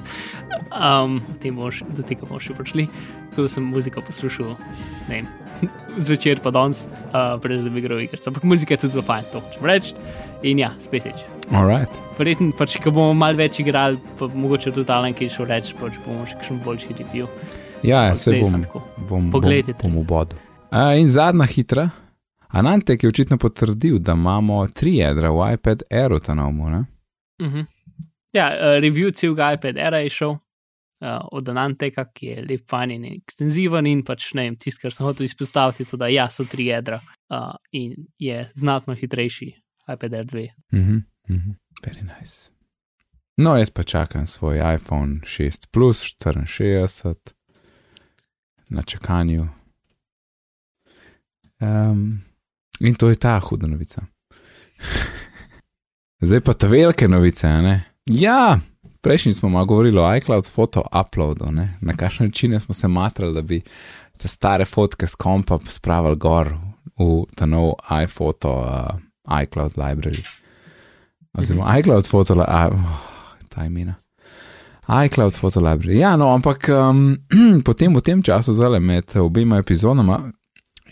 Um, 0.71 1.19
mož, 1.55 1.83
do 1.95 2.05
tega 2.05 2.25
bomo 2.25 2.39
še 2.41 2.55
prišli. 2.57 2.87
Da 3.35 3.47
sem 3.47 3.63
muziko 3.63 4.01
poslušal, 4.03 4.55
ne 5.07 5.21
vem, 5.21 5.27
zvečer 6.09 6.41
pa 6.43 6.51
danes, 6.51 6.83
uh, 7.11 7.37
brez 7.39 7.63
da 7.63 7.71
bi 7.71 7.83
igral 7.83 8.01
igrice. 8.03 8.27
Ampak 8.31 8.43
muzika 8.47 8.75
je 8.75 8.83
tudi 8.83 8.97
zelo 8.97 9.05
fajn, 9.07 9.29
to 9.31 9.43
hočem 9.43 9.69
reči. 9.69 9.95
In 10.43 10.59
ja, 10.59 10.73
spet 10.79 11.05
je. 11.05 11.13
Alright. 11.51 11.91
Verjetno, 12.17 12.51
pač, 12.55 12.77
ko 12.79 12.93
bomo 12.95 13.13
malo 13.17 13.39
več 13.39 13.57
igrali, 13.59 13.97
pa 14.19 14.27
mogoče 14.31 14.71
tudi 14.71 14.91
Alan 14.93 15.15
kaj 15.17 15.31
šel 15.33 15.49
reči, 15.49 15.73
pač 15.79 15.97
bomo 16.05 16.27
še 16.29 16.37
kakšen 16.39 16.59
boljši 16.63 16.95
review. 16.99 17.27
Ja, 17.83 18.05
ja 18.07 18.15
se 18.19 18.37
bom, 18.39 18.61
bom, 19.09 19.31
Poglejte. 19.33 19.75
bom, 19.81 19.97
bom 19.97 20.03
v 20.03 20.07
bodu. 20.07 20.39
A, 20.71 20.93
in 20.99 21.09
zadnja 21.11 21.47
hitra. 21.49 21.89
Anantek 22.49 23.03
je 23.03 23.11
očitno 23.11 23.37
potrdil, 23.37 23.99
da 24.01 24.15
imamo 24.17 24.63
tri 24.73 24.95
jedra 24.97 25.29
v 25.35 25.53
iPad 25.57 25.83
Airu 25.91 26.19
ta 26.19 26.33
novo. 26.33 26.69
ne? 26.69 26.85
Uh 27.41 27.47
-huh. 27.47 27.65
Ja, 28.33 28.47
uh, 28.49 28.81
review 28.81 29.11
celega 29.13 29.53
iPad 29.53 29.77
era 29.77 29.97
je 29.97 30.09
šel. 30.09 30.37
Uh, 30.99 31.23
od 31.31 31.49
Ananteka, 31.49 32.05
ki 32.13 32.25
je 32.25 32.45
lep, 32.49 32.69
fajn 32.69 32.91
in 32.91 33.05
ekstenziven, 33.05 33.87
in 33.87 34.03
pač 34.03 34.33
ne 34.33 34.43
vem, 34.43 34.55
tisto, 34.55 34.81
kar 34.81 34.91
sem 34.91 35.05
hotel 35.05 35.25
izpostaviti, 35.25 35.83
je 35.83 35.87
to, 35.87 35.97
da 35.97 36.07
ja, 36.07 36.29
so 36.29 36.43
tri 36.43 36.65
jedra 36.65 36.99
uh, 37.29 37.55
in 37.71 37.95
je 38.17 38.51
znatno 38.55 38.95
hitrejši 38.95 39.53
iPad 39.93 40.13
Air 40.13 40.25
2. 40.25 40.47
Mhm, 40.71 40.97
mhm, 41.29 41.51
very 41.85 42.01
nice. 42.01 42.51
No, 43.37 43.57
jaz 43.57 43.69
pa 43.69 43.83
čakam 43.83 44.27
svoj 44.27 44.75
iPhone 44.75 45.19
6 45.23 45.67
Plus 45.71 46.03
64 46.19 47.15
na 48.69 48.81
čakanju. 48.81 49.47
Um, 51.59 52.21
in 52.79 52.95
to 52.95 53.09
je 53.09 53.15
ta 53.15 53.39
huda 53.39 53.67
novica. 53.67 54.01
Zdaj 56.21 56.41
pa 56.41 56.53
te 56.53 56.67
velike 56.67 57.07
novice, 57.07 57.47
ne? 57.47 57.83
Ja, 58.05 58.59
prejšnji 59.01 59.33
smo 59.33 59.49
malo 59.49 59.65
govorili 59.65 59.99
o 59.99 60.15
iCloud 60.15 60.49
foto 60.49 60.83
uploadu, 61.01 61.51
ne? 61.51 61.77
na 61.81 61.93
kakšen 61.93 62.25
način 62.25 62.59
smo 62.59 62.73
se 62.73 62.87
matrali, 62.87 63.33
da 63.33 63.41
bi 63.41 63.61
te 64.17 64.27
stare 64.27 64.65
fotke 64.65 65.07
s 65.07 65.15
kompa 65.15 65.59
spravili 65.65 66.15
gor 66.15 66.53
v 66.97 67.23
ta 67.35 67.45
nov 67.45 67.73
iPhoto 68.03 68.51
uh, 68.51 69.08
iCloud 69.43 69.77
library. 69.77 70.23
Oziroma, 71.37 71.65
mm 71.65 71.71
-hmm. 71.71 71.79
iCloud 71.79 72.07
foto, 72.07 72.33
uh, 72.33 72.47
ta 73.49 73.65
imena. 73.65 73.93
iCloud 75.05 75.35
foto 75.35 75.59
library. 75.59 75.99
Ja, 75.99 76.15
no, 76.15 76.33
ampak 76.33 76.69
um, 76.69 77.17
potem 77.65 77.95
v 77.95 78.01
tem 78.01 78.23
času, 78.23 78.53
zale 78.53 78.79
med 78.79 79.15
obima 79.15 79.57
epizodama, 79.57 80.31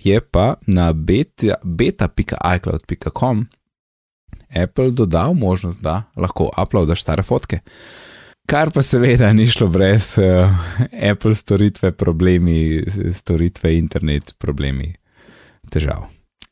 je 0.04 0.21
pa 0.21 0.56
na 0.67 0.93
beta.icloud.com 0.93 3.39
beta 3.39 3.58
Apple 4.63 4.91
dodal 4.91 5.34
možnost, 5.34 5.82
da 5.82 6.04
lahko 6.15 6.52
uploadaš 6.58 7.02
stare 7.02 7.23
fotke. 7.23 7.60
Kar 8.47 8.71
pa 8.71 8.82
seveda 8.82 9.34
ni 9.34 9.47
šlo 9.47 9.67
brez 9.67 10.17
uh, 10.17 10.56
Apple 11.12 11.36
storitve, 11.36 11.91
problemi, 11.91 12.84
storitve, 13.13 13.78
internet, 13.78 14.36
problemi, 14.39 14.95
težav. 15.71 16.08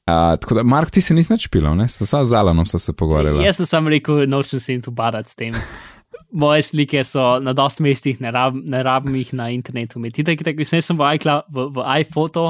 Uh, 0.06 0.40
tako 0.40 0.54
da, 0.56 0.64
Mark, 0.64 0.92
ti 0.94 1.02
se 1.02 1.16
nisi 1.18 1.32
več 1.34 1.48
pil, 1.50 1.66
ne? 1.74 1.88
S 1.90 2.06
Zalanom 2.30 2.68
so 2.70 2.78
se 2.78 2.94
pogovarjali. 2.94 3.42
Jaz 3.42 3.58
sem 3.58 3.66
sam 3.66 3.88
rekel, 3.90 4.28
nočem 4.30 4.62
se 4.62 4.76
jim 4.76 4.84
tu 4.86 4.92
badati 4.94 5.32
s 5.32 5.40
tem. 5.40 5.56
Moje 6.42 6.68
slike 6.68 7.02
so 7.08 7.40
na 7.42 7.56
dost 7.58 7.82
mestih, 7.82 8.20
ne, 8.22 8.30
rab, 8.32 8.54
ne 8.56 8.84
rabim 8.86 9.16
jih 9.18 9.32
na 9.34 9.50
internetu. 9.50 9.98
Tako, 9.98 10.46
tako 10.46 10.68
sem 10.70 11.00
v, 11.00 11.10
iCloud, 11.18 11.50
v, 11.50 11.66
v 11.74 11.88
iPhoto, 12.04 12.46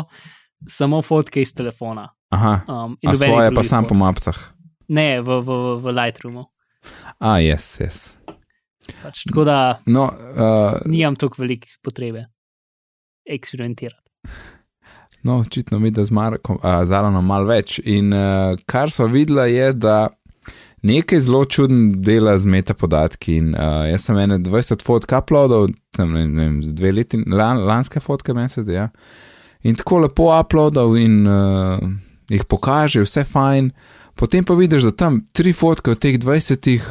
samo 0.67 0.99
fotke 1.05 1.45
iz 1.45 1.53
telefona. 1.55 2.09
Aha, 2.35 2.53
um, 2.67 2.97
a 2.99 3.15
svoje 3.15 3.53
pa 3.55 3.63
sam 3.63 3.87
po 3.87 3.95
mapcah. 3.95 4.35
Ne, 4.91 5.21
v, 5.23 5.39
v, 5.45 5.59
v 5.79 5.95
Lightroomu. 5.95 6.43
A, 7.23 7.37
yes, 7.39 7.69
yes. 7.79 8.01
Pač, 8.99 9.23
tako 9.29 9.47
da 9.47 9.59
no, 9.87 10.09
uh, 10.11 10.81
nimam 10.91 11.15
toliko 11.15 11.45
velike 11.45 11.71
potrebe 11.79 12.27
eksperimentirati. 13.25 14.03
No, 15.25 15.39
očitno 15.39 15.79
mi, 15.79 15.89
da 15.91 16.03
z 16.03 16.11
Markom, 16.11 16.59
uh, 16.61 16.83
Zalanom 16.85 17.25
malo 17.25 17.49
več. 17.49 17.79
In 17.81 18.13
uh, 18.13 18.53
kar 18.69 18.91
so 18.93 19.07
videla, 19.09 19.47
je, 19.49 19.71
da 19.73 19.95
nekaj 20.85 21.23
zelo 21.25 21.39
čuden 21.49 22.03
dela 22.05 22.35
z 22.38 22.45
metapodatki. 22.45 23.39
In 23.41 23.55
uh, 23.55 23.88
jaz 23.89 24.05
sem 24.05 24.19
ene 24.21 24.38
20 24.45 24.85
fotk 24.85 25.15
uploadal, 25.17 25.71
tam 25.97 26.13
ne 26.13 26.27
vem, 26.29 26.59
dve 26.77 26.93
leti, 26.99 27.23
lan, 27.25 27.63
lanske 27.65 28.03
fotke, 28.05 28.38
zdi. 28.53 28.77
Ja. 28.77 28.91
In 29.65 29.73
tako 29.81 30.03
lepo 30.05 30.29
uploadal 30.29 30.93
in 31.01 31.23
uh, 31.25 31.81
jih 32.29 32.45
pokaže, 32.45 33.01
vse 33.01 33.25
fajn. 33.25 33.71
Potem 34.13 34.45
pa 34.45 34.53
vidiš, 34.53 34.91
da 34.91 34.93
tam 34.93 35.23
tri 35.33 35.57
fotke 35.57 35.97
od 35.97 36.05
teh 36.05 36.21
20, 36.21 36.85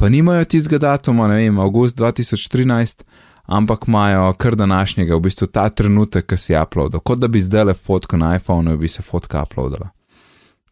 pa 0.00 0.08
nimajo 0.08 0.48
tistega 0.48 0.80
datuma, 0.88 1.28
ne 1.28 1.42
vem, 1.42 1.60
avgust 1.60 2.00
2013 2.00 3.04
ampak 3.48 3.88
imajo 3.88 4.32
kar 4.32 4.56
današnjega, 4.56 5.16
v 5.16 5.20
bistvu 5.20 5.46
ta 5.46 5.68
trenutek, 5.68 6.26
ki 6.28 6.36
si 6.36 6.56
uploadil, 6.56 7.00
kot 7.00 7.18
da 7.18 7.28
bi 7.28 7.40
zdaj 7.40 7.64
le 7.64 7.74
fotko 7.74 8.20
na 8.20 8.34
iPhonu, 8.36 8.76
bi 8.76 8.88
se 8.88 9.02
fotka 9.02 9.42
uploadila. 9.42 9.88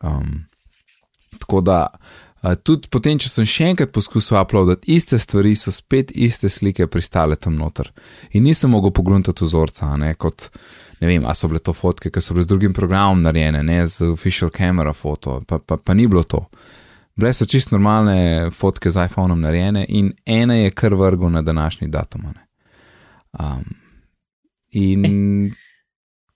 Um, 0.05 0.45
tako 1.39 1.61
da, 1.61 1.87
uh, 2.43 2.53
tudi 2.55 2.89
potem, 2.93 3.19
če 3.19 3.33
sem 3.33 3.49
še 3.49 3.71
enkrat 3.73 3.95
poskusil 3.97 4.37
uploaditi 4.43 4.93
iste 4.93 5.19
stvari, 5.19 5.55
so 5.57 5.73
spet 5.73 6.13
iste 6.13 6.53
slike 6.53 6.87
pristale 6.93 7.41
tam 7.41 7.57
noter. 7.57 7.89
In 8.37 8.45
nisem 8.45 8.71
mogel 8.77 8.93
pogruntati 8.93 9.45
vzorca, 9.45 9.95
ne 9.97 10.15
kot. 10.15 10.51
Ne 11.01 11.11
vem, 11.11 11.25
ali 11.29 11.37
so 11.37 11.49
bile 11.49 11.61
to 11.61 11.75
fotke, 11.77 12.09
ki 12.09 12.21
so 12.25 12.33
bile 12.33 12.47
z 12.47 12.49
drugim 12.49 12.73
programom 12.77 13.21
narejene, 13.25 13.61
ne 13.65 13.83
z 13.85 14.07
official 14.09 14.49
camera 14.53 14.95
foto, 14.97 15.43
pa, 15.49 15.59
pa, 15.61 15.77
pa 15.77 15.97
ni 15.97 16.07
bilo 16.09 16.23
to. 16.25 16.47
Bile 17.17 17.33
so 17.37 17.45
čist 17.45 17.73
normalne 17.73 18.49
fotke 18.53 18.93
z 18.93 19.05
iPhonom 19.09 19.41
narejene 19.45 19.85
in 19.89 20.15
ena 20.25 20.57
je 20.57 20.73
kar 20.73 20.97
vrgel 20.97 21.33
na 21.33 21.43
današnji 21.45 21.89
datum. 21.93 22.33
Um, 23.41 23.65
in 24.71 25.55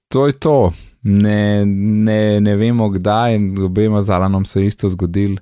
to 0.09 0.27
je 0.27 0.33
to, 0.33 0.73
ne, 1.03 1.67
ne, 1.67 2.41
ne 2.41 2.57
vemo 2.57 2.89
kdaj, 2.89 3.35
in 3.35 3.59
obema 3.65 4.03
z 4.03 4.11
Alanom 4.11 4.45
se 4.45 4.61
je 4.61 4.67
isto 4.67 4.89
zgodil. 4.89 5.37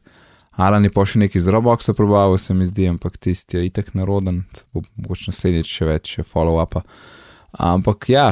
Alan 0.58 0.84
je 0.84 0.90
pa 0.90 1.04
še 1.06 1.22
nekaj 1.22 1.40
z 1.40 1.54
Roboxa 1.54 1.94
probal, 1.94 2.34
se 2.38 2.54
mi 2.54 2.66
zdi, 2.66 2.88
ampak 2.90 3.16
tisti 3.16 3.56
je 3.56 3.68
itek 3.68 3.94
naroden, 3.94 4.42
bo 4.74 4.82
mogoče 4.98 5.30
naslednjič 5.30 5.70
še 5.70 5.86
več 5.86 6.14
follow-upa. 6.26 6.82
Ampak 7.62 8.08
ja, 8.10 8.26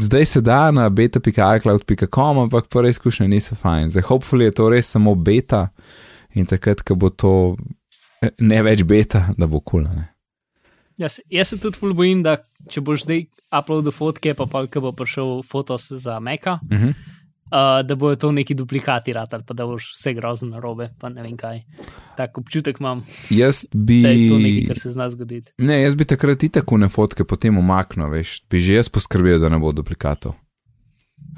zdaj 0.00 0.26
se 0.26 0.40
da 0.40 0.70
na 0.72 0.88
beta.icloud.com, 0.88 2.42
ampak 2.46 2.72
prve 2.72 2.90
izkušnje 2.96 3.28
niso 3.28 3.54
fajn. 3.60 3.92
Zdaj, 3.92 4.08
hopefully 4.08 4.48
je 4.48 4.56
to 4.56 4.70
res 4.72 4.90
samo 4.96 5.14
beta 5.14 5.68
in 6.34 6.48
takrat, 6.48 6.82
ko 6.82 6.96
bo 6.96 7.12
to 7.12 7.34
ne 8.40 8.62
več 8.64 8.82
beta, 8.88 9.28
da 9.36 9.46
bo 9.46 9.60
kul. 9.60 9.84
Cool, 9.84 10.15
Jaz, 10.98 11.20
jaz 11.30 11.48
se 11.48 11.58
tudi 11.60 11.92
bojim, 11.94 12.22
da 12.24 12.38
če 12.72 12.80
boš 12.80 13.04
zdaj 13.04 13.26
uploadil 13.52 13.92
fotke, 13.92 14.32
pa 14.34 14.46
pa 14.48 14.64
ko 14.66 14.80
bo 14.80 14.92
prišel 14.96 15.42
fotos 15.44 15.90
za 15.92 16.20
Meka, 16.20 16.58
uh 16.62 16.78
-huh. 16.78 16.88
uh, 16.88 17.86
da 17.86 17.94
bojo 17.94 18.16
to 18.16 18.32
neki 18.32 18.54
duplikati 18.54 19.12
ratali, 19.12 19.44
pa 19.46 19.54
da 19.54 19.66
boš 19.66 19.92
vse 19.92 20.14
grozno 20.14 20.48
na 20.48 20.58
robe, 20.60 20.90
pa 20.98 21.08
ne 21.08 21.22
vem 21.22 21.36
kaj. 21.36 21.62
Tak 22.16 22.38
občutek 22.38 22.80
imam. 22.80 23.04
Jaz 23.30 23.64
bi. 23.74 24.02
Da 24.02 24.08
je 24.08 24.28
to 24.28 24.38
nekaj, 24.38 24.66
kar 24.66 24.78
se 24.78 24.90
zna 24.90 25.10
zgoditi. 25.10 25.52
Ne, 25.58 25.82
jaz 25.82 25.94
bi 25.94 26.04
takrat 26.04 26.42
i 26.42 26.48
tako 26.48 26.76
ne 26.76 26.88
fotke 26.88 27.24
potem 27.24 27.58
umaknil, 27.58 28.08
veš, 28.08 28.42
bi 28.50 28.60
že 28.60 28.74
jaz 28.74 28.88
poskrbel, 28.88 29.38
da 29.38 29.48
ne 29.48 29.58
bo 29.58 29.72
duplikatov. 29.72 30.32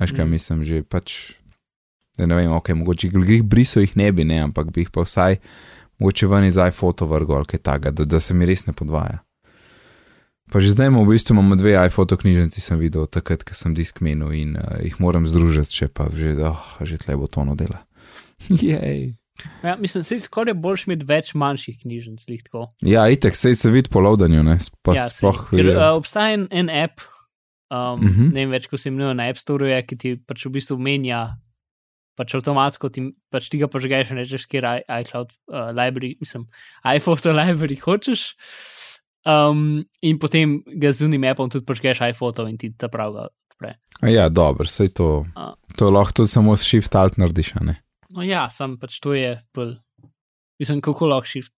Veš 0.01 0.11
kaj 0.11 0.25
mm. 0.25 0.31
mislim, 0.31 0.65
že 0.65 0.83
pač. 0.83 1.33
Ne 2.19 2.35
vem, 2.35 2.53
ok, 2.53 2.69
mogoče 2.69 3.11
jih 3.15 3.43
briso, 3.43 3.81
jih 3.81 3.97
ne 3.97 4.13
bi, 4.13 4.25
ne, 4.25 4.39
ampak 4.43 4.73
bi 4.73 4.81
jih 4.81 4.91
pa 4.91 5.01
vsaj, 5.01 5.37
mogoče 5.99 6.27
ven 6.27 6.45
iz 6.45 6.57
iPhoto 6.57 7.07
vrgel 7.07 7.37
ali 7.37 7.47
kaj 7.47 7.59
takega, 7.59 7.91
da, 7.91 8.05
da 8.05 8.21
se 8.21 8.35
mi 8.35 8.47
res 8.47 8.67
ne 8.67 8.73
podvaja. 8.73 9.28
Pa 10.49 10.61
že 10.65 10.73
zdaj 10.73 10.89
imamo 10.89 11.05
v 11.05 11.13
bistvu 11.13 11.37
imamo 11.37 11.57
dve 11.61 11.77
iPhoto 11.77 12.17
knjižnici, 12.17 12.61
sem 12.65 12.81
videl 12.81 13.05
takrat, 13.07 13.45
ko 13.45 13.53
sem 13.53 13.77
disk 13.77 14.01
menil 14.01 14.33
in 14.33 14.57
uh, 14.57 14.81
jih 14.81 14.97
moram 15.01 15.29
združiti, 15.29 15.69
če 15.69 15.87
pa 15.93 16.09
že, 16.09 16.33
oh, 16.41 16.63
že 16.81 16.97
tle 16.97 17.17
bo 17.21 17.29
to 17.29 17.45
no 17.45 17.53
dela. 17.53 17.85
ja, 19.63 19.77
mislim, 19.77 20.03
da 20.03 20.15
je 20.15 20.21
skoraj 20.25 20.57
boljš 20.57 20.87
imeti 20.89 21.07
več 21.09 21.35
manjših 21.35 21.83
knjižnic. 21.83 22.25
Ja, 22.87 23.05
itek, 23.13 23.37
sej 23.37 23.59
se 23.61 23.71
vidi 23.71 23.93
po 23.93 24.01
loadanju, 24.01 24.43
ne 24.47 24.57
sploh. 24.63 24.97
Ja, 24.97 25.09
Ker 25.53 25.71
uh, 25.75 25.85
obstaja 25.99 26.39
en, 26.39 26.49
en 26.51 26.73
app, 26.73 27.05
um, 27.71 27.77
uh 27.77 28.01
mhm. 28.01 28.09
-huh. 28.09 28.33
ne 28.33 28.47
vem 28.47 28.57
več, 28.57 28.67
ko 28.67 28.81
se 28.81 28.89
imenuje 28.89 29.15
na 29.15 29.29
App 29.29 29.39
Store, 29.39 29.83
ki 29.83 29.97
ti 29.97 30.17
pač 30.17 30.47
v 30.47 30.57
bistvu 30.57 30.79
menja. 30.79 31.37
Pač 32.19 32.35
avtomatsko 32.35 32.89
ti, 32.89 33.15
pač 33.31 33.47
ti 33.49 33.59
ga 33.59 33.69
požgeš, 33.71 34.11
rečeš, 34.11 34.47
kjer 34.51 34.65
iCloud 34.83 35.31
uh, 35.31 35.71
library, 35.71 36.17
mislim, 36.19 36.49
iPhone 36.83 37.35
library 37.41 37.79
hočeš. 37.79 38.35
Um, 39.27 39.83
in 40.01 40.19
potem 40.19 40.61
ga 40.79 40.93
z 40.95 41.09
unim 41.09 41.25
appom 41.29 41.51
tudi 41.51 41.67
počkeš 41.67 42.01
iPhoto 42.07 42.47
in 42.49 42.59
ti 42.59 42.71
ta 42.77 42.89
prav 42.89 43.13
ga 43.13 43.27
odpre. 43.29 43.75
Ja, 44.07 44.29
dobro, 44.29 44.69
sej 44.71 44.95
to. 44.95 45.27
A. 45.35 45.53
To 45.77 45.91
lahko 45.91 46.23
tudi 46.23 46.31
samo 46.31 46.57
s 46.57 46.63
shift 46.63 46.95
alt 46.95 47.19
narediš, 47.19 47.55
ne? 47.61 47.81
No 48.09 48.23
ja, 48.25 48.47
sam 48.49 48.79
pač 48.79 49.01
to 49.03 49.13
je, 49.15 49.37
pol. 49.53 49.77
mislim, 50.59 50.81
kako 50.81 51.07
lahko 51.07 51.29
shift. 51.29 51.53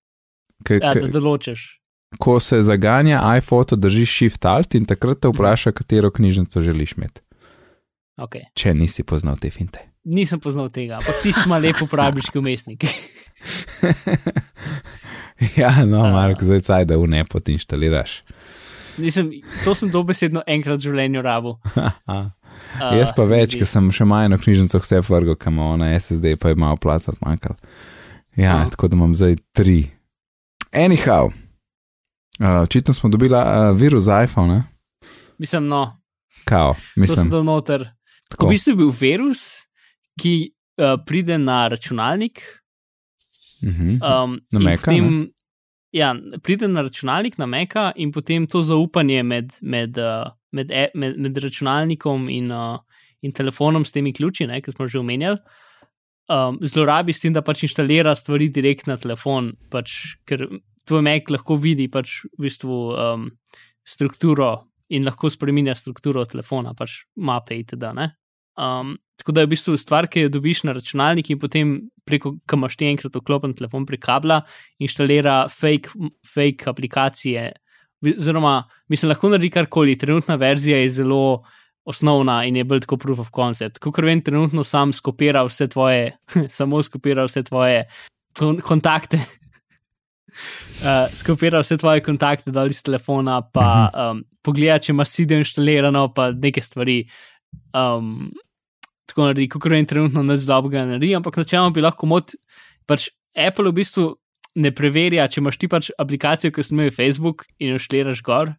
K, 0.65 0.81
ja, 0.81 0.95
da 0.95 1.09
določiš. 1.09 1.81
Ko 2.19 2.41
se 2.41 2.63
zaganja 2.63 3.21
iPhoto, 3.39 3.77
držiš 3.77 4.17
shift 4.17 4.45
alt 4.45 4.75
in 4.75 4.85
takrat 4.85 5.21
te 5.21 5.29
vpraša, 5.31 5.73
katero 5.73 6.11
knjižnico 6.11 6.63
želiš 6.63 6.97
imeti. 6.99 7.21
Okay. 8.21 8.51
Če 8.55 8.75
nisi 8.75 9.05
poznal 9.07 9.39
te 9.41 9.49
finte. 9.51 9.87
Nisem 10.05 10.41
poznal 10.41 10.69
tega, 10.73 10.99
ampak 10.99 11.23
ti 11.23 11.33
si 11.33 11.45
malo 11.49 11.69
lepo 11.69 11.87
uporabiš 11.87 12.33
kot 12.33 12.41
umestnik. 12.41 12.85
Ja, 15.57 15.85
no, 15.85 16.03
Mark, 16.13 16.43
zdaj 16.43 16.61
caj, 16.61 16.85
da 16.85 16.99
v 17.01 17.07
ne 17.09 17.23
poti 17.25 17.55
inštaliraš. 17.57 18.21
Nisem, 19.01 19.31
to 19.65 19.73
sem 19.75 19.89
dobesedno 19.89 20.43
enkrat 20.45 20.83
v 20.83 20.91
življenju 20.91 21.23
rabo. 21.25 21.55
Uh, 21.73 22.29
Jaz 22.99 23.15
pa 23.17 23.25
več, 23.25 23.57
ker 23.57 23.69
sem 23.69 23.89
še 23.95 24.05
majhno 24.09 24.37
knjižnico 24.41 24.83
vse 24.83 25.01
vrgel, 25.07 25.39
kam 25.41 25.63
ona 25.65 25.95
SSD, 25.97 26.35
pa 26.41 26.53
je 26.53 26.61
malo 26.61 26.77
placa 26.81 27.15
zmanjkal. 27.17 27.57
Ja, 28.37 28.61
uh. 28.61 28.69
tako 28.75 28.91
da 28.91 29.01
imam 29.01 29.17
zdaj 29.17 29.39
tri. 29.57 29.79
Anyhow, 30.77 31.33
uh, 31.33 32.61
očitno 32.61 32.95
smo 32.95 33.09
dobili 33.09 33.39
uh, 33.39 33.73
virus 33.79 34.11
za 34.11 34.21
iPhone. 34.27 34.59
Ne? 34.59 35.09
Mislim, 35.41 35.71
no. 35.73 35.87
Kao, 36.45 36.77
mislim. 37.01 37.33
To 37.33 37.41
je 37.41 37.49
noter. 37.49 37.89
Tako. 38.29 38.47
V 38.47 38.55
bistvu 38.55 38.75
je 38.75 38.81
bil 38.85 38.93
virus, 39.01 39.47
ki 40.21 40.53
uh, 40.77 40.99
pride 41.07 41.41
na 41.41 41.65
računalnik. 41.73 42.45
-hmm. 43.69 44.01
um, 44.03 44.41
na 44.53 44.61
Meka. 44.61 44.91
Potem, 44.91 45.31
ja, 45.93 46.15
pride 46.43 46.69
na 46.69 46.83
računalnik, 46.83 47.39
na 47.39 47.47
Meka 47.47 47.93
in 47.97 48.13
potem 48.13 48.47
to 48.47 48.63
zaupanje 48.63 49.23
med, 49.23 49.51
med, 49.63 49.99
uh, 49.99 50.31
med, 50.53 50.71
e, 50.71 50.91
med, 50.95 51.19
med 51.19 51.39
računalnikom 51.39 52.29
in, 52.29 52.51
uh, 52.51 52.79
in 53.23 53.33
telefonom 53.33 53.85
s 53.85 53.93
temi 53.93 54.13
ključi, 54.13 54.47
ki 54.47 54.73
smo 54.73 54.89
že 54.89 54.99
omenjali. 54.99 55.39
Um, 56.31 56.61
zlorabi 56.63 57.13
s 57.13 57.21
tem, 57.21 57.33
da 57.33 57.43
pač 57.43 57.65
inštalira 57.67 58.15
stvari 58.15 58.49
direkt 58.49 58.87
na 58.87 58.97
telefon, 58.97 59.57
pač, 59.71 60.15
ker 60.25 60.47
tvoj 60.87 61.03
Mac 61.03 61.31
lahko 61.31 61.57
vidi 61.59 61.89
pač 61.91 62.21
v 62.39 62.47
bistvu 62.47 62.95
um, 62.95 63.31
strukturo 63.83 64.69
in 64.95 65.05
lahko 65.05 65.31
spremenja 65.31 65.75
strukturo 65.75 66.23
telefona, 66.31 66.71
pač 66.79 67.01
mape 67.17 67.59
itd. 67.59 67.91
Um, 68.55 68.95
tako 69.21 69.37
da 69.37 69.45
je 69.45 69.49
v 69.49 69.53
bistvu 69.55 69.77
stvar, 69.79 70.09
ki 70.11 70.27
jo 70.27 70.33
dobiš 70.33 70.65
na 70.67 70.75
računalnik 70.77 71.31
in 71.31 71.39
potem 71.41 71.77
preko, 72.09 72.35
ki 72.49 72.59
imaš 72.59 72.77
ti 72.81 72.89
enkrat 72.91 73.17
vklopen 73.21 73.55
telefon 73.59 73.87
prek 73.89 74.03
kabla, 74.05 74.41
inštalira 74.83 75.45
fake, 75.53 75.93
fake 76.27 76.69
aplikacije. 76.71 77.51
Oziroma, 78.01 78.63
mislim, 78.89 79.13
lahko 79.13 79.31
naredi 79.33 79.51
karkoli, 79.53 79.99
trenutna 80.01 80.39
verzija 80.41 80.79
je 80.81 80.93
zelo 81.01 81.43
osnovna 81.85 82.45
in 82.49 82.57
je 82.57 82.65
bolj 82.65 82.87
kot 82.89 83.03
proof 83.03 83.21
of 83.25 83.33
concept. 83.35 83.79
Kot 83.83 83.99
vem, 84.05 84.23
trenutno 84.25 84.65
sam 84.65 84.93
skopira 84.97 85.45
vse 85.49 85.69
tvoje, 85.69 86.17
samo 86.59 86.83
skopira 86.83 87.27
vse 87.29 87.45
tvoje 87.49 87.85
kontakte. 88.65 89.21
Uh, 90.81 91.11
skopira 91.11 91.59
vse 91.59 91.75
tvoje 91.77 92.01
kontakte 92.07 92.53
dol 92.55 92.71
iz 92.71 92.79
telefona, 92.87 93.41
pa 93.43 93.65
um, 93.91 94.21
pogleda, 94.47 94.77
če 94.79 94.93
imaš 94.95 95.17
CD 95.17 95.41
inštalirano, 95.41 96.05
pa 96.15 96.29
nekaj 96.31 96.63
stvari. 96.63 96.95
Um, 97.75 98.31
tako 99.11 99.29
naredi, 99.29 99.49
kot 99.51 99.67
rečem, 99.71 99.89
trenutno 99.91 100.25
ne 100.27 100.37
zdobga 100.41 100.87
naredi, 100.89 101.13
ampak 101.19 101.41
načeloma 101.41 101.75
bi 101.75 101.85
lahko 101.85 102.09
mod, 102.11 102.35
pač 102.89 103.11
Apple 103.37 103.71
v 103.71 103.79
bistvu 103.81 104.07
ne 104.59 104.73
preverja, 104.75 105.29
če 105.31 105.41
imaš 105.43 105.59
ti 105.61 105.69
pač 105.71 105.91
aplikacijo, 106.01 106.53
ki 106.55 106.65
smo 106.67 106.87
jo 106.87 106.95
Facebook 106.95 107.47
in 107.59 107.75
jo 107.75 107.83
šliraš 107.83 108.23
gor. 108.27 108.55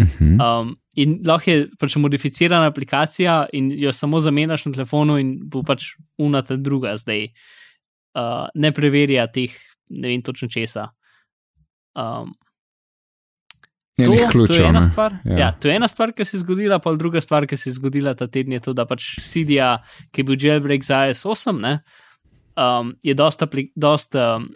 Mhm. 0.00 0.38
Um, 0.40 0.76
in 0.96 1.18
lahko 1.26 1.50
je 1.50 1.66
pač 1.78 1.96
modificirana 2.00 2.70
aplikacija 2.72 3.46
in 3.52 3.70
jo 3.76 3.92
samo 3.92 4.20
zamenjaš 4.20 4.66
na 4.66 4.72
telefonu, 4.78 5.18
in 5.20 5.36
bo 5.52 5.62
pač 5.66 5.92
unata 6.18 6.56
druga 6.56 6.96
zdaj. 6.96 7.28
Uh, 8.12 8.48
ne 8.54 8.72
preverja 8.76 9.26
teh, 9.32 9.52
ne 9.88 10.08
vem 10.08 10.22
točno 10.24 10.48
česa. 10.52 10.90
Um, 11.96 12.34
Je 13.98 14.06
To, 14.06 14.10
nekaj 14.10 14.18
to 14.18 14.24
je 14.24 14.32
ključev. 14.32 14.64
ena 14.66 14.82
stvar. 14.82 15.12
Ja. 15.24 15.32
Ja. 15.32 15.38
Ja, 15.38 15.48
to 15.52 15.68
je 15.68 15.74
ena 15.76 15.88
stvar, 15.88 16.12
ki 16.12 16.24
se 16.24 16.36
je 16.36 16.40
zgodila, 16.40 16.78
pa 16.78 16.94
druga 16.94 17.20
stvar, 17.20 17.46
ki 17.46 17.56
se 17.56 17.68
je 17.68 17.74
zgodila 17.74 18.14
ta 18.14 18.26
teden, 18.26 18.52
je 18.52 18.60
to, 18.60 18.72
da 18.72 18.86
pač 18.88 19.18
CD-ja, 19.20 19.82
ki 20.10 20.20
je 20.20 20.24
bil 20.24 20.36
jailbreak 20.40 20.84
za 20.84 21.02
IS-8, 21.10 21.60
ne, 21.60 21.74
um, 22.56 22.94
je 23.02 23.14
dosta, 23.14 23.48
dost, 23.76 24.14
um, 24.16 24.48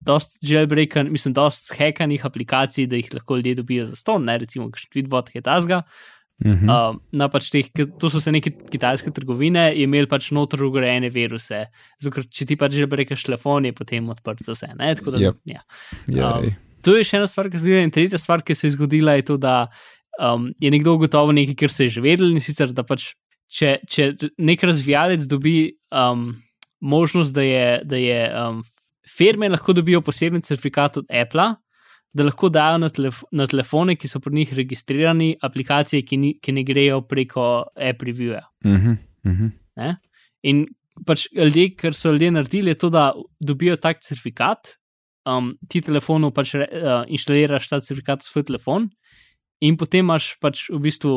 dost 0.00 0.38
jailbreakan, 0.42 1.10
mislim, 1.10 1.34
dost 1.34 1.72
hekanih 1.74 2.22
aplikacij, 2.26 2.86
da 2.86 2.96
jih 2.96 3.10
lahko 3.14 3.36
ljudje 3.36 3.54
dobijo 3.54 3.86
za 3.86 3.96
ston, 3.96 4.24
ne, 4.24 4.38
recimo, 4.38 4.70
kakšen 4.70 4.90
tweetbot, 4.94 5.30
ki 5.32 5.38
je 5.38 5.42
tazga. 5.42 5.82
Mhm. 6.44 6.66
Um, 6.68 6.96
na 7.14 7.28
pač 7.30 7.46
teh, 7.50 7.68
to 7.98 8.08
so 8.10 8.18
se 8.20 8.32
neke 8.34 8.50
kitajske 8.50 9.10
trgovine, 9.14 9.68
je 9.70 9.84
imel 9.86 10.06
pač 10.10 10.30
noter 10.34 10.62
ugrajene 10.66 11.10
viruse. 11.10 11.66
Zato, 12.02 12.14
ker 12.14 12.26
če 12.26 12.46
ti 12.46 12.56
pač 12.58 12.74
že 12.74 12.86
brekaš 12.90 13.22
telefon, 13.26 13.64
je 13.64 13.72
potem 13.72 14.08
odprt 14.10 14.42
za 14.42 14.52
vse. 14.52 14.70
Ne? 14.78 14.94
Tako 14.98 15.10
da, 15.14 15.18
Yep. 15.22 15.36
ja. 15.46 15.62
Jej. 16.10 16.22
um, 16.50 16.56
To 16.84 16.96
je 16.98 17.04
še 17.06 17.18
ena 17.18 17.28
stvar, 17.30 17.48
ki 17.50 17.58
se 17.58 17.64
je 17.64 17.72
zgodila. 17.72 17.84
In 17.88 17.92
tretja 17.94 18.20
stvar, 18.20 18.42
ki 18.44 18.56
se 18.56 18.68
je 18.68 18.74
zgodila, 18.76 19.16
je 19.18 19.26
to, 19.30 19.36
da 19.40 19.54
um, 20.20 20.50
je 20.60 20.70
nekdo 20.70 20.96
ugotovil 20.98 21.34
nekaj, 21.36 21.56
kar 21.64 21.72
se 21.72 21.88
je 21.88 21.96
že 21.96 22.04
vedel 22.04 22.32
in 22.34 22.42
sicer, 22.44 22.72
da 22.76 22.84
pač, 22.86 23.12
če, 23.48 23.78
če 23.88 24.12
nek 24.38 24.64
razvijalec 24.64 25.26
dobi 25.30 25.74
um, 25.94 26.30
možnost, 26.84 27.34
da 27.34 27.44
je, 27.46 27.66
da 27.88 28.00
je 28.00 28.20
um, 28.30 28.62
firme 29.08 29.48
lahko 29.48 29.72
dobijo 29.76 30.02
poseben 30.04 30.42
certifikat 30.44 31.00
od 31.00 31.10
Apple, 31.10 31.54
da 32.14 32.28
lahko 32.28 32.48
dajo 32.52 32.78
na, 32.78 32.88
telef 32.94 33.24
na 33.34 33.48
telefone, 33.50 33.96
ki 33.98 34.08
so 34.08 34.20
pri 34.22 34.36
njih 34.36 34.54
registrirani, 34.54 35.34
aplikacije, 35.42 36.04
ki, 36.06 36.20
ni, 36.20 36.32
ki 36.38 36.54
ne 36.54 36.62
grejo 36.66 37.00
preko 37.08 37.66
App 37.74 38.06
Reviewa. 38.06 38.44
Mhm. 38.64 38.98
Mhm. 39.26 39.52
Ne? 39.80 39.96
In 40.46 40.66
pač 41.06 41.26
ljudje, 41.34 41.72
kar 41.80 41.96
so 41.96 42.12
ljudje 42.12 42.30
naredili, 42.36 42.70
je 42.70 42.78
to, 42.78 42.90
da 42.92 43.08
dobijo 43.40 43.76
tak 43.76 44.04
certifikat, 44.04 44.76
um, 45.26 45.54
ti 45.68 45.82
telefonu 45.84 46.30
pač 46.34 46.54
re, 46.58 46.68
uh, 46.68 47.02
inštaliraš 47.08 47.68
ta 47.70 47.80
certifikat 47.80 48.24
v 48.24 48.30
svoj 48.30 48.46
telefon, 48.50 48.88
in 49.64 49.78
potem 49.80 50.04
imaš 50.04 50.34
pač 50.42 50.66
v 50.70 50.80
bistvu, 50.84 51.14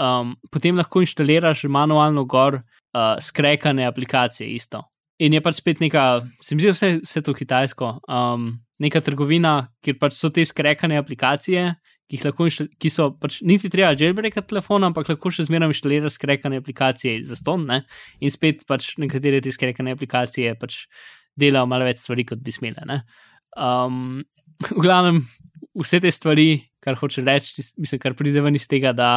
um, 0.00 0.34
potem 0.50 0.78
lahko 0.78 1.04
inštaliraš 1.04 1.66
manualno 1.70 2.24
gor 2.24 2.60
uh, 2.60 3.16
skrekane 3.22 3.86
aplikacije 3.86 4.48
isto. 4.54 4.82
In 5.20 5.36
je 5.36 5.42
pač 5.44 5.60
spet 5.60 5.82
neka, 5.84 6.24
se 6.40 6.56
mi 6.56 6.64
zdi 6.64 6.72
vse, 6.72 6.90
vse 7.04 7.20
to 7.22 7.34
kitajsko, 7.36 7.98
um, 8.08 8.54
neka 8.80 9.02
trgovina, 9.04 9.68
kjer 9.84 9.98
pač 10.00 10.16
so 10.16 10.30
te 10.32 10.46
skrekane 10.48 10.96
aplikacije, 10.96 11.74
ki, 12.08 12.16
jih 12.16 12.24
lahko 12.26 12.48
ki 12.80 12.90
so 12.90 13.10
pač 13.20 13.38
niti 13.46 13.68
treba 13.70 13.92
jailbreakati 13.92 14.48
telefon, 14.50 14.88
ampak 14.88 15.12
lahko 15.12 15.30
še 15.30 15.46
zmeraj 15.46 15.74
inštaliraš 15.74 16.16
skrekane 16.16 16.58
aplikacije 16.58 17.20
za 17.28 17.36
ston, 17.38 17.68
ne? 17.68 17.82
in 18.18 18.32
spet 18.32 18.64
pač 18.66 18.94
nekatere 18.98 19.42
te 19.44 19.52
skrekane 19.54 19.92
aplikacije 19.94 20.56
pač 20.58 20.86
delajo 21.40 21.68
malo 21.70 21.88
več 21.88 22.02
stvari, 22.04 22.26
kot 22.28 22.42
bi 22.44 22.54
smele. 22.54 22.86
ne. 22.88 23.02
Um, 23.56 24.20
v 24.68 24.82
glavnem, 24.84 25.22
vse 25.80 26.00
te 26.04 26.12
stvari, 26.12 26.52
kar 26.84 26.98
hoče 27.00 27.24
reči, 27.26 27.64
mislim, 27.80 28.02
kar 28.02 28.16
pride 28.18 28.42
ven 28.44 28.58
iz 28.58 28.68
tega, 28.70 28.92
da. 28.96 29.12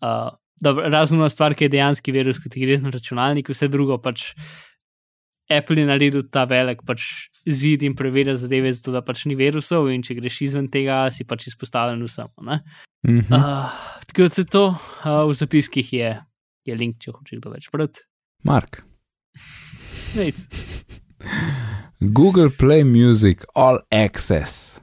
Uh, 0.00 0.30
dobro, 0.62 0.88
razumna 0.90 1.28
stvar, 1.30 1.54
ki 1.54 1.68
je 1.68 1.74
dejansko 1.76 2.14
virus, 2.14 2.40
ki 2.42 2.64
gre 2.64 2.80
na 2.82 2.92
računalnik, 2.94 3.50
vse 3.52 3.68
drugo 3.72 3.98
pač 4.02 4.32
Apple 5.48 5.80
je 5.80 5.86
naredil 5.88 6.26
ta 6.28 6.44
velik 6.44 6.82
pač 6.84 7.30
zid 7.48 7.82
in 7.86 7.94
preverja 7.96 8.36
zadeve, 8.36 8.72
zato 8.76 8.92
da 8.92 9.00
pač 9.04 9.24
ni 9.26 9.36
virusov, 9.38 9.88
in 9.88 10.04
če 10.04 10.18
greš 10.18 10.42
izven 10.44 10.68
tega, 10.72 11.06
si 11.14 11.24
pač 11.24 11.48
izpostavljen 11.48 12.04
vsemu. 12.04 12.44
ne. 12.50 12.60
Mhm. 13.06 13.32
Uh, 13.32 13.72
tako 14.10 14.28
da 14.28 14.44
to 14.44 14.64
uh, 14.68 15.24
v 15.24 15.34
zapiskih 15.34 15.92
je, 15.92 16.12
je 16.68 16.76
link, 16.76 16.98
če 17.00 17.16
hoče 17.16 17.40
kdo 17.40 17.54
več 17.56 17.70
brati. 17.72 18.04
Mark. 18.44 18.82
Nic. 20.18 20.44
Google 22.00 22.50
Play 22.58 22.84
Music 22.84 23.44
All 23.54 23.78
Access 23.90 24.80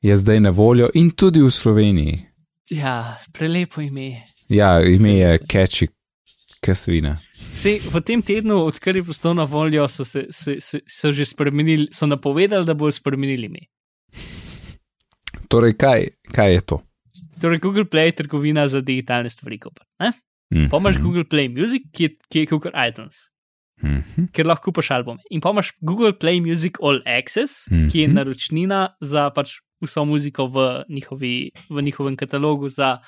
je 0.00 0.16
zdaj 0.16 0.40
na 0.40 0.50
voljo 0.50 0.90
in 0.94 1.10
tudi 1.10 1.40
v 1.42 1.50
Sloveniji. 1.50 2.18
Ja, 2.70 3.18
prelepo 3.32 3.80
ime. 3.80 4.22
Ja, 4.48 4.80
ime 4.80 5.12
je 5.12 5.38
Catchy 5.38 5.88
Kasvina. 6.60 7.16
Sej, 7.54 7.80
v 7.92 8.00
tem 8.04 8.22
tednu, 8.22 8.60
odkar 8.66 8.96
je 8.96 9.02
postal 9.04 9.34
na 9.34 9.44
voljo, 9.44 9.88
so, 9.88 10.04
se, 10.04 10.26
se, 10.30 10.58
se, 10.60 10.80
so 10.86 11.12
že 11.12 11.24
spremenili, 11.24 11.88
so 11.92 12.06
napovedali, 12.06 12.66
da 12.66 12.74
bodo 12.74 12.92
spremenili 12.92 13.46
ime. 13.46 13.66
Torej, 15.48 15.74
kaj, 15.80 16.06
kaj 16.34 16.52
je 16.54 16.60
to? 16.60 16.80
Torej, 17.40 17.58
Google 17.58 17.84
Play 17.84 18.12
je 18.12 18.12
trgovina 18.12 18.68
za 18.68 18.80
digitalne 18.80 19.30
stvari. 19.30 19.58
Kupati, 19.58 19.90
ne? 19.98 20.12
Mhm. 20.54 20.68
Pa 20.70 20.76
imaš 20.76 20.98
Google 20.98 21.24
Play 21.24 21.48
Music, 21.48 21.82
ki 21.92 22.04
je, 22.04 22.16
ki 22.28 22.38
je 22.38 22.46
kot 22.46 22.72
iTunes, 22.88 23.28
Mhm. 23.82 24.26
ker 24.32 24.46
lahko 24.46 24.70
kupaš 24.72 24.90
albume. 24.90 25.18
In 25.30 25.40
pa 25.40 25.50
imaš 25.50 25.72
Google 25.80 26.12
Play 26.12 26.40
Music 26.40 26.72
All 26.82 27.00
Access, 27.06 27.64
ki 27.92 27.98
je 28.00 28.08
Mhm. 28.08 28.14
naročnina 28.16 28.88
za 29.00 29.30
pač 29.30 29.58
vso 29.80 30.04
muziko 30.04 30.46
v, 30.46 30.84
njihovi, 30.88 31.50
v 31.70 31.82
njihovem 31.82 32.16
katalogu 32.16 32.68
za 32.68 32.98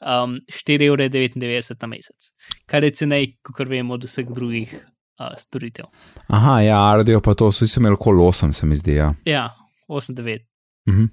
um, 0.00 0.38
4,99 0.46 1.44
evra 1.44 1.76
na 1.80 1.86
mesec, 1.88 2.30
kar 2.66 2.84
je 2.84 2.90
cenej, 2.90 3.36
kot 3.42 3.68
vemo, 3.68 3.94
od 3.94 4.04
vseh 4.04 4.26
drugih 4.26 4.74
uh, 5.18 5.32
storitev. 5.38 5.84
Aha, 6.28 6.60
ja, 6.60 6.96
radio 6.96 7.20
pa 7.20 7.34
to, 7.34 7.52
so 7.52 7.64
imeli 7.76 7.94
okoli 7.94 8.18
8, 8.18 8.52
se 8.52 8.66
mi 8.66 8.76
zdi. 8.76 8.94
Ja. 8.94 9.10
Ja, 9.24 9.54
8,9. 9.88 10.44
Mhm. 10.88 11.04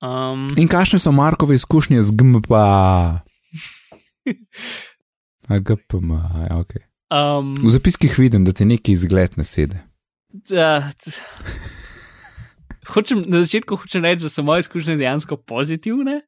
Um, 0.00 0.48
In 0.56 0.68
kakšne 0.68 0.98
so 0.98 1.12
Markove 1.12 1.54
izkušnje 1.54 2.02
z 2.02 2.12
GMP? 2.12 2.50
A 2.52 3.20
GPM, 5.58 6.10
ja, 6.44 6.58
ok. 6.58 6.87
Um, 7.10 7.54
V 7.62 7.70
zapiskih 7.70 8.18
vidim, 8.18 8.44
da 8.44 8.52
ti 8.52 8.64
neki 8.64 8.92
izgled 8.92 9.36
ne 9.36 9.44
sede. 9.44 9.82
da, 10.28 10.92
hočem, 12.88 13.24
na 13.26 13.42
začetku 13.42 13.76
hočem 13.76 14.04
reči, 14.04 14.22
da 14.26 14.28
so 14.32 14.42
moje 14.42 14.60
izkušnje 14.66 14.96
dejansko 14.96 15.36
pozitivne 15.36 16.20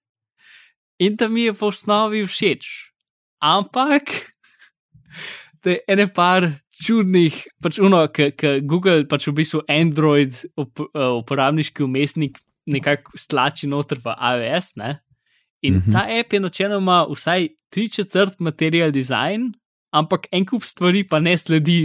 in 1.00 1.16
da 1.16 1.28
mi 1.28 1.42
je 1.48 1.52
v 1.52 1.62
osnovi 1.62 2.26
všeč. 2.26 2.66
Ampak, 3.40 4.32
da 5.64 5.70
je 5.70 5.80
ene 5.88 6.06
par 6.12 6.50
čudnih, 6.84 7.36
pač 7.62 7.78
uno, 7.80 8.02
ki 8.08 8.32
Google, 8.64 9.04
pač 9.08 9.28
v 9.28 9.36
bistvu 9.36 9.62
Android 9.68 10.36
up, 10.56 10.80
uh, 10.80 11.16
uporabniški 11.20 11.84
umestnik 11.84 12.38
nekako 12.66 13.16
stlači 13.16 13.68
noter 13.68 14.00
v 14.04 14.12
iOS, 14.16 14.76
ne? 14.76 15.00
In 15.62 15.80
Mhm. 15.80 15.92
ta 15.92 16.04
app 16.08 16.32
je 16.32 16.40
načeloma 16.40 17.04
vsaj 17.10 17.48
tri 17.70 17.88
četrt 17.88 18.40
material 18.40 18.90
design, 18.92 19.52
ampak 19.96 20.28
en 20.34 20.46
kup 20.48 20.66
stvari 20.66 21.04
pa 21.08 21.20
ne 21.22 21.36
sledi 21.38 21.80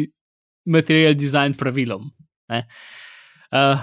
material 0.65 1.15
design 1.17 1.55
pravilom. 1.57 2.07
Ne? 2.51 2.63
Uh, 3.53 3.81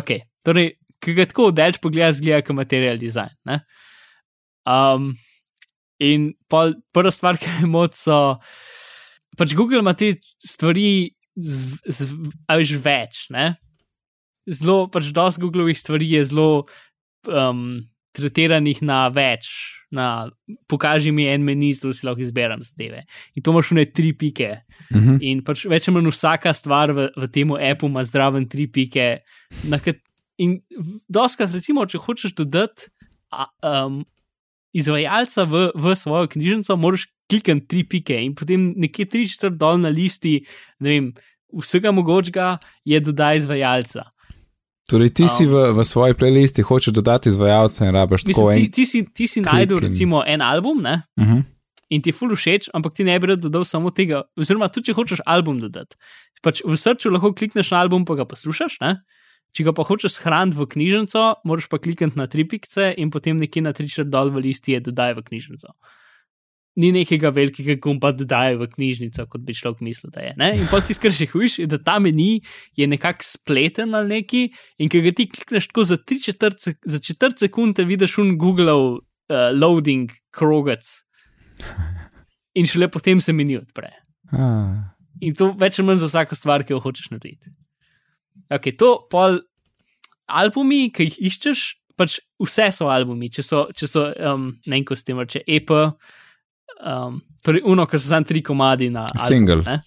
ok, 0.00 0.14
torej, 0.44 0.74
ki 1.02 1.16
ga 1.16 1.26
tako 1.28 1.50
oddelč 1.50 1.80
pogleda, 1.82 2.12
zgleda 2.16 2.44
kot 2.46 2.56
material 2.56 3.00
design. 3.00 3.34
Ne? 3.48 3.60
Um, 4.68 5.12
in 6.02 6.30
pol, 6.50 6.76
prva 6.94 7.12
stvar, 7.14 7.40
ki 7.40 7.62
je 7.62 7.70
moč, 7.70 7.98
so 8.00 8.38
pač 9.38 9.56
Google 9.56 9.82
ima 9.82 9.96
te 9.96 10.14
stvari 10.44 11.12
z, 11.36 11.66
z, 11.88 12.08
a 12.48 12.60
veš 12.60 12.76
več. 12.84 13.26
Ne? 13.32 13.52
zelo, 14.46 14.86
pač 14.90 15.10
dosti 15.14 15.42
Googlovih 15.42 15.78
stvari 15.78 16.08
je 16.16 16.24
zelo 16.24 16.48
um, 17.28 17.82
tretiranih 18.16 18.82
na 18.82 19.06
več, 19.12 19.50
na 19.92 20.30
pokaži 20.68 21.12
mi 21.12 21.26
en 21.28 21.44
meni, 21.44 21.72
zato 21.76 21.92
si 21.92 22.06
lahko 22.06 22.24
izberem 22.24 22.62
zadeve. 22.64 23.04
In 23.36 23.44
to 23.44 23.52
imaš 23.52 23.74
ne 23.76 23.84
tri 23.84 24.12
pike. 24.16 24.54
Mhm. 24.92 25.18
In 25.20 25.42
pač 25.44 25.66
več 25.68 25.88
ali 25.88 25.98
manj 25.98 26.12
vsaka 26.14 26.54
stvar 26.56 26.94
v, 26.96 27.10
v 27.16 27.28
tem 27.32 27.52
appu 27.52 27.92
ima 27.92 28.04
zdraven 28.08 28.48
tri 28.48 28.66
pike. 28.72 29.10
In 30.42 30.58
doskrat, 31.12 31.52
recimo, 31.52 31.84
če 31.86 32.00
hočeš 32.00 32.34
dodati 32.34 32.88
um, 33.62 34.00
izvajalca 34.72 35.44
v, 35.44 35.66
v 35.76 35.96
svojo 35.96 36.30
knjižnico, 36.32 36.76
moraš 36.80 37.06
klikati 37.30 37.68
tri 37.68 37.84
pike 37.88 38.16
in 38.16 38.34
potem 38.36 38.72
nekje 38.80 39.08
tri 39.12 39.28
četrt 39.28 39.60
dol 39.60 39.80
na 39.80 39.92
listi, 39.92 40.40
ne 40.80 40.88
vem, 40.88 41.12
vsega 41.52 41.92
mogočega 41.92 42.56
je 42.88 43.00
dodaj 43.00 43.44
izvajalca. 43.44 44.08
Torej, 44.92 45.08
ti 45.16 45.24
si 45.24 45.48
Um, 45.48 45.52
v, 45.52 45.72
v 45.72 45.84
svoji 45.88 46.12
playlisti 46.12 46.60
hočeš 46.60 46.92
dodati 46.92 47.32
izvajalca 47.32 47.86
in 47.88 47.94
rabaš 47.96 48.26
tako 48.28 48.52
Mislim, 48.52 48.52
ti, 48.52 48.64
en. 48.68 48.72
ti 48.76 48.84
si, 48.84 48.98
ti 49.08 49.24
si 49.26 49.40
najdel 49.40 49.80
in- 49.80 49.84
recimo 49.88 50.20
en 50.26 50.44
album, 50.44 50.82
ne? 50.84 51.02
Uh 51.16 51.24
-huh. 51.24 51.42
in 51.88 52.02
ti 52.02 52.08
je 52.08 52.16
ful 52.16 52.28
všeč, 52.36 52.68
ampak 52.72 52.92
ti 52.96 53.04
ne 53.04 53.18
bi 53.20 53.26
rad 53.26 53.40
dodal 53.40 53.64
samo 53.64 53.90
tega. 53.90 54.22
Oziroma, 54.36 54.68
tudi 54.68 54.86
če 54.86 54.92
hočeš 54.92 55.20
album 55.26 55.58
dodati. 55.60 55.96
Pač 56.42 56.60
v 56.64 56.76
srcu 56.76 57.10
lahko 57.10 57.32
klikneš 57.32 57.70
na 57.70 57.80
album, 57.80 58.04
pa 58.04 58.14
ga 58.14 58.24
poslušaš. 58.24 58.80
Ne? 58.80 59.00
Če 59.52 59.64
ga 59.64 59.72
pa 59.72 59.82
hočeš 59.84 60.12
shraniti 60.16 60.56
v 60.56 60.66
knjižnico, 60.66 61.34
moraš 61.44 61.68
pa 61.68 61.78
klikniti 61.78 62.16
na 62.16 62.26
tri 62.26 62.44
pikce 62.48 62.94
in 62.96 63.10
potem 63.10 63.36
nekje 63.36 63.62
na 63.62 63.72
tri 63.72 63.88
črt 63.88 64.08
dol 64.08 64.30
v 64.32 64.40
listi 64.48 64.72
je 64.72 64.80
dodaj 64.80 65.14
v 65.14 65.22
knjižnico. 65.28 65.68
Ni 66.80 66.88
nekega 66.94 67.28
velikega 67.36 67.74
gumba 67.84 68.14
dodaj 68.16 68.54
v 68.56 68.66
knjižnico, 68.72 69.26
kot 69.28 69.42
bi 69.44 69.52
človek 69.52 69.82
mislil, 69.84 70.08
da 70.14 70.22
je. 70.24 70.30
Ne? 70.40 70.46
In 70.56 70.70
pa 70.70 70.80
ti 70.80 70.96
skrši 70.96 71.26
huš, 71.28 71.58
da 71.68 71.76
ta 71.76 71.98
meni 72.00 72.40
je 72.78 72.86
nekako 72.88 73.26
spleten 73.28 73.92
ali 73.98 74.14
neki, 74.14 74.46
in 74.80 74.88
ki 74.92 75.02
ga 75.04 75.12
ti 75.18 75.26
klikneš 75.28 75.68
tako 75.68 75.84
za, 75.90 75.98
tri 76.00 76.16
četrt, 76.22 76.64
za 76.64 77.00
četrt 77.04 77.44
sekunde, 77.44 77.84
vidiš 77.84 78.16
un 78.24 78.38
Google 78.40 78.72
uh, 78.72 79.52
loading 79.52 80.14
krogec. 80.32 80.88
In 82.56 82.68
šele 82.68 82.88
potem 82.88 83.20
se 83.20 83.36
meni 83.36 83.60
odpre. 83.60 83.92
ah. 84.32 84.88
In 85.22 85.36
to 85.38 85.52
več 85.58 85.78
ali 85.78 85.86
manj 85.86 86.00
za 86.02 86.08
vsako 86.08 86.36
stvar, 86.36 86.64
ki 86.66 86.74
jo 86.74 86.80
hočeš 86.82 87.12
narediti. 87.12 87.52
Ok, 88.52 88.72
to 88.78 88.94
pol 89.12 89.38
albumi, 90.26 90.88
ki 90.92 91.06
jih 91.06 91.18
iščeš, 91.30 91.62
pač 92.00 92.18
vse 92.42 92.68
so 92.74 92.88
albumi, 92.90 93.30
če 93.32 93.44
so, 93.46 93.62
če 93.76 93.88
so 93.88 94.08
um, 94.32 94.48
ne 94.66 94.78
vem, 94.78 94.86
ko 94.88 94.96
s 94.96 95.06
tem 95.06 95.20
reče, 95.20 95.44
EP, 95.46 95.70
um, 96.82 97.22
torej 97.44 97.62
uno, 97.64 97.86
ki 97.86 97.98
so 97.98 98.12
samo 98.12 98.28
tri 98.28 98.42
komadi 98.42 98.90
na 98.90 99.06
Single. 99.28 99.62
ne. 99.66 99.80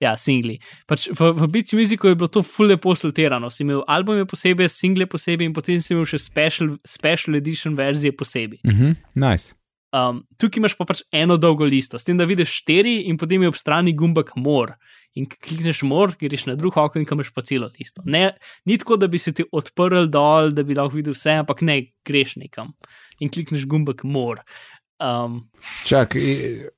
Ja, 0.00 0.14
singli. 0.16 0.56
Pač 0.88 1.10
v, 1.12 1.28
v 1.36 1.46
Beats 1.52 1.74
Musicu 1.76 2.08
je 2.08 2.16
bilo 2.16 2.30
to 2.32 2.40
fully 2.40 2.78
poslutirano. 2.80 3.50
Si 3.52 3.60
imel 3.66 3.82
albume 3.84 4.24
posebej, 4.24 4.70
single 4.72 5.04
posebej 5.04 5.50
in 5.50 5.52
potem 5.52 5.80
si 5.84 5.92
imel 5.92 6.06
še 6.08 6.22
special, 6.24 6.78
special 6.88 7.36
edition 7.36 7.76
verzije 7.76 8.16
posebej. 8.16 8.64
uh 8.64 8.72
-huh. 8.72 8.96
nice. 9.14 9.52
Um, 9.92 10.22
tukaj 10.38 10.60
imaš 10.60 10.76
pa 10.78 10.86
pač 10.86 11.02
eno 11.12 11.36
dolgo 11.36 11.66
listo, 11.66 11.98
s 11.98 12.06
tem, 12.06 12.16
da 12.16 12.24
vidiš 12.24 12.62
štiri 12.62 13.10
in 13.10 13.16
potem 13.18 13.42
je 13.42 13.48
ob 13.48 13.56
strani 13.58 13.92
gumbek 13.92 14.36
mor. 14.36 14.76
In 15.18 15.26
klikneš 15.26 15.82
mor, 15.82 16.14
greš 16.14 16.46
na 16.46 16.54
drug 16.54 16.76
okno 16.78 17.00
in 17.00 17.06
kam 17.06 17.18
imaš 17.18 17.32
pa 17.34 17.42
celo 17.42 17.68
listo. 17.78 18.02
Ne, 18.06 18.30
ni 18.64 18.78
tako, 18.78 18.96
da 18.96 19.08
bi 19.10 19.18
se 19.18 19.32
ti 19.32 19.44
odprl 19.52 20.06
dol, 20.06 20.54
da 20.54 20.62
bi 20.62 20.74
lahko 20.78 20.96
videl 20.96 21.12
vse, 21.12 21.42
ampak 21.42 21.60
ne, 21.66 21.90
greš 22.06 22.36
nekam 22.36 22.70
in 23.18 23.28
klikneš 23.28 23.66
gumbek 23.66 24.04
mor. 24.04 24.40
Um, 25.00 25.48
Čak, 25.84 26.14
i- 26.14 26.68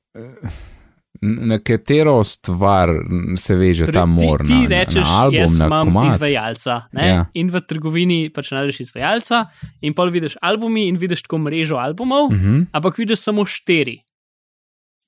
na 1.22 1.58
katero 1.58 2.24
stvar 2.24 2.88
se 3.36 3.54
veže 3.54 3.86
ta 3.86 4.06
mor? 4.06 4.38
Torej, 4.38 4.46
Ti, 4.46 4.54
ti 4.58 4.62
na, 4.64 4.78
rečeš, 4.78 5.04
na 5.04 5.20
album, 5.20 5.34
jaz 5.36 5.58
na 5.58 5.66
imam 5.66 5.86
komad? 5.86 6.06
izvajalca. 6.08 6.80
Ne? 6.92 7.08
Ja. 7.08 7.26
In 7.34 7.50
v 7.50 7.60
trgovini 7.60 8.30
pač 8.30 8.50
najdeš 8.50 8.80
izvajalca, 8.80 9.44
in 9.80 9.94
pol 9.94 10.10
vidiš 10.10 10.36
albumi 10.42 10.88
in 10.88 10.96
vidiš 10.96 11.22
tako 11.22 11.38
mrežo 11.40 11.76
albumov, 11.76 12.26
Uh 12.26 12.34
-huh. 12.34 12.66
ampak 12.72 12.98
vidiš 12.98 13.18
samo 13.20 13.44
štiri. 13.44 13.98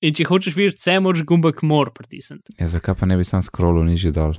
In 0.01 0.15
če 0.15 0.25
hočeš 0.25 0.55
videti 0.55 0.77
vse, 0.77 1.01
moraš 1.01 1.23
gumbek 1.23 1.63
mor 1.63 1.91
pritisniti. 1.93 2.53
ja, 2.59 2.67
zakaj 2.67 2.95
pa 2.95 3.07
ne 3.07 3.17
bi 3.17 3.25
sam 3.25 3.43
scrollil 3.43 3.85
nižje 3.85 4.13
dol? 4.13 4.35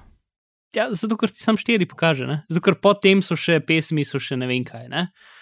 Ja, 0.76 0.94
zato, 0.94 1.18
ker 1.18 1.30
ti 1.30 1.40
sam 1.40 1.58
štiri 1.58 1.86
pokaže, 1.86 2.28
ne? 2.28 2.44
zato 2.50 2.62
ker 2.62 2.76
potem 2.76 3.22
so 3.22 3.36
še 3.36 3.60
pesmi, 3.60 4.04
so 4.06 4.20
še 4.20 4.36
ne 4.38 4.48
vem 4.48 4.64
kaj. 4.64 4.88
Ne? 4.90 5.02
Uh, 5.02 5.35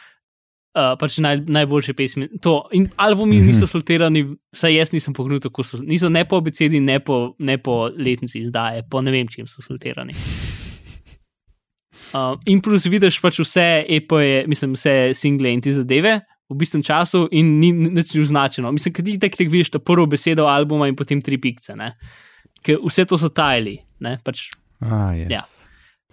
pač 0.74 1.18
naj, 1.22 1.44
najboljše 1.48 1.94
pesmi. 1.94 2.28
To. 2.42 2.68
In 2.74 2.90
albumi 2.96 3.38
mm 3.38 3.42
-hmm. 3.42 3.48
niso 3.48 3.68
sortirani, 3.68 4.26
vsaj 4.54 4.76
jaz 4.76 4.94
nisem 4.94 5.14
pogledal, 5.14 5.40
kako 5.40 5.64
so. 5.64 5.78
Niso 5.78 6.10
ne 6.10 6.26
po 6.26 6.38
abecedi, 6.38 6.80
ne 6.80 7.00
po, 7.00 7.36
ne 7.40 7.58
po 7.58 7.90
letnici 7.98 8.40
izdaje, 8.40 8.84
po 8.90 9.02
ne 9.02 9.12
vem, 9.12 9.28
čem 9.28 9.48
so 9.48 9.62
sortirani. 9.62 10.14
Uh, 12.14 12.40
in 12.46 12.62
plus 12.62 12.86
vidiš 12.86 13.22
pač 13.22 13.40
vse 13.40 13.86
epoje, 13.90 14.48
mislim, 14.48 14.74
vse 14.74 15.12
single 15.14 15.54
in 15.54 15.62
te 15.62 15.72
zadeve 15.72 16.20
v 16.50 16.56
bistvu 16.56 16.82
času, 16.84 17.28
in 17.32 17.60
ni 17.60 17.72
nič 17.72 18.14
ni 18.14 18.22
označeno. 18.22 18.72
Mislim, 18.72 18.94
da 18.94 19.04
ti 19.04 19.20
tek 19.20 19.36
tek 19.36 19.50
vidiš 19.50 19.70
ta 19.70 19.80
prvo 19.80 20.06
besedo 20.06 20.46
albuma 20.46 20.88
in 20.88 20.96
potem 20.96 21.22
tri 21.22 21.38
pikce. 21.38 21.76
ne. 21.76 21.94
Ker 22.62 22.78
vse 22.86 23.06
to 23.06 23.18
so 23.18 23.30
tajli. 23.30 23.78
Ne? 24.00 24.20
Pač 24.24 24.50
Ah, 24.84 25.16
yes. 25.16 25.32
Ja. 25.32 25.42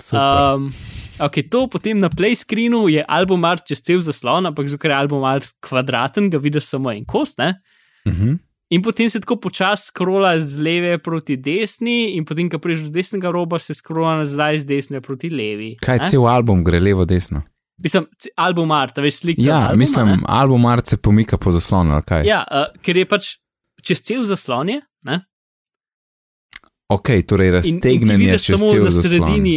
Super. 0.03 0.55
Um, 0.57 0.69
okay, 1.21 1.45
to 1.49 1.67
potem 1.69 1.99
na 1.99 2.09
play 2.09 2.37
screenu 2.37 2.89
je 2.89 3.05
album 3.09 3.45
art 3.45 3.67
čez 3.69 3.83
cel 3.85 4.01
zaslon, 4.01 4.49
ampak 4.51 4.71
ker 4.81 4.91
je 4.91 4.97
album 4.97 5.25
art 5.25 5.53
kvadraten, 5.61 6.31
ga 6.31 6.39
vidiš 6.39 6.73
samo 6.73 6.93
en 6.93 7.05
kost. 7.05 7.39
Ne? 7.39 7.61
Uh 8.07 8.13
-huh. 8.13 8.39
In 8.71 8.83
potem 8.83 9.11
se 9.11 9.21
tako 9.21 9.37
počasi 9.37 9.87
skrola 9.91 10.37
z 10.41 10.63
leve 10.63 10.99
proti 10.99 11.37
desni, 11.37 12.15
in 12.15 12.25
potem, 12.25 12.51
ko 12.51 12.59
prideš 12.59 12.85
do 12.87 12.91
desnega 12.95 13.31
roba, 13.31 13.59
se 13.59 13.75
skrola 13.75 14.17
nazaj 14.21 14.59
z 14.59 14.65
desne 14.67 15.01
proti 15.01 15.31
levi. 15.31 15.77
Kaj 15.83 15.99
ne? 15.99 16.11
cel 16.11 16.27
album 16.27 16.63
gre 16.65 16.79
levo, 16.81 17.05
desno? 17.05 17.43
Mislim, 17.83 18.07
album 18.37 18.71
art, 18.71 18.99
veš, 18.99 19.15
slika. 19.25 19.43
Ja, 19.43 19.57
albuma, 19.57 19.77
mislim, 19.77 20.07
ne? 20.07 20.19
album 20.29 20.67
art 20.67 20.87
se 20.87 20.97
pomika 20.97 21.39
po 21.39 21.53
zaslonu, 21.53 21.97
ali 21.99 22.07
kaj? 22.07 22.27
Ja, 22.29 22.45
uh, 22.47 22.79
ker 22.83 22.97
je 22.97 23.09
pač 23.09 23.33
čez 23.83 24.05
cel 24.07 24.23
zaslon 24.25 24.69
je. 24.69 24.81
Ne? 25.09 25.19
Ok, 26.91 27.11
torej 27.27 27.51
raztegnjen 27.51 28.21
je 28.21 28.39
čez 28.39 28.55
samo 28.55 28.71
cel 28.71 28.85
na 28.85 28.91
zaslon. 28.91 29.11
sredini, 29.11 29.57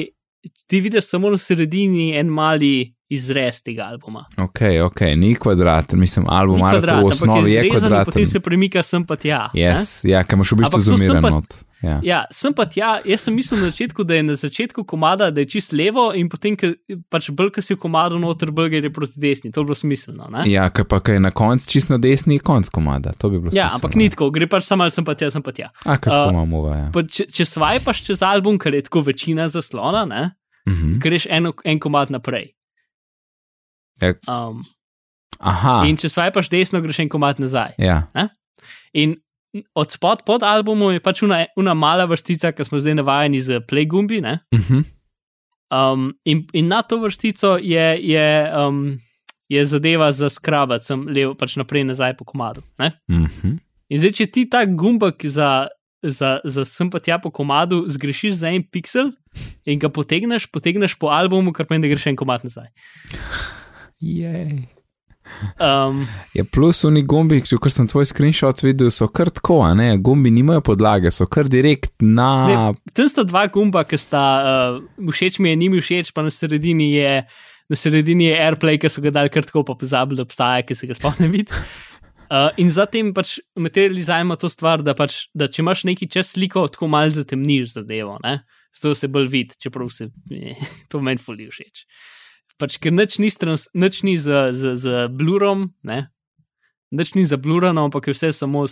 ti 0.68 0.80
vidiš 0.80 1.10
samo 1.10 1.30
na 1.30 1.38
sredini 1.38 2.16
en 2.18 2.28
mali 2.28 2.94
izrez 3.10 3.62
tega 3.64 3.84
albuma. 3.84 4.26
Ok, 4.38 4.62
ok, 4.86 5.02
ni 5.16 5.36
kvadraten, 5.36 6.00
mislim, 6.00 6.26
album 6.30 6.58
Ni 6.58 6.64
art 6.64 6.72
kvadrat, 6.72 7.04
v 7.04 7.06
osnovi 7.06 7.52
je 7.52 7.64
je 7.64 7.70
kvadraten. 7.70 8.06
potem 8.06 8.26
se 8.26 8.40
premika 8.40 8.84
sem 8.84 9.06
pa 9.06 9.16
tja. 9.16 9.50
ne? 9.54 9.62
Yes, 9.62 10.02
ja, 10.08 10.24
ker 10.24 10.38
imaš 10.38 10.52
v 10.52 10.56
bistvu 10.64 11.18
Ampak 11.18 11.64
Ja. 11.84 11.98
Ja, 12.02 12.20
sem 12.32 12.54
pa 12.56 12.64
tja, 12.66 13.02
jaz 13.04 13.22
sem 13.22 13.36
mislil 13.36 13.60
na 13.60 13.68
začetku, 13.68 14.06
da 14.08 14.16
je 14.16 14.24
na 14.24 14.36
začetku 14.36 14.86
komada, 14.88 15.28
da 15.32 15.44
je 15.44 15.50
čist 15.52 15.74
levo, 15.74 16.14
in 16.16 16.30
potem, 16.32 16.56
ke, 16.56 16.70
pač 17.12 17.28
bolj, 17.30 17.50
ko 17.52 17.62
si 17.62 17.76
v 17.76 17.80
komadu 17.82 18.16
noter, 18.18 18.52
bolj 18.52 18.70
gre 18.72 18.88
proti 18.90 19.20
desni. 19.20 19.52
To 19.52 19.60
je 19.60 19.66
bilo 19.66 19.76
smiselno. 19.76 20.30
Ne? 20.32 20.46
Ja, 20.48 20.70
ker 20.70 20.86
pa 20.86 21.02
kaj 21.02 21.16
je 21.16 21.20
na 21.20 21.32
koncu, 21.32 21.68
čist 21.68 21.92
na 21.92 22.00
desni, 22.00 22.38
je 22.38 22.40
konc 22.42 22.70
komada. 22.72 23.12
To 23.20 23.28
bi 23.28 23.38
bilo 23.38 23.52
Ja, 23.52 23.68
smiselno. 23.68 23.76
ampak 23.76 23.96
ni 23.96 24.08
tako, 24.10 24.30
gre 24.32 24.48
pač 24.48 24.64
samo, 24.64 24.88
sem 24.90 25.04
pa 25.04 25.14
tja, 25.14 25.28
sem 25.30 25.44
pa 25.44 25.52
tja. 25.52 25.70
A, 25.84 25.98
kar 25.98 26.14
Uh, 26.14 26.32
imamo, 26.32 26.64
ja. 26.72 26.88
Pa, 26.96 27.04
če, 27.04 27.28
če 27.28 27.44
svajpaš 27.46 28.00
čez 28.08 28.24
album, 28.24 28.56
ker 28.58 28.74
je 28.74 28.88
tako 28.88 29.04
večina 29.04 29.50
zaslona, 29.50 30.06
ne, 30.06 30.24
Mhm. 30.66 31.00
greš 31.00 31.28
en, 31.30 31.52
en 31.66 31.80
komad 31.80 32.08
naprej. 32.10 32.54
Ja. 34.02 34.14
Um, 34.28 34.64
Aha, 35.44 35.84
in 35.90 35.98
če 36.00 36.08
svajpaš 36.08 36.48
desno, 36.50 36.80
greš 36.80 37.00
en 37.04 37.10
komad 37.12 37.40
nazaj. 37.44 37.76
ja. 37.78 38.06
In 38.94 39.18
od 39.74 39.92
spod 39.92 40.24
pod 40.26 40.44
albumom 40.44 40.94
je 40.94 41.02
pač 41.04 41.22
una, 41.26 41.44
una 41.60 41.74
mala 41.78 42.06
vrstica, 42.10 42.52
ki 42.52 42.66
smo 42.66 42.82
zdaj 42.82 42.98
navajeni 43.02 43.42
z 43.42 43.62
playgumbi. 43.70 44.22
Ne? 44.22 44.40
Mhm. 44.56 44.84
Um, 45.74 46.12
in, 46.26 46.46
in 46.54 46.68
na 46.70 46.84
to 46.86 47.00
vrstico 47.02 47.58
je, 47.58 47.98
je, 47.98 48.28
um, 48.54 49.00
je 49.50 49.66
zadeva 49.66 50.12
za 50.12 50.30
skrabat, 50.30 50.86
sem 50.86 51.08
levo, 51.10 51.34
pač 51.34 51.56
naprej 51.58 51.88
nazaj 51.90 52.18
po 52.18 52.28
komadu. 52.30 52.62
Ne? 52.82 52.94
Mhm. 53.10 53.58
In 53.90 54.02
zdaj, 54.02 54.14
če 54.18 54.26
ti 54.34 54.46
ta 54.50 54.64
gumbek 54.66 55.26
za, 55.30 55.68
za, 56.02 56.38
za 56.44 56.66
sem 56.66 56.90
pa 56.90 57.02
tja 57.04 57.20
po 57.22 57.30
komadu 57.34 57.84
zgrešiš 57.90 58.40
za 58.42 58.54
en 58.54 58.64
pixel 58.66 59.12
in 59.66 59.82
ga 59.82 59.90
potegneš, 59.94 60.48
potegneš 60.50 60.96
po 60.98 61.12
albumu, 61.14 61.54
kar 61.54 61.68
pomeni, 61.70 61.86
da 61.86 61.94
greš 61.94 62.08
en 62.10 62.18
komad 62.18 62.46
nazaj. 62.46 62.70
Jej. 64.02 64.66
Um, 65.58 66.04
Ja, 66.36 66.44
plus 66.44 66.84
oni 66.88 67.04
gumbi, 67.08 67.42
če 67.46 67.60
kar 67.62 67.74
sem 67.74 67.88
tvoj 67.90 68.08
screenshot 68.10 68.64
videl, 68.64 68.92
so 68.94 69.08
kar 69.12 69.32
tako, 69.34 69.62
a 69.66 69.72
ne, 69.78 69.94
gumbi 70.02 70.32
nimajo 70.34 70.64
podlage, 70.66 71.12
so 71.14 71.28
kar 71.30 71.50
direkt 71.52 71.94
na. 72.04 72.30
Ne, 72.50 72.60
tam 72.96 73.10
sta 73.12 73.26
dva 73.28 73.46
gumba, 73.54 73.86
ki 73.88 74.00
sta 74.02 74.24
uh, 74.44 75.10
všeč 75.10 75.40
mi 75.44 75.54
je, 75.54 75.60
ni 75.60 75.72
mi 75.74 75.82
všeč, 75.84 76.14
pa 76.16 76.26
na 76.26 76.34
sredini 76.34 76.94
je. 76.96 77.18
Na 77.72 77.78
sredini 77.80 78.28
je 78.28 78.40
AirPlay, 78.44 78.76
ki 78.78 78.92
so 78.92 79.02
ga 79.02 79.14
dali 79.16 79.32
kar 79.32 79.46
tako, 79.48 79.64
pa 79.66 79.78
pozabili, 79.80 80.20
da 80.20 80.28
obstaja, 80.28 80.66
ki 80.68 80.76
se 80.76 80.90
ga 80.90 80.98
sploh 80.98 81.16
ne 81.24 81.30
vidi. 81.32 81.64
Uh, 82.28 82.50
in 82.60 82.70
zatem 82.74 83.14
pač 83.16 83.38
material 83.56 83.96
design 83.96 84.28
ima 84.28 84.36
to 84.40 84.50
stvar, 84.52 84.84
da, 84.84 84.96
pač, 84.98 85.28
da 85.38 85.48
če 85.48 85.62
imaš 85.64 85.86
neki 85.88 86.10
čas 86.12 86.34
sliko, 86.36 86.66
tako 86.72 86.90
malo 86.92 87.14
zatemniš 87.14 87.78
zadevo, 87.78 88.18
ne? 88.24 88.42
zato 88.74 88.96
se 88.96 89.08
bolj 89.08 89.28
vidi, 89.30 89.56
čeprav 89.60 89.90
se 89.90 90.10
eh, 90.32 90.56
to 90.90 91.02
meni 91.02 91.22
fuli 91.22 91.48
všeč. 91.50 91.86
Pač, 92.62 92.78
ker 92.78 92.94
nič 92.94 93.18
ni, 93.20 93.32
trans, 93.34 93.68
nič 93.74 94.04
ni 94.06 94.18
z, 94.22 94.54
z, 94.54 94.76
z 94.78 95.08
blurom, 95.10 95.72
ne? 95.84 96.14
nič 96.94 97.18
ni 97.18 97.26
za 97.26 97.38
blurano, 97.38 97.84
ampak 97.90 98.08
je 98.08 98.14
vse 98.14 98.30
samo, 98.32 98.66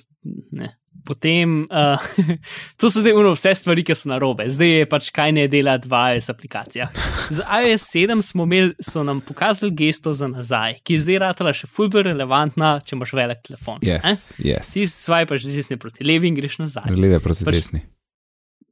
ne, 0.53 0.69
potem, 1.05 1.65
uh, 1.65 1.97
to 2.79 2.91
so 2.93 3.01
zdaj 3.01 3.17
uno, 3.17 3.33
vse 3.33 3.55
stvari, 3.57 3.83
ki 3.83 3.97
so 3.97 4.11
na 4.11 4.19
robe, 4.21 4.45
zdaj 4.51 4.69
je 4.77 4.89
pač 4.89 5.09
kaj 5.15 5.33
ne 5.33 5.47
dela 5.49 5.79
v 5.81 6.01
iOS 6.13 6.29
aplikacijah. 6.29 6.93
Z 7.33 7.41
iOS 7.41 7.87
7 7.89 8.21
smo 8.21 8.45
imeli, 8.45 8.75
so 8.77 9.03
nam 9.07 9.23
pokazali 9.25 9.73
gesto 9.73 10.13
za 10.13 10.29
nazaj, 10.29 10.77
ki 10.85 10.99
je 10.99 11.05
zdaj 11.07 11.21
ratala 11.25 11.55
še 11.57 11.69
fulber 11.69 12.05
relevantna, 12.11 12.77
če 12.85 12.95
imaš 12.99 13.15
velik 13.17 13.41
telefon. 13.49 13.81
Yes, 13.85 14.05
eh? 14.05 14.53
yes. 14.53 14.75
Ti 14.77 14.85
swipaš 14.91 15.47
z 15.47 15.57
desne 15.57 15.81
proti 15.81 16.05
levi 16.05 16.29
in 16.29 16.37
greš 16.37 16.61
nazaj. 16.61 16.93
Z 16.93 17.01
leve 17.01 17.21
proti 17.23 17.47
Pač- 17.47 17.57
desni. 17.57 17.85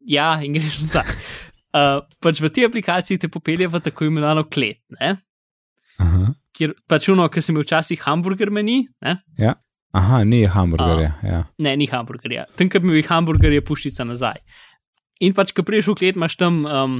Ja, 0.09 0.35
in 0.45 0.53
greš 0.55 0.83
nazaj. 0.85 1.09
Uh, 1.69 2.01
pač 2.23 2.39
v 2.41 2.49
tej 2.49 2.65
aplikaciji 2.65 3.21
te 3.21 3.29
popelje 3.29 3.67
v 3.69 3.81
tako 3.85 4.07
imenovano 4.09 4.47
klet, 4.49 4.81
ne? 4.97 5.17
Aha. 5.99 6.31
kjer 6.55 6.73
pač 6.89 7.09
uno, 7.11 7.27
ki 7.31 7.43
sem 7.43 7.53
imel 7.53 7.65
včasih 7.65 8.01
hamburger 8.07 8.49
meni, 8.51 8.81
ne? 9.05 9.19
Aha, 9.95 10.23
ni 10.23 10.43
hamburgerja. 10.45 11.13
Ja. 11.25 11.43
Ne, 11.57 11.73
ni 11.79 11.87
hamburgerja. 11.89 12.45
Tam, 12.59 12.69
ki 12.69 12.81
bi 12.83 12.93
bil 12.93 13.05
hamburger, 13.07 13.53
je 13.55 13.63
puščica 13.65 14.05
nazaj. 14.05 14.41
In 15.25 15.33
pač, 15.35 15.53
ko 15.55 15.65
priješ 15.65 15.91
v 15.91 15.95
klet, 16.01 16.19
imaš 16.19 16.37
tam 16.39 16.61
um, 16.65 16.99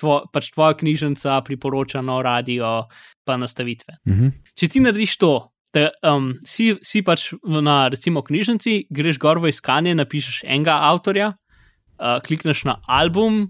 tvo, 0.00 0.20
pač 0.34 0.50
tvoja 0.54 0.76
knjižnica, 0.80 1.38
priporočano 1.46 2.18
radio, 2.24 2.88
pa 3.26 3.38
nastavitve. 3.40 4.00
Mhm. 4.08 4.34
Če 4.58 4.70
ti 4.72 4.82
narediš 4.82 5.18
to, 5.22 5.32
da 5.74 5.90
um, 6.10 6.32
si, 6.48 6.72
si 6.82 7.04
pač 7.06 7.30
na 7.44 7.84
recimo 7.92 8.24
knjižnici, 8.26 8.88
greš 8.90 9.20
gor 9.22 9.38
v 9.42 9.52
iskanje, 9.52 9.94
napišeš 9.94 10.42
enega 10.48 10.80
avtorja, 10.88 11.34
uh, 11.34 12.18
klikneš 12.24 12.64
na 12.66 12.78
album, 12.88 13.46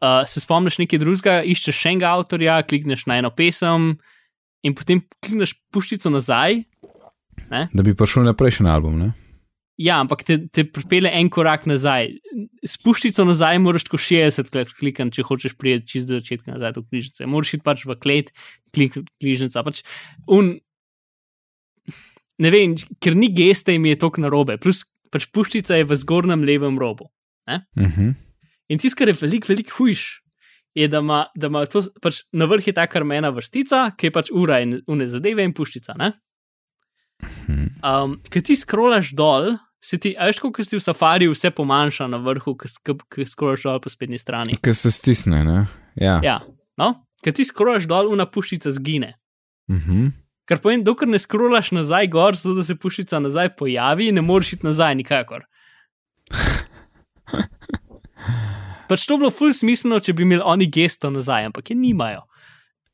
uh, 0.00 0.22
se 0.28 0.40
spomniš 0.40 0.80
nekaj 0.82 1.00
drugega, 1.02 1.40
iščeš 1.44 1.76
še 1.76 1.94
enega 1.94 2.14
avtorja, 2.16 2.60
klikneš 2.66 3.06
na 3.10 3.20
eno 3.20 3.30
pesem 3.34 3.94
in 4.66 4.76
potem 4.76 5.02
klikneš 5.20 5.56
puščico 5.72 6.12
nazaj. 6.12 6.62
Da 7.50 7.82
bi 7.82 7.96
prišel 7.96 8.28
na 8.28 8.36
prejšnji 8.36 8.68
album. 8.70 8.98
Ne? 9.00 9.12
Ja, 9.80 9.96
ampak 10.02 10.26
te, 10.28 10.36
te 10.52 10.66
pripelje 10.68 11.08
en 11.16 11.30
korak 11.32 11.64
nazaj. 11.68 12.10
S 12.66 12.76
puščico 12.84 13.24
nazaj 13.24 13.56
moraš 13.64 13.86
tako 13.88 14.00
60 14.02 14.50
krat 14.52 14.72
klikati, 14.76 15.14
če 15.16 15.24
hočeš 15.24 15.54
priti 15.56 15.94
čist 15.94 16.10
do 16.10 16.18
začetka 16.18 16.52
nazaj 16.52 16.74
do 16.76 16.84
knjižnice. 16.84 17.28
Moraš 17.32 17.54
iti 17.56 17.64
pač 17.64 17.86
v 17.88 17.96
klet, 17.96 18.28
klik 18.76 18.98
knjižnica. 19.22 19.64
Pač 19.64 19.80
un, 20.28 20.52
ne 22.44 22.52
vem, 22.52 22.76
ker 23.00 23.16
ni 23.16 23.32
geste, 23.32 23.72
jim 23.72 23.88
je 23.88 23.96
tok 24.04 24.20
na 24.20 24.28
robe. 24.32 24.58
Plus 24.60 24.84
pač 25.08 25.30
puščica 25.32 25.80
je 25.80 25.88
v 25.88 25.98
zgornjem 26.02 26.44
levem 26.44 26.76
robu. 26.80 27.08
Mhm. 27.48 28.12
In 28.70 28.78
tisto, 28.78 29.00
kar 29.00 29.10
je 29.10 29.16
veliko, 29.18 29.50
veliko 29.50 29.74
hujš, 29.78 30.04
je, 30.78 30.86
da 30.88 31.00
ima, 31.02 31.24
da 31.34 31.48
ima 31.50 31.64
to, 31.66 31.82
pač 32.02 32.22
na 32.32 32.46
vrhu 32.46 32.70
je 32.70 32.74
ta 32.76 32.86
karmena 32.86 33.32
vrstica, 33.34 33.88
ki 33.98 34.06
je 34.06 34.14
pač 34.14 34.30
ura 34.30 34.60
in 34.62 34.78
une 34.86 35.08
zadeve 35.10 35.44
in 35.44 35.54
puščica. 35.56 35.96
Ne? 35.98 36.12
Mhm. 37.24 37.66
Um, 37.84 38.14
Ker 38.30 38.44
ti 38.46 38.54
skrolaš 38.56 39.10
dol, 39.16 39.56
se 39.82 39.98
ti, 39.98 40.12
a 40.14 40.28
veš, 40.28 40.38
kako 40.44 40.64
si 40.64 40.76
v 40.76 40.82
safari 40.84 41.28
vse 41.30 41.50
pomanjša 41.56 42.06
na 42.12 42.20
vrhu, 42.22 42.54
ki 42.54 43.26
skrolaš 43.26 43.66
dol 43.66 43.80
po 43.82 43.90
spetni 43.90 44.20
strani. 44.20 44.60
Ker 44.62 44.76
se 44.76 44.92
stisne. 44.94 45.42
Ne? 45.44 45.64
Ja. 45.98 46.20
Ja, 46.24 46.38
no? 46.78 46.92
Ker 47.24 47.34
ti 47.36 47.44
skrolaš 47.48 47.88
dol, 47.90 48.12
una 48.12 48.28
puščica 48.30 48.70
zgine. 48.76 49.16
Mhm. 49.72 50.10
Kar 50.50 50.58
pomeni, 50.62 50.86
dokler 50.86 51.10
ne 51.10 51.18
skrolaš 51.22 51.70
nazaj 51.76 52.08
gor, 52.10 52.38
zato 52.38 52.56
da 52.58 52.64
se 52.66 52.78
puščica 52.78 53.18
nazaj 53.22 53.52
pojavi, 53.58 54.10
ne 54.14 54.22
moreš 54.22 54.56
iti 54.56 54.66
nazaj 54.66 54.96
nikakor. 54.98 55.46
Pač 58.90 59.06
to 59.06 59.16
bi 59.16 59.24
bilo 59.24 59.30
ful 59.30 59.54
smiselno, 59.54 60.00
če 60.02 60.16
bi 60.18 60.26
imeli 60.26 60.42
oni 60.42 60.66
gesto 60.66 61.12
nazaj, 61.14 61.46
ampak 61.50 61.70
je 61.70 61.78
nimajo. 61.78 62.24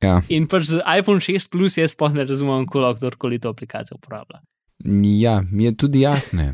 Ja. 0.05 0.20
In 0.28 0.44
pač 0.51 0.68
z 0.68 0.82
iPhone 0.84 1.24
6 1.24 1.49
Plus 1.53 1.78
jaz 1.80 1.97
sploh 1.97 2.12
ne 2.12 2.26
razumem, 2.28 2.66
kako 2.68 2.84
lahko 2.84 3.01
kdorkoli 3.01 3.40
to 3.40 3.53
aplikacijo 3.55 3.97
uporablja. 3.97 4.42
ja, 5.20 5.40
mi 5.51 5.64
je 5.64 5.76
tudi 5.76 6.05
jasno. 6.05 6.53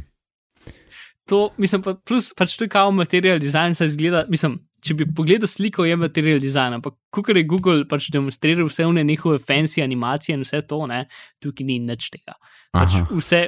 To, 1.30 1.51
mislim, 1.59 1.82
pa, 1.82 1.95
plus 1.95 2.32
pač 2.34 2.57
to 2.59 2.66
je 2.66 2.70
kao 2.70 2.90
material 2.90 3.38
design, 3.38 3.74
saj 3.74 3.93
izgleda, 3.93 4.24
mislim, 4.30 4.59
če 4.82 4.95
bi 4.99 5.07
pogledal 5.14 5.51
sliko, 5.51 5.86
je 5.86 5.97
material 5.97 6.40
design, 6.43 6.78
ampak 6.78 6.97
kukar 7.14 7.38
je 7.38 7.47
Google 7.47 7.86
pač 7.88 8.09
demonstriral 8.14 8.66
vse 8.66 8.86
one 8.86 9.05
njihove 9.07 9.38
fancy 9.38 9.82
animacije 9.82 10.34
in 10.34 10.43
vse 10.43 10.62
to, 10.66 10.80
ne, 10.90 11.05
tukaj 11.43 11.66
ni 11.66 11.78
nič 11.82 12.11
tega. 12.14 12.34
Pač 12.74 12.99
Aha. 12.99 13.07
vse, 13.14 13.43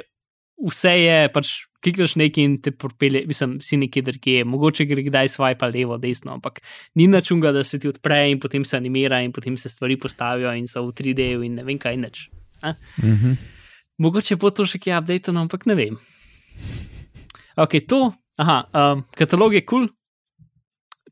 vse 0.71 0.93
je, 1.01 1.17
pač 1.35 1.53
klikneš 1.85 2.15
nekaj 2.17 2.45
in 2.45 2.55
te 2.63 2.73
propelje, 2.73 3.25
mislim, 3.29 3.59
si 3.61 3.77
nekje 3.77 4.03
drugje, 4.07 4.45
mogoče 4.49 4.87
gre 4.89 5.05
kdaj 5.05 5.29
swipe 5.35 5.69
levo, 5.75 5.99
desno, 6.01 6.39
ampak 6.39 6.63
ni 6.95 7.07
načunga, 7.11 7.53
da 7.53 7.65
se 7.65 7.79
ti 7.79 7.91
odpre 7.91 8.23
in 8.31 8.41
potem 8.41 8.65
se 8.65 8.77
animira 8.77 9.21
in 9.21 9.33
potem 9.33 9.57
se 9.61 9.69
stvari 9.69 9.99
postavijo 10.01 10.55
in 10.57 10.69
so 10.71 10.87
v 10.87 10.95
3D 10.97 11.29
in 11.45 11.61
ne 11.61 11.65
vem 11.65 11.79
kaj 11.79 12.01
nič. 12.01 12.29
Mhm. 13.03 13.37
Mogoče 13.99 14.37
bo 14.41 14.51
to 14.51 14.67
še 14.67 14.81
kaj 14.83 14.99
updated, 14.99 15.37
ampak 15.37 15.67
ne 15.71 15.77
vem. 15.79 15.99
Ok, 17.61 17.79
to, 17.87 18.09
aha, 18.43 18.65
um, 18.75 19.05
katalog 19.15 19.55
je 19.55 19.63
kul, 19.63 19.87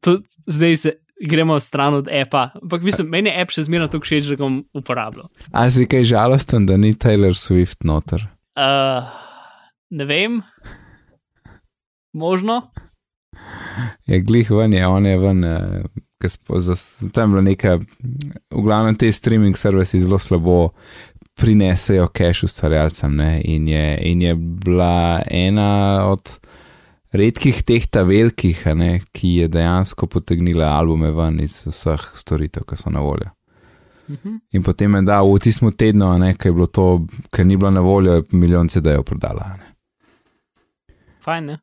cool. 0.03 0.19
zdaj 0.51 0.77
se 0.77 0.97
gremo 1.23 1.61
stran 1.61 1.95
od 1.95 2.09
appa, 2.09 2.51
ampak 2.63 2.83
mislim, 2.83 3.07
meni 3.13 3.31
je 3.31 3.43
app 3.43 3.55
še 3.55 3.69
zmerno 3.69 3.87
tako 3.93 4.09
všeč, 4.09 4.33
da 4.33 4.39
ga 4.41 4.43
bom 4.49 4.57
uporabljal. 4.75 5.29
A 5.55 5.69
si 5.71 5.87
kaj 5.87 6.09
žalosten, 6.11 6.67
da 6.67 6.77
ni 6.77 6.95
Taylor 6.99 7.37
Swift 7.39 7.87
noter? 7.87 8.27
Uh, 8.59 9.07
ne 9.93 10.05
vem, 10.09 10.41
možno. 12.17 12.71
Je 14.07 14.21
glih 14.21 14.51
ven, 14.51 14.73
je 14.73 14.87
on 14.87 15.07
je 15.07 15.19
ven, 15.19 15.45
za- 16.59 17.09
tam 17.13 17.31
je 17.31 17.33
bila 17.33 17.43
neka, 17.43 17.79
v 18.51 18.63
glavnem 18.63 18.97
te 18.97 19.13
streaming 19.13 19.57
servisi 19.57 20.01
zelo 20.01 20.19
slabo 20.19 20.71
prinesejo 21.35 22.09
cache 22.13 22.47
ustvarjalcem 22.47 23.17
ne, 23.17 23.41
in 23.45 23.69
je, 23.69 23.99
in 24.11 24.23
je 24.23 24.35
bila 24.37 25.23
ena 25.31 26.05
od 26.07 26.39
redkih 27.13 27.63
teh 27.63 27.87
ta 27.87 28.03
velikih, 28.03 28.67
a 28.67 28.75
ne, 28.75 29.01
ki 29.13 29.35
je 29.43 29.49
dejansko 29.49 30.07
potegnila 30.07 30.73
albume 30.77 31.11
ven 31.13 31.41
iz 31.41 31.63
vseh 31.67 32.11
storitev, 32.15 32.65
ki 32.69 32.77
so 32.77 32.91
na 32.91 33.01
voljo. 33.01 33.31
Mhm. 34.09 34.37
In 34.53 34.63
potem 34.63 34.95
je 34.95 35.03
dal 35.03 35.29
v 35.33 35.41
tistem 35.41 35.73
tednu, 35.73 36.13
ki 36.39 36.49
je 36.49 36.53
bilo 36.53 36.67
to, 36.67 37.07
ker 37.33 37.47
ni 37.47 37.57
bilo 37.57 37.71
na 37.71 37.81
voljo, 37.81 38.23
milijon 38.33 38.69
CD-jev 38.69 39.05
prodala. 39.05 39.57
Ne. 39.59 39.72
Fajn, 41.23 41.47
ne? 41.47 41.57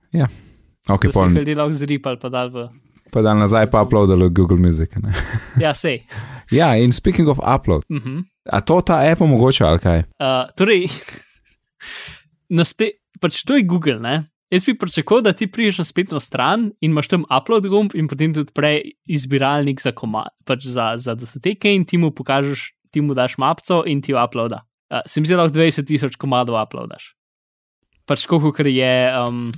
Ok, 0.89 1.03
da 1.03 1.11
si 1.11 1.13
pol, 1.13 1.27
jih 1.29 1.41
ljudje 1.41 1.55
lahko 1.55 1.73
zripali, 1.75 2.17
pa 2.21 2.29
dal 2.29 2.49
v. 2.49 2.67
pa 3.11 3.21
dan 3.21 3.39
nazaj 3.39 3.67
pa 3.69 3.81
uploadalo 3.83 4.29
v 4.29 4.33
Google 4.33 4.57
Music. 4.57 4.93
Ja, 5.63 5.73
sej. 5.73 6.03
Ja, 6.51 6.75
in 6.75 6.91
speaking 6.91 7.27
of 7.27 7.39
upload, 7.39 7.83
Mhm. 7.89 8.23
a 8.47 8.61
to 8.61 8.81
ta 8.81 9.01
app 9.03 9.21
omogoča 9.21 9.67
ali 9.67 9.79
kaj? 9.79 9.99
Uh, 10.17 10.47
torej, 10.55 10.87
pač 13.21 13.43
to 13.43 13.55
je 13.55 13.63
Google, 13.63 13.99
ne? 13.99 14.23
Jaz 14.49 14.65
bi 14.65 14.73
pričakoval, 14.73 15.21
da 15.21 15.33
ti 15.33 15.45
priješ 15.45 15.77
na 15.77 15.85
spletno 15.85 16.19
stran 16.19 16.71
in 16.81 16.89
imaš 16.91 17.07
tam 17.07 17.21
upload 17.29 17.67
gumb 17.69 17.93
in 17.93 18.07
potem 18.09 18.33
ti 18.33 18.39
odpre 18.39 18.71
izbiralnik 19.05 19.77
za, 19.81 19.91
koma, 19.91 20.23
pač 20.43 20.65
za, 20.65 20.95
za 20.97 21.13
datoteke 21.13 21.69
in 21.69 21.85
ti 21.85 21.97
mu 21.97 22.09
pokažeš, 22.09 22.71
ti 22.89 23.01
mu 23.01 23.13
daš 23.13 23.37
mapco 23.37 23.83
in 23.85 24.01
ti 24.01 24.15
uploada. 24.17 24.63
Uh, 24.89 25.03
se 25.05 25.21
mi 25.21 25.27
zdi, 25.27 25.35
da 25.37 25.43
lahko 25.43 25.53
20 25.53 25.85
tisoč 25.85 26.15
komadov 26.17 26.57
uploadaš. 26.57 27.13
Pač 28.09 28.25
koliko, 28.25 28.49
ker 28.57 28.67
je 28.71 28.89
um, 29.21 29.51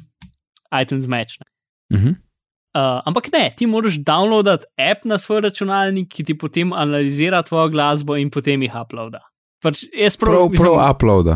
iTunes 0.76 1.08
Match. 1.08 1.40
Ne? 1.40 1.48
Mhm. 1.98 2.20
Uh, 2.72 3.02
ampak 3.04 3.26
ne, 3.34 3.50
ti 3.52 3.66
moraš 3.68 3.98
downloadati 4.00 4.64
app 4.80 5.02
na 5.04 5.18
svoj 5.20 5.42
računalnik, 5.44 6.08
ki 6.08 6.24
ti 6.24 6.36
potem 6.40 6.70
analizira 6.72 7.42
tvojo 7.44 7.68
glasbo 7.74 8.16
in 8.16 8.30
potem 8.32 8.64
jih 8.64 8.78
uploada. 8.80 9.20
Pač 9.60 9.82
jaz 9.92 10.16
prav, 10.16 10.38
Prav, 10.56 10.56
prav 10.56 10.78
uploada. 10.94 11.36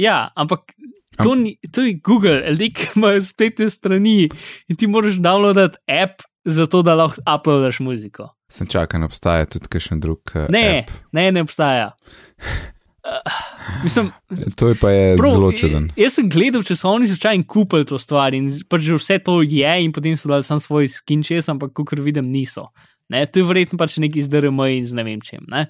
Ja, 0.00 0.30
ampak 0.32 0.72
to, 1.20 1.34
ni, 1.36 1.58
to 1.68 1.84
je 1.84 1.98
Google, 2.00 2.38
ljudje, 2.56 2.88
imajo 2.96 3.20
spletne 3.22 3.68
strani 3.70 4.30
in 4.68 4.76
ti 4.80 4.88
moraš 4.88 5.20
downloadati 5.20 5.76
app, 5.92 6.24
zato 6.48 6.80
da 6.82 6.96
lahko 6.96 7.20
uploadaš 7.28 7.82
muziko. 7.84 8.30
Sem 8.48 8.66
čakal, 8.66 9.04
obstaja 9.04 9.44
tudi 9.52 9.68
kakšen 9.68 10.00
drug. 10.00 10.24
Uh, 10.32 10.48
Ne, 10.48 10.64
app. 10.86 10.96
ne, 11.12 11.28
ne 11.36 11.44
obstaja. 11.44 11.92
Uh, 13.02 13.82
mislim, 13.82 14.12
To 14.56 14.68
je 14.68 14.74
pa 14.78 14.90
je 14.90 15.16
prav, 15.16 15.32
zelo 15.34 15.52
čuden. 15.52 15.88
Jaz 15.98 16.14
sem 16.20 16.28
gledal, 16.30 16.62
če 16.62 16.76
so 16.78 16.92
oni 16.94 17.08
slučajno 17.10 17.44
kupili 17.50 17.86
to 17.88 17.98
stvar 17.98 18.34
in 18.38 18.52
pač 18.70 18.84
že 18.86 18.98
vse 19.00 19.18
to 19.26 19.40
je, 19.42 19.72
in 19.82 19.90
potem 19.94 20.14
so 20.16 20.30
dali 20.30 20.46
sam 20.46 20.62
svoj 20.62 20.86
skin 20.86 21.24
čez, 21.26 21.48
ampak 21.50 21.74
kot 21.74 21.98
vidim, 21.98 22.30
niso. 22.30 22.68
Ne, 23.10 23.24
to 23.26 23.42
je 23.42 23.48
verjetno 23.48 23.80
pač 23.80 23.98
neki 23.98 24.22
zdrm 24.22 24.62
in 24.70 24.86
z 24.86 24.94
ne 24.94 25.06
vem 25.08 25.18
čem. 25.20 25.42
Ne. 25.50 25.66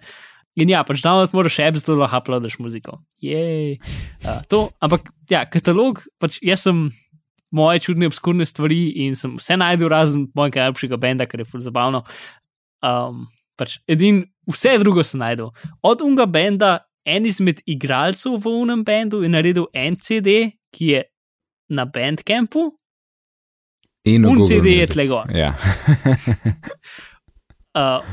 In 0.61 0.69
ja, 0.69 0.85
pač 0.85 1.01
download 1.01 1.33
moraš 1.33 1.57
app, 1.65 1.81
zato 1.81 1.97
lahko 1.97 2.21
uploadaš 2.21 2.59
muziko. 2.61 3.01
Jej. 3.25 3.81
Uh, 4.21 4.45
to, 4.53 4.69
ampak 4.85 5.09
ja, 5.33 5.47
katalog, 5.49 6.05
pač 6.21 6.37
jaz 6.45 6.69
sem 6.69 6.91
moje 7.53 7.81
čudne, 7.89 8.13
obskurne 8.13 8.45
stvari 8.49 8.91
in 9.07 9.17
sem 9.17 9.41
vse 9.41 9.57
najdel 9.57 9.89
razen 9.93 10.29
mojega 10.37 10.67
najljubšega 10.67 11.01
benda, 11.01 11.29
kar 11.29 11.41
je 11.41 11.49
ful 11.49 11.65
zabavno. 11.65 12.05
Um, 12.85 13.27
pač 13.57 13.79
edin, 13.89 14.27
vse 14.53 14.77
drugo 14.85 15.05
sem 15.07 15.25
najdel. 15.25 15.53
Od 15.81 16.05
unga 16.05 16.29
benda, 16.29 16.83
en 17.07 17.27
izmed 17.27 17.61
igralcev 17.67 18.37
v 18.39 18.47
unem 18.47 18.85
bendu 18.85 19.23
je 19.23 19.29
naredil 19.29 19.67
en 19.75 19.97
CD, 19.97 20.51
ki 20.73 20.87
je 20.87 21.03
na 21.71 21.85
Bandcampu, 21.85 22.71
In 24.05 24.25
un 24.27 24.43
CD 24.43 24.67
je 24.67 24.77
Music. 24.77 24.91
tle 24.91 25.07
gor. 25.07 25.27
Ja. 25.31 25.55
Uh, 27.75 28.05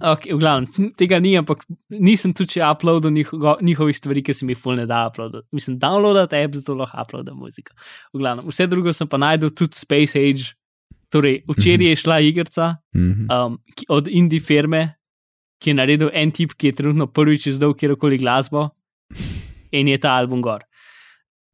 Okay, 0.00 0.32
v 0.32 0.38
glavnem, 0.40 0.92
tega 0.96 1.18
ni, 1.20 1.34
ampak 1.36 1.60
nisem 1.92 2.32
tudi 2.32 2.60
uploadil 2.64 3.10
njiho, 3.12 3.56
njihovih 3.60 3.96
stvari, 3.96 4.22
ki 4.24 4.32
se 4.32 4.46
mi 4.46 4.54
ful 4.54 4.78
ne 4.78 4.86
da 4.88 5.02
uploadati. 5.10 5.44
Mislim, 5.52 5.76
downloadati 5.78 6.38
app, 6.38 6.54
zato 6.54 6.72
lahko 6.74 7.02
uploadam 7.02 7.36
muziko. 7.36 7.74
V 8.14 8.18
glavnem, 8.18 8.46
vse 8.48 8.64
drugo 8.66 8.94
sem 8.96 9.08
pa 9.08 9.18
najdel 9.18 9.50
tudi 9.52 9.76
Space 9.76 10.16
Age. 10.16 10.54
Torej, 11.12 11.42
včeraj 11.48 11.86
je 11.86 11.96
šla 11.96 12.16
igrica 12.20 12.76
Mhm. 12.96 13.26
um, 13.28 13.58
ki, 13.76 13.86
od 13.88 14.08
indie 14.08 14.40
firme, 14.40 14.94
ki 15.60 15.70
je 15.70 15.76
naredil 15.76 16.10
en 16.16 16.32
tip, 16.32 16.56
ki 16.56 16.70
je 16.70 16.78
trenutno 16.80 17.06
prvič 17.06 17.50
izdal 17.52 17.74
kjerkoli 17.76 18.18
glasbo 18.18 18.70
in 19.70 19.88
je 19.88 20.00
ta 20.00 20.16
album 20.16 20.42
gor. 20.42 20.64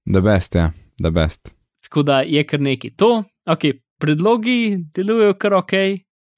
The 0.07 0.23
best, 0.23 0.55
ja, 0.55 0.71
the 1.03 1.11
best. 1.11 1.51
Tako 1.87 2.03
da 2.07 2.21
je 2.23 2.43
kar 2.47 2.63
nekaj. 2.63 2.95
To, 3.03 3.25
ok, 3.47 3.71
predlogi 4.03 4.77
delujejo 4.95 5.35
kar 5.41 5.59
ok, 5.59 5.75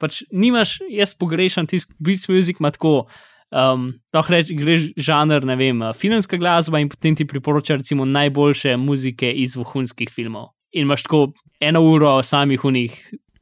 pač 0.00 0.22
nimaš, 0.32 0.78
jaz 0.90 1.14
pogrešam 1.18 1.68
tisti 1.68 1.94
beats 1.98 2.28
music, 2.28 2.60
ima 2.60 2.72
tako. 2.74 3.08
Um, 3.48 3.94
lahko 4.12 4.34
rečeš, 4.34 4.56
greš 4.58 4.82
žanr, 5.00 5.46
ne 5.48 5.54
vem, 5.56 5.80
filmska 5.96 6.36
glasba 6.36 6.82
in 6.82 6.90
potem 6.92 7.14
ti 7.16 7.24
priporoča 7.24 7.78
recimo 7.80 8.04
najboljše 8.04 8.74
muzike 8.76 9.30
iz 9.32 9.54
vohunskih 9.56 10.10
filmov. 10.12 10.50
In 10.76 10.84
imaš 10.84 11.06
tako 11.06 11.32
eno 11.60 11.80
uro 11.80 12.18
samih 12.22 12.64
unih 12.68 12.98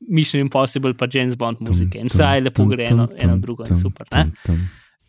Mission 0.08 0.40
Impossible 0.40 0.94
pa 0.94 1.08
James 1.12 1.36
Bond 1.36 1.60
muzike. 1.60 2.00
In 2.00 2.10
vse 2.12 2.34
je 2.36 2.44
lepo 2.46 2.66
gre 2.70 2.90
eno, 2.90 3.08
eno 3.18 3.38
drugo 3.42 3.66
in 3.68 3.78
super. 3.78 4.08
Ne? 4.14 4.30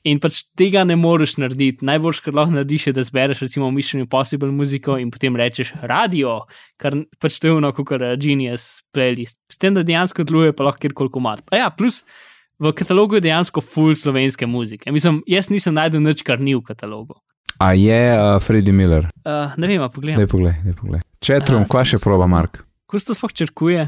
In 0.08 0.22
pač 0.24 0.44
tega 0.56 0.86
ne 0.88 0.96
moreš 0.96 1.36
narediti. 1.42 1.84
Najboljš, 1.88 2.22
kar 2.24 2.36
lahko 2.38 2.56
narediš, 2.56 2.88
je, 2.88 2.94
da 2.96 3.04
zbereš 3.04 3.42
recimo 3.44 3.68
Mission 3.76 4.02
Impossible 4.04 4.52
muziko 4.56 4.96
in 5.02 5.12
potem 5.12 5.36
rečeš 5.36 5.74
radio, 5.90 6.40
kar 6.80 6.96
pač 7.20 7.42
to 7.42 7.50
je 7.50 7.58
ono, 7.58 7.74
kot 7.76 7.92
je 7.98 8.14
Genius 8.22 8.68
playlist. 8.96 9.40
S 9.52 9.60
tem, 9.60 9.76
da 9.76 9.84
dejansko 9.84 10.24
deluje, 10.28 10.56
pa 10.56 10.70
lahko 10.70 10.86
kjerkoli 10.86 11.12
komat. 11.12 11.44
A 11.52 11.64
ja, 11.66 11.70
plus 11.74 12.04
v 12.60 12.72
katalogu 12.78 13.18
je 13.18 13.26
dejansko 13.28 13.62
full 13.62 13.98
slovenske 13.98 14.48
muzike. 14.48 14.92
Mislim, 14.96 15.20
jaz 15.28 15.52
nisem 15.52 15.76
najdel 15.76 16.06
nič, 16.06 16.24
kar 16.24 16.40
ni 16.40 16.56
v 16.56 16.64
katalogu. 16.66 17.20
A 17.60 17.74
je 17.74 18.00
uh, 18.14 18.38
Freddie 18.44 18.74
Miller? 18.74 19.10
Uh, 19.26 19.58
ne 19.58 19.68
vem, 19.68 19.82
a 19.82 19.90
pogledaj. 19.90 20.22
Daj 20.22 20.30
poglej, 20.30 20.56
daj 20.64 20.76
poglej. 20.78 21.02
Chatrum, 21.26 21.66
A, 21.66 21.70
kva 21.70 21.82
še 21.88 22.00
proba, 22.02 22.30
Mark? 22.30 22.62
Kako 22.88 23.00
se 23.00 23.06
to 23.06 23.14
sploh 23.14 23.34
črkuje? 23.34 23.88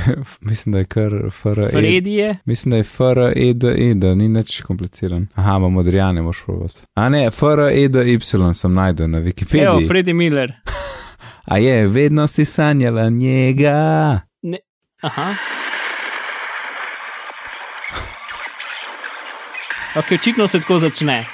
Mislim, 0.40 0.72
da 0.72 0.78
je 0.78 0.84
kar 0.84 1.12
FRE. 1.30 1.70
Freddy 1.72 2.08
je. 2.08 2.38
Mislim, 2.44 2.70
da 2.70 2.76
je 2.76 2.82
FREDE, 2.82 3.94
da 3.94 4.14
ni 4.14 4.28
nič 4.28 4.60
kompliciran. 4.60 5.26
Aha, 5.34 5.56
ima 5.56 5.68
modrijane, 5.68 6.22
moš 6.22 6.42
probati. 6.44 6.80
A 6.94 7.08
ne, 7.08 7.30
FREDY 7.30 8.54
sem 8.54 8.74
najdel 8.74 9.10
na 9.10 9.18
Evo, 9.18 9.26
Wikipediji. 9.26 9.88
Freddy 9.88 10.12
Miller. 10.12 10.52
A 11.44 11.58
je, 11.58 11.86
vedno 11.86 12.26
si 12.26 12.44
sanjala 12.44 13.08
njega. 13.08 14.20
Aha. 15.02 15.34
Ok, 19.96 20.04
očitno 20.20 20.48
se 20.48 20.60
tako 20.60 20.78
začne. 20.78 21.24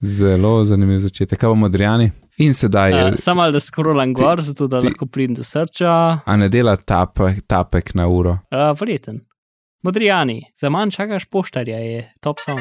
Zelo 0.00 0.64
zanimiv 0.64 0.98
začetek. 0.98 1.38
Kaj 1.38 1.50
pa 1.50 1.54
modrijani? 1.54 2.10
In 2.40 2.54
sedaj 2.54 2.90
je, 2.90 3.04
Uh, 3.04 3.18
Samo 3.18 3.50
da 3.50 3.60
skrolam 3.60 4.14
gor, 4.14 4.40
zato 4.42 4.66
da 4.66 4.80
ti- 4.80 4.86
lahko 4.86 5.06
pridem 5.06 5.34
do 5.34 5.42
srča. 5.44 6.20
a 6.26 6.36
ne 6.36 6.48
dela 6.48 6.76
tapek, 6.76 7.42
tapek 7.46 7.94
na 7.94 8.08
uro. 8.08 8.38
Uh, 8.50 8.72
Verjeten. 8.80 9.20
Modrijani, 9.82 10.42
za 10.56 10.70
manj 10.70 10.90
čakaš 10.90 11.24
poštarja, 11.24 11.78
je 11.78 12.12
top 12.20 12.38
song. 12.40 12.60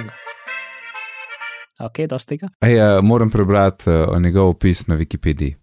Ok, 1.80 2.00
dosti 2.10 2.38
tega. 2.38 2.50
Ej, 2.62 2.76
uh, 2.78 3.04
moram 3.04 3.30
prebrati 3.30 3.90
uh, 3.90 4.22
njegov 4.22 4.50
opis 4.50 4.88
na 4.88 4.96
Wikipediji. 4.96 5.56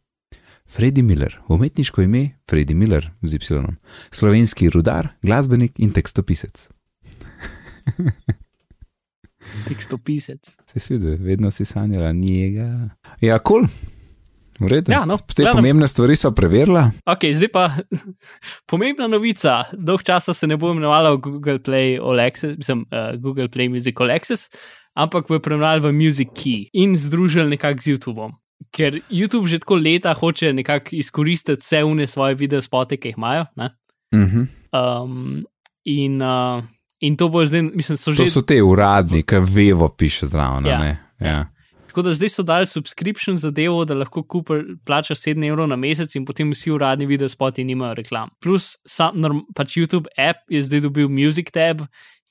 Freddy 0.69 1.03
Miller, 1.03 1.39
umetniško 1.49 2.03
ime 2.03 2.31
Freddy 2.51 2.75
Miller 2.75 3.11
z 3.23 3.35
Y, 3.35 3.62
slovenski 4.11 4.71
rudar, 4.71 5.09
glasbenik 5.23 5.73
in 5.79 5.93
tekstopisec. 5.93 6.69
Tekstopisec. 9.69 10.57
Se 10.67 10.81
svide, 10.81 11.17
vedno 11.17 11.51
si 11.51 11.64
sanjala 11.64 12.12
njega. 12.12 12.89
Ja, 13.21 13.39
kul. 13.39 13.61
Cool. 13.61 13.95
V 14.61 14.69
redu. 14.71 14.93
Ja, 14.93 15.05
no, 15.05 15.19
Te 15.21 15.43
gledam. 15.43 15.61
pomembne 15.61 15.89
stvari 15.89 16.17
so 16.17 16.31
preverila. 16.33 16.89
Ok, 17.07 17.29
zdaj 17.37 17.51
pa 17.53 17.65
pomembna 18.71 19.09
novica. 19.11 19.65
Dolg 19.73 20.05
časa 20.07 20.35
se 20.35 20.49
ne 20.49 20.57
bo 20.57 20.73
imenovala 20.73 21.17
Google 21.21 21.59
Play 21.63 21.99
Access, 22.27 22.57
mislim, 22.57 22.87
uh, 22.89 23.15
Google 23.21 23.49
Play 23.53 23.69
Music 23.69 24.01
Access, 24.01 24.49
ampak 24.97 25.29
bo 25.29 25.39
preimenovala 25.41 25.89
v 25.89 25.93
Music 25.93 26.33
Key 26.33 26.71
in 26.73 26.97
združili 26.97 27.53
nekako 27.57 27.83
z 27.83 27.97
YouTubeom. 27.97 28.33
Ker 28.73 29.01
YouTube 29.13 29.49
že 29.49 29.61
tako 29.61 29.77
leta 29.77 30.15
hoče 30.17 30.53
nekako 30.53 30.97
izkoristiti 30.97 31.61
vse 31.61 31.85
une 31.85 32.07
svoje 32.07 32.35
video 32.35 32.63
spote, 32.63 32.97
ki 32.97 33.13
jih 33.13 33.19
imajo. 33.19 33.45
Ne? 33.57 33.71
Uh 34.15 34.21
-huh. 34.21 34.47
Um, 34.73 35.45
in, 35.85 36.23
uh, 36.23 36.65
in 37.01 37.17
to 37.17 37.29
bo 37.29 37.47
zdaj, 37.47 37.63
mislim, 37.63 37.97
so 37.97 38.13
že. 38.13 38.25
To 38.25 38.31
so 38.31 38.43
te 38.43 38.63
uradni, 38.63 39.23
ki 39.23 39.37
vevo 39.37 39.89
piše 39.89 40.27
zraven. 40.27 40.67
Ja. 40.67 40.85
Ja. 40.85 40.97
Ja. 41.21 41.56
Tako 41.97 42.03
da 42.03 42.12
zdaj 42.12 42.28
so 42.28 42.42
dali 42.42 42.66
subscription 42.66 43.38
zadevo, 43.40 43.84
da 43.88 43.94
lahko 43.94 44.20
Cooper 44.32 44.64
plača 44.84 45.14
7 45.14 45.47
evrov 45.49 45.64
na 45.68 45.76
mesec 45.80 46.12
in 46.14 46.26
potem 46.28 46.51
vsi 46.53 46.70
uradni 46.70 47.07
video 47.09 47.28
spoti 47.28 47.64
nimajo 47.64 47.94
reklam. 47.97 48.28
Plus, 48.44 48.74
sam, 48.84 49.16
norm, 49.16 49.38
pač 49.57 49.78
YouTube 49.78 50.05
app 50.20 50.44
je 50.53 50.61
zdaj 50.62 50.82
dobil 50.84 51.09
Music 51.09 51.49
tab, 51.49 51.86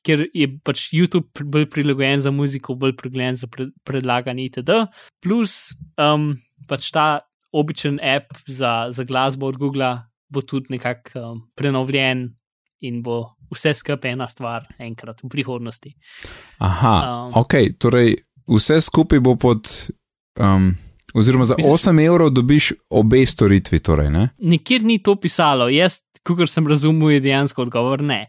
ker 0.05 0.27
je 0.37 0.45
pač 0.61 0.83
YouTube 0.93 1.41
bolj 1.41 1.65
prilagojen 1.73 2.21
za 2.21 2.29
muziko, 2.29 2.75
bolj 2.77 2.93
prilagojen 2.99 3.39
za 3.41 3.49
pred, 3.49 3.71
predlaganje 3.83 4.45
itd. 4.45 4.77
Plus, 5.25 5.73
um, 5.97 6.35
pač 6.69 6.91
ta 6.93 7.25
običajen 7.49 7.97
app 8.05 8.37
za, 8.45 8.91
za 8.93 9.03
glasbo 9.03 9.49
od 9.49 9.57
Google 9.57 9.89
bo 10.29 10.45
tudi 10.45 10.77
nekako 10.77 11.25
um, 11.25 11.41
prenovljen 11.57 12.27
in 12.85 13.01
bo 13.01 13.33
vse 13.49 13.73
skupaj 13.73 14.13
ena 14.13 14.29
stvar 14.29 14.69
enkrat 14.77 15.25
v 15.25 15.33
prihodnosti. 15.33 15.95
Aha, 16.61 16.95
um, 17.01 17.41
ok, 17.41 17.57
torej 17.81 18.13
vse 18.47 18.81
skupaj 18.81 19.19
bo 19.19 19.35
pod. 19.35 19.87
Um, 20.35 20.75
oziroma 21.13 21.45
za 21.45 21.55
Mislim- 21.55 21.73
8 21.73 21.99
evrov 22.01 22.29
dobiš 22.29 22.71
obe 22.89 23.25
storitvi, 23.25 23.79
torej, 23.79 24.09
ne? 24.09 24.29
Nikjer 24.39 24.83
ni 24.83 24.99
to 24.99 25.15
pisalo, 25.15 25.69
jaz, 25.69 26.01
kot 26.25 26.49
sem 26.49 26.67
razumel, 26.67 27.09
je 27.09 27.19
dejansko 27.21 27.61
odgovor 27.61 28.01
ne. 28.01 28.27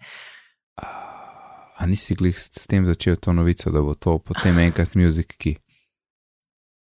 A 1.77 1.87
nisi 1.87 2.14
glih 2.14 2.33
s, 2.33 2.51
s 2.53 2.67
tem 2.67 2.87
začel 2.87 3.17
to 3.17 3.33
novico, 3.33 3.71
da 3.71 3.81
bo 3.81 3.95
to 3.95 4.19
potem 4.19 4.59
enkrat 4.59 4.95
muzik 4.95 5.35
ki. 5.39 5.57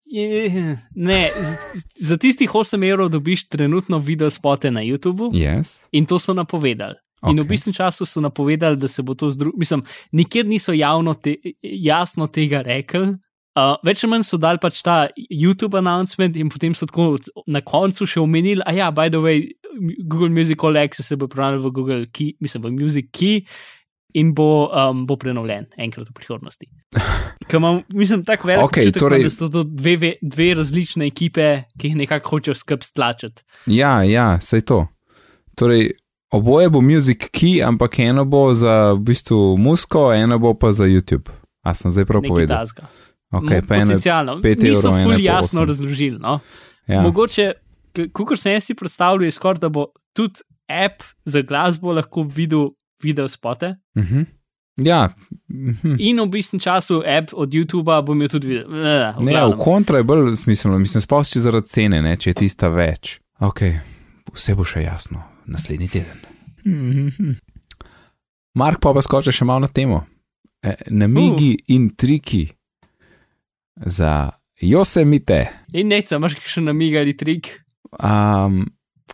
Je- 0.05 0.79
Ne, 0.95 1.31
z- 1.33 1.57
za 1.99 2.17
tistih 2.17 2.51
8 2.51 2.83
evrov 2.85 3.09
dobiš 3.09 3.45
trenutno 3.45 3.99
video 3.99 4.31
spote 4.31 4.71
na 4.71 4.81
YouTubu 4.81 5.31
Yes. 5.33 5.87
in 5.93 6.07
to 6.07 6.19
so 6.19 6.35
napovedali. 6.35 6.95
In 7.31 7.39
v 7.39 7.45
bistvu 7.47 7.73
času 7.73 8.07
so 8.07 8.21
napovedali, 8.21 8.77
da 8.77 8.89
se 8.89 9.03
bo 9.03 9.15
to 9.15 9.31
združilo. 9.31 9.59
Mislim, 9.59 9.83
nikjer 10.13 10.47
niso 10.47 10.73
javno 10.73 11.15
te, 11.15 11.37
jasno 11.63 12.27
tega 12.27 12.63
rekli. 12.63 13.15
Uh, 13.53 13.77
več 13.85 14.01
ali 14.03 14.11
manj 14.11 14.23
so 14.25 14.39
dali 14.41 14.59
pač 14.59 14.79
ta 14.83 15.09
YouTube 15.31 15.77
announcement, 15.79 16.37
in 16.41 16.49
potem 16.49 16.73
so 16.75 16.87
tako 16.89 17.19
na 17.47 17.61
koncu 17.61 18.07
še 18.09 18.21
omenili, 18.21 18.63
a 18.65 18.73
ja, 18.73 18.91
by 18.91 19.11
the 19.13 19.21
way, 19.21 19.51
Google 20.09 20.31
Music 20.33 20.65
All 20.65 20.77
Access 20.81 21.09
se 21.13 21.17
bo 21.17 21.29
prenašal 21.29 21.61
v 21.61 21.71
Google 21.71 22.07
Key, 22.09 22.33
mislim, 22.41 22.63
v 22.65 22.71
Music 22.81 23.11
Key 23.13 23.45
in 24.15 24.33
bo, 24.35 24.69
um, 24.73 25.05
bo 25.07 25.17
prenovljen 25.17 25.67
enkrat 25.77 26.09
v 26.09 26.17
prihodnosti. 26.17 26.67
Ker 27.49 27.61
imam, 27.61 27.83
mislim, 27.93 28.25
tako 28.25 28.49
velik, 28.49 28.65
Okej, 28.65 28.89
občutek, 28.89 29.03
torej- 29.05 29.23
da 29.29 29.31
so 29.37 29.49
to 29.53 29.63
dve, 29.69 29.97
ve- 29.97 30.17
dve 30.23 30.49
različne 30.57 31.07
ekipe, 31.07 31.47
ki 31.79 31.93
jih 31.93 31.97
nekako 32.03 32.35
hočejo 32.39 32.57
skupaj 32.57 32.89
stlačiti. 32.89 33.45
Ja, 33.69 34.01
ja, 34.03 34.41
sej 34.41 34.65
to. 34.65 34.87
Torej, 35.61 35.93
oboje 36.33 36.71
bo 36.71 36.81
muzik 36.81 37.29
ki, 37.31 37.63
ampak 37.63 37.99
eno 37.99 38.25
bo 38.25 38.55
za 38.55 38.93
v 38.93 39.01
bistvu 39.01 39.57
musko, 39.59 40.13
eno 40.13 40.39
bo 40.39 40.55
pa 40.55 40.73
za 40.73 40.85
YouTube. 40.85 41.31
A 41.63 41.75
sem 41.75 41.91
zdaj 41.91 42.05
prav 42.05 42.23
Nekaj 42.23 42.31
povedal? 42.31 42.59
tasga. 42.59 42.89
Okay, 43.33 43.61
Mo- 43.63 43.69
Potencialno. 43.69 44.41
Niso 44.43 44.89
ena 44.89 45.05
ful 45.05 45.21
jasno 45.21 45.65
razložili. 45.65 46.19
No? 46.19 46.41
ja. 46.87 47.03
Mogoče, 47.03 47.53
kot 48.13 48.39
sem 48.39 48.53
jaz 48.53 48.65
si 48.65 48.75
predstavljal, 48.75 49.25
je 49.25 49.31
skoraj, 49.31 49.61
da 49.61 49.69
bo 49.69 49.87
tudi 50.13 50.45
app 50.69 51.03
za 51.25 51.43
glasbo 51.43 51.93
lahko 51.93 52.23
videl 52.23 52.71
video 53.03 53.29
spote. 53.29 53.77
Uh 53.97 54.03
-huh. 54.05 54.25
Ja, 54.77 55.09
mhm. 55.49 55.97
In 55.99 56.21
v 56.21 56.27
bistvu 56.27 56.59
času 56.59 57.03
app 57.07 57.29
od 57.33 57.51
YouTuba 57.51 58.03
bom 58.03 58.17
imel 58.17 58.29
tudi 58.29 58.47
video. 58.47 58.69
Uh, 58.69 59.23
ne, 59.25 59.47
v 59.47 59.59
kontra 59.59 59.97
je 59.97 60.03
bolj 60.03 60.37
smiselno, 60.37 60.79
mislim, 60.79 61.03
sploh 61.03 61.27
če 61.27 61.41
zaradi 61.41 61.69
cene, 61.69 62.03
ne, 62.03 62.17
če 62.17 62.31
je 62.31 62.35
tista 62.35 62.69
več. 62.69 63.21
Ok, 63.41 63.61
vse 64.33 64.55
bo 64.55 64.65
še 64.65 64.83
jasno 64.83 65.32
naslednji 65.47 65.89
teden. 65.89 66.19
Mhm. 66.67 67.33
Mark 68.55 68.81
pa 68.81 68.93
pa 68.93 69.03
skoči 69.03 69.33
še 69.33 69.45
malo 69.49 69.65
na 69.65 69.71
temo. 69.73 70.05
E, 70.63 70.75
namigi 70.91 71.57
uh. 71.57 71.75
in 71.75 71.89
triki 71.97 72.45
za 73.77 74.31
Josemite. 74.61 75.47
In 75.73 75.89
neca, 75.89 76.17
imaš 76.21 76.37
še 76.47 76.61
namigali 76.63 77.17
trik. 77.19 77.49
Um, 77.99 78.67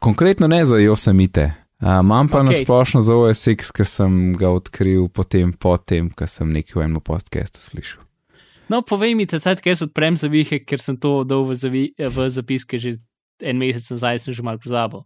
konkretno 0.03 0.51
ne 0.51 0.65
za 0.67 0.77
Josemite. 0.83 1.47
Uh, 1.79 2.01
Imam 2.03 2.29
pa 2.29 2.41
okay. 2.41 2.45
na 2.45 2.51
Okej. 2.51 2.65
splošno 2.65 3.01
za 3.01 3.15
OSX, 3.15 3.71
ki 3.71 3.87
sem 3.87 4.19
ga 4.37 4.51
odkril 4.51 5.07
potem, 5.15 5.55
potem, 5.55 6.11
ko 6.11 6.27
sem 6.27 6.51
nekaj 6.51 6.75
v 6.75 6.85
enem 6.85 7.01
podkastu 7.01 7.63
slišal. 7.63 8.03
No, 8.69 8.83
povej 8.83 9.15
mi, 9.17 9.25
da 9.25 9.39
kaj 9.41 9.73
jaz 9.73 9.83
odprem 9.87 10.19
zavihe, 10.19 10.61
ker 10.61 10.83
sem 10.83 10.99
to 11.01 11.23
dal 11.25 11.47
v, 11.49 11.57
zavi, 11.57 11.85
v 11.97 12.27
zapiske 12.29 12.77
že 12.77 12.99
en 13.43 13.59
mesec 13.59 13.91
nazaj, 13.95 14.23
sem 14.23 14.35
že 14.35 14.43
mal 14.43 14.59
pozabil. 14.59 15.05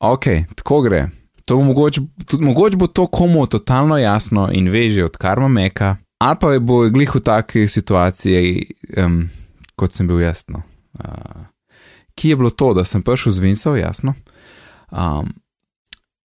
Ok, 0.00 0.26
tako 0.56 0.82
gre. 0.86 1.06
To 1.46 1.60
bo 1.60 1.68
mogoče, 1.68 2.02
mogoče 2.42 2.76
bo 2.76 2.86
to 2.86 3.06
komu 3.06 3.46
totalno 3.46 3.98
jasno 3.98 4.48
in 4.52 4.70
veže 4.70 5.04
od 5.04 5.16
karma 5.16 5.48
meka, 5.48 5.96
ali 6.18 6.38
pa 6.40 6.58
bo 6.58 6.82
glih 6.90 7.14
v 7.14 7.22
taki 7.22 7.68
situaciji, 7.68 8.66
um, 8.98 9.28
kot 9.78 9.94
sem 9.94 10.08
bil 10.08 10.24
jaz. 10.24 10.46
No. 10.50 10.64
Uh, 10.98 11.46
ki 12.16 12.32
je 12.32 12.36
bilo 12.36 12.50
to, 12.50 12.72
da 12.74 12.84
sem 12.84 13.02
prišel 13.04 13.36
z 13.36 13.44
Vincem, 13.44 13.76
jasno. 13.76 14.16
Um, 14.90 15.34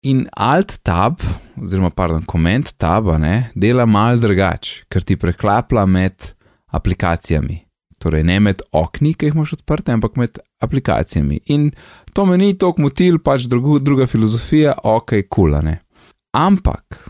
in 0.01 0.25
alt 0.33 0.79
tab, 0.83 1.21
oziroma 1.61 1.91
pardon, 1.93 2.25
koment 2.25 2.73
taba, 2.77 3.17
ne, 3.21 3.51
dela 3.55 3.85
mal 3.85 4.19
drugače, 4.19 4.87
ker 4.91 5.05
ti 5.05 5.17
preklapla 5.19 5.85
med 5.85 6.33
aplikacijami. 6.73 7.61
Torej, 7.97 8.23
ne 8.27 8.39
med 8.43 8.61
okni, 8.75 9.15
ki 9.17 9.29
jih 9.29 9.37
imaš 9.37 9.55
odprte, 9.57 9.93
ampak 9.93 10.19
med 10.19 10.37
aplikacijami. 10.59 11.39
In 11.45 11.71
to 12.13 12.25
me 12.25 12.37
ni 12.37 12.53
tako 12.57 12.81
motil, 12.81 13.19
pač 13.19 13.45
drugu, 13.49 13.79
druga 13.79 14.07
filozofija, 14.07 14.77
ok, 14.83 15.13
kulane. 15.29 15.79
Ampak, 16.37 17.09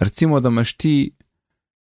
recimo, 0.00 0.40
da 0.40 0.48
imaš 0.48 0.74
ti 0.76 0.94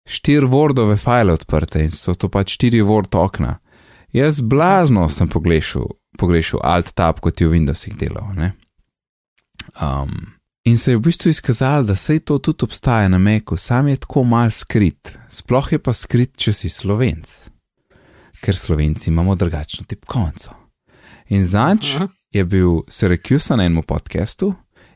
štiri 0.05 0.45
Wordove 0.45 0.97
file 0.97 1.33
odprte 1.33 1.83
in 1.83 1.91
so 1.91 2.13
to 2.13 2.29
pač 2.29 2.55
štiri 2.55 2.83
Word 2.85 3.15
okna. 3.17 3.57
Jaz 4.13 4.39
blazno 4.41 5.09
sem 5.09 5.29
pogrešal, 5.29 5.89
pogrešal 6.17 6.61
alt 6.63 6.93
tab, 6.95 7.19
kot 7.19 7.41
je 7.41 7.49
v 7.49 7.57
Windowsih 7.57 7.97
delal. 7.99 8.31
Um, 9.81 10.13
in 10.63 10.77
se 10.77 10.93
je 10.93 10.97
v 10.97 11.03
bistvu 11.09 11.33
izkazalo, 11.33 11.83
da 11.83 11.95
se 11.95 12.19
to 12.19 12.37
tudi 12.37 12.63
obstaja 12.63 13.09
na 13.09 13.17
Meku, 13.17 13.57
sam 13.57 13.87
je 13.87 13.97
tako 13.97 14.23
mal 14.23 14.51
skrit, 14.51 15.17
sploh 15.29 15.71
je 15.71 15.79
pa 15.79 15.93
skrit, 15.93 16.31
če 16.37 16.53
si 16.53 16.69
slovenc, 16.69 17.33
ker 18.41 18.55
slovenci 18.55 19.09
imamo 19.09 19.35
drugačno 19.35 19.83
tipkovnico. 19.89 20.64
In 21.29 21.45
zanč 21.45 21.95
je 22.33 22.43
bil 22.45 22.83
Syracuse 22.87 23.55
na 23.55 23.65
enem 23.65 23.83
podkastu. 23.83 24.53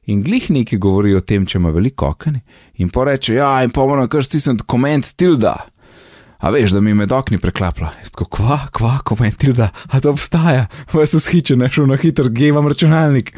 In 0.10 0.24
glih 0.24 0.50
neki 0.50 0.78
govori 0.82 1.14
o 1.16 1.22
tem, 1.22 1.46
če 1.46 1.60
ima 1.60 1.70
veliko 1.70 2.08
okni, 2.10 2.42
in 2.82 2.90
pa 2.90 3.06
reče: 3.06 3.36
Ja, 3.36 3.52
in 3.64 3.70
pa 3.70 3.86
moram 3.86 4.08
kar 4.10 4.26
stisniti 4.26 4.66
koment 4.66 5.14
tilda. 5.18 5.56
A 6.40 6.50
veš, 6.56 6.72
da 6.72 6.82
mi 6.82 6.94
med 6.96 7.12
okni 7.12 7.38
preklapla. 7.38 7.92
Jaz 8.00 8.14
tako, 8.16 8.30
kva, 8.38 8.60
kva, 8.74 8.94
komentil, 9.06 9.54
da 9.58 9.70
a 9.92 10.00
to 10.00 10.14
obstaja, 10.16 10.70
pa 10.92 11.06
so 11.06 11.20
shičene, 11.20 11.68
šel 11.70 11.90
na 11.92 11.98
hiter, 12.00 12.30
gemam 12.32 12.68
računalnik. 12.72 13.34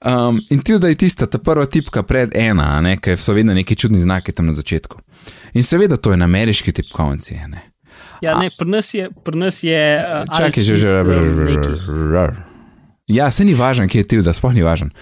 Um, 0.00 0.40
in 0.50 0.62
tilda 0.64 0.88
je 0.88 0.96
tista, 0.96 1.26
ta 1.28 1.38
prva 1.38 1.66
tipka 1.68 2.02
pred 2.08 2.32
ena, 2.34 2.80
ne, 2.80 2.96
ker 2.96 3.20
so 3.20 3.36
vedno 3.36 3.52
neki 3.54 3.76
čudni 3.76 4.00
znaki 4.00 4.32
tam 4.32 4.48
na 4.48 4.56
začetku. 4.56 4.96
In 5.52 5.66
seveda 5.66 6.00
to 6.00 6.14
je 6.14 6.16
na 6.16 6.24
ameriški 6.24 6.72
tipkovnici. 6.72 7.36
Ne. 7.52 7.66
Ja, 8.20 8.36
ne, 8.38 8.50
pri 8.58 8.68
nas 8.68 8.94
je. 8.94 9.08
Pri 9.24 9.38
nas 9.38 9.62
je 9.64 9.80
uh, 9.98 10.28
Čakaj, 10.36 10.62
že, 10.62 10.76
že, 10.76 10.88
že, 11.04 11.56
že. 12.12 12.24
Ja, 13.10 13.30
se 13.30 13.44
ni 13.44 13.54
važen, 13.54 13.88
kje 13.88 14.04
je 14.04 14.08
tilda, 14.14 14.34
sploh 14.36 14.54
ni 14.54 14.62
važen. 14.62 14.92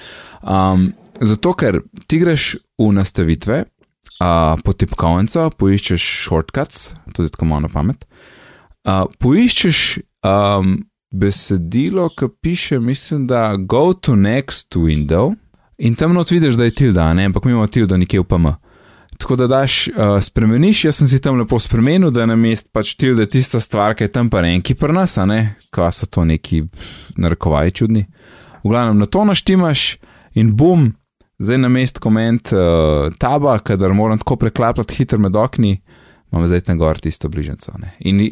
Um, 0.41 0.93
zato, 1.21 1.53
ker 1.59 1.83
ti 2.09 2.21
greš 2.23 2.55
v 2.79 2.93
nastavitve, 2.97 3.65
uh, 4.23 4.55
po 4.65 4.73
tipkovnico, 4.73 5.49
poiščeš 5.59 6.07
shortcuts, 6.25 6.93
tudi 7.17 7.33
tako 7.35 7.51
malo 7.51 7.67
na 7.67 7.73
pamet. 7.73 8.07
Uh, 8.87 9.05
poiščeš 9.21 9.83
um, 10.25 10.79
besedilo, 11.13 12.09
ki 12.17 12.31
piše, 12.41 12.81
mislim, 12.81 13.27
da 13.27 13.57
go 13.59 13.93
to 13.93 14.17
next 14.17 14.77
window 14.77 15.35
in 15.79 15.95
tam 15.95 16.15
not 16.15 16.31
vidiš, 16.31 16.57
da 16.59 16.65
je 16.65 16.75
tilda, 16.75 17.13
ne, 17.15 17.29
ampak 17.29 17.45
mi 17.45 17.53
imamo 17.53 17.67
tildo 17.67 17.97
nekje 17.97 18.21
v 18.21 18.25
PM. 18.25 18.49
Tako 19.19 19.37
da 19.37 19.47
daš, 19.51 19.89
uh, 19.89 20.23
spremeniš, 20.23 20.85
jaz 20.85 21.01
sem 21.01 21.09
si 21.11 21.19
tam 21.21 21.41
lepo 21.41 21.59
spremenil, 21.59 22.11
da 22.15 22.23
je 22.23 22.31
na 22.31 22.37
mest 22.39 22.69
pač 22.73 22.93
tilde 22.95 23.27
tista 23.27 23.61
stvar, 23.61 23.97
ki 23.99 24.07
je 24.07 24.13
tam 24.15 24.31
pa 24.31 24.45
enki 24.47 24.77
pri 24.79 24.95
nas, 24.95 25.17
a 25.19 25.27
ne, 25.27 25.57
kaj 25.75 25.91
so 25.97 26.07
to 26.07 26.25
neki 26.25 26.63
narekovaji 27.19 27.75
čudni. 27.83 28.05
V 28.63 28.71
glavnem, 28.71 28.99
na 28.99 29.11
to 29.11 29.25
naštimaš 29.27 29.97
in 30.39 30.55
bum, 30.55 30.93
zdaj 31.43 31.59
na 31.59 31.69
mest 31.69 31.99
koment 31.99 32.53
uh, 32.55 33.11
taba, 33.19 33.59
kadar 33.59 33.95
moram 33.95 34.19
tako 34.23 34.37
preklapljati 34.37 34.95
hitro 34.95 35.19
med 35.19 35.37
okni, 35.37 35.81
imam 36.33 36.47
zdaj 36.47 36.67
tam 36.71 36.79
gor 36.79 36.99
tisto 37.03 37.29
bližnjico. 37.29 37.75
In 38.07 38.23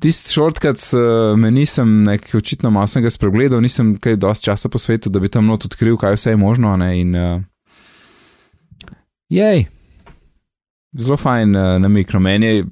tisti 0.00 0.34
shortcut 0.34 0.82
uh, 0.92 1.38
me 1.38 1.50
nisem, 1.54 2.02
nek, 2.04 2.32
očitno 2.34 2.70
malo 2.70 2.90
sem 2.90 3.02
ga 3.02 3.10
spregledal, 3.14 3.62
nisem 3.62 3.94
kaj 4.00 4.16
dosti 4.16 4.50
časa 4.50 4.68
po 4.68 4.78
svetu, 4.78 5.10
da 5.10 5.20
bi 5.20 5.28
tam 5.28 5.46
not 5.46 5.70
odkril, 5.70 5.98
kaj 6.00 6.18
vse 6.18 6.34
je 6.34 6.40
možno. 6.40 6.76
Ne? 6.76 6.94
In 7.00 7.14
uh, 7.14 7.42
jej, 9.28 9.68
zelo 10.96 11.16
fajn 11.20 11.56
uh, 11.56 11.76
namik, 11.82 12.12
no 12.14 12.20
meni 12.20 12.46
je. 12.46 12.68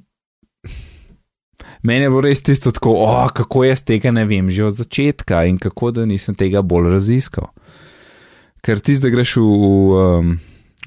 Meni 1.83 2.03
je 2.03 2.09
bilo 2.11 2.21
res 2.25 2.41
tisto 2.43 2.71
tako, 2.75 2.91
oh, 3.05 3.29
kako 3.31 3.63
jaz 3.63 3.85
tega 3.87 4.11
ne 4.11 4.25
vem, 4.27 4.49
že 4.51 4.65
od 4.67 4.75
začetka 4.75 5.45
in 5.47 5.55
kako 5.59 5.93
da 5.95 6.03
nisem 6.05 6.35
tega 6.35 6.59
bolj 6.61 6.89
raziskal 6.91 7.47
ker 8.61 8.79
ti 8.83 8.95
zdaj 8.95 9.13
greš 9.13 9.35
v, 9.39 9.43
v, 9.43 9.99
um, 9.99 10.33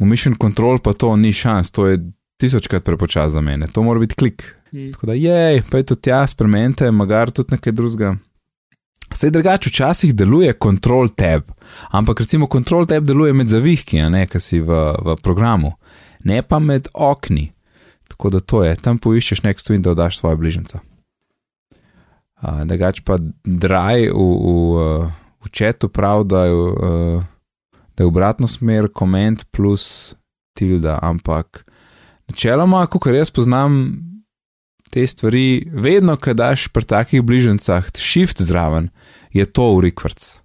v 0.01 0.09
Mission 0.09 0.37
Control, 0.37 0.80
pa 0.83 0.93
to 0.97 1.14
ni 1.16 1.33
šans, 1.33 1.72
to 1.72 1.89
je 1.89 2.01
tisočkrat 2.41 2.85
prepočasno 2.85 3.39
za 3.39 3.45
mene, 3.45 3.68
to 3.72 3.83
mora 3.83 4.03
biti 4.03 4.18
klik. 4.18 4.45
Hmm. 4.72 4.93
Tako 4.93 5.07
da 5.07 5.14
je, 5.14 5.62
pa 5.70 5.80
je 5.80 5.89
to 5.93 5.95
tja, 5.95 6.26
spremenite, 6.26 6.91
magar 6.91 7.30
tudi 7.30 7.57
nekaj 7.57 7.72
drugega. 7.76 8.16
Sej 9.12 9.30
drugače 9.30 9.68
včasih 9.68 10.14
deluje 10.16 10.55
Control 10.62 11.11
Tab, 11.12 11.51
ampak 11.93 12.24
recimo 12.24 12.49
Control 12.49 12.87
Tab 12.89 13.05
deluje 13.05 13.35
med 13.37 13.53
zavihki, 13.53 14.01
a 14.01 14.09
ne, 14.09 14.24
ki 14.26 14.41
si 14.41 14.61
v, 14.64 14.78
v 14.97 15.16
programu, 15.20 15.74
ne 16.25 16.43
pa 16.43 16.59
med 16.59 16.89
okni. 16.95 17.53
Tako 18.09 18.31
da 18.31 18.41
to 18.41 18.62
je, 18.64 18.77
tam 18.77 18.99
poiščeš 18.99 19.43
next 19.43 19.70
window, 19.73 19.95
daš 19.95 20.18
svojo 20.18 20.37
bližnjico. 20.37 20.81
Uh, 22.43 22.62
drugače 22.66 23.03
pa 23.07 23.18
Dry 23.45 24.11
v, 24.11 24.16
v, 24.16 25.11
v 25.45 25.51
četu 25.51 25.89
prav, 25.89 26.25
da 26.25 26.47
je. 26.47 26.55
Uh, 26.55 27.29
da 27.97 28.03
je 28.03 28.07
obratno 28.07 28.47
smer, 28.47 28.89
koment 28.93 29.45
plus 29.51 30.14
tilda, 30.57 30.99
ampak 31.03 31.64
načeloma, 32.29 32.87
ko 32.87 33.11
jaz 33.11 33.31
poznam 33.31 33.99
te 34.93 35.07
stvari, 35.07 35.68
vedno, 35.73 36.16
ko 36.16 36.35
daš 36.37 36.68
pri 36.68 36.85
takih 36.85 37.23
bližnjicah 37.23 37.89
shift 37.97 38.43
zraven, 38.43 38.91
je 39.33 39.47
to 39.47 39.75
v 39.77 39.89
rekvrc. 39.89 40.41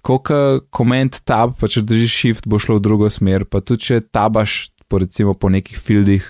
Tako, 0.00 0.16
ko 0.24 0.36
koment 0.72 1.20
tab, 1.28 1.52
pa 1.60 1.68
če 1.68 1.82
držiš 1.84 2.14
shift, 2.16 2.46
bo 2.48 2.56
šlo 2.56 2.78
v 2.78 2.84
drugo 2.86 3.10
smer, 3.12 3.44
pa 3.44 3.60
tudi 3.60 3.84
če 3.84 4.00
tabaš 4.08 4.72
po, 4.88 4.98
recimo, 4.98 5.34
po 5.36 5.52
nekih 5.52 5.76
fieldih, 5.76 6.24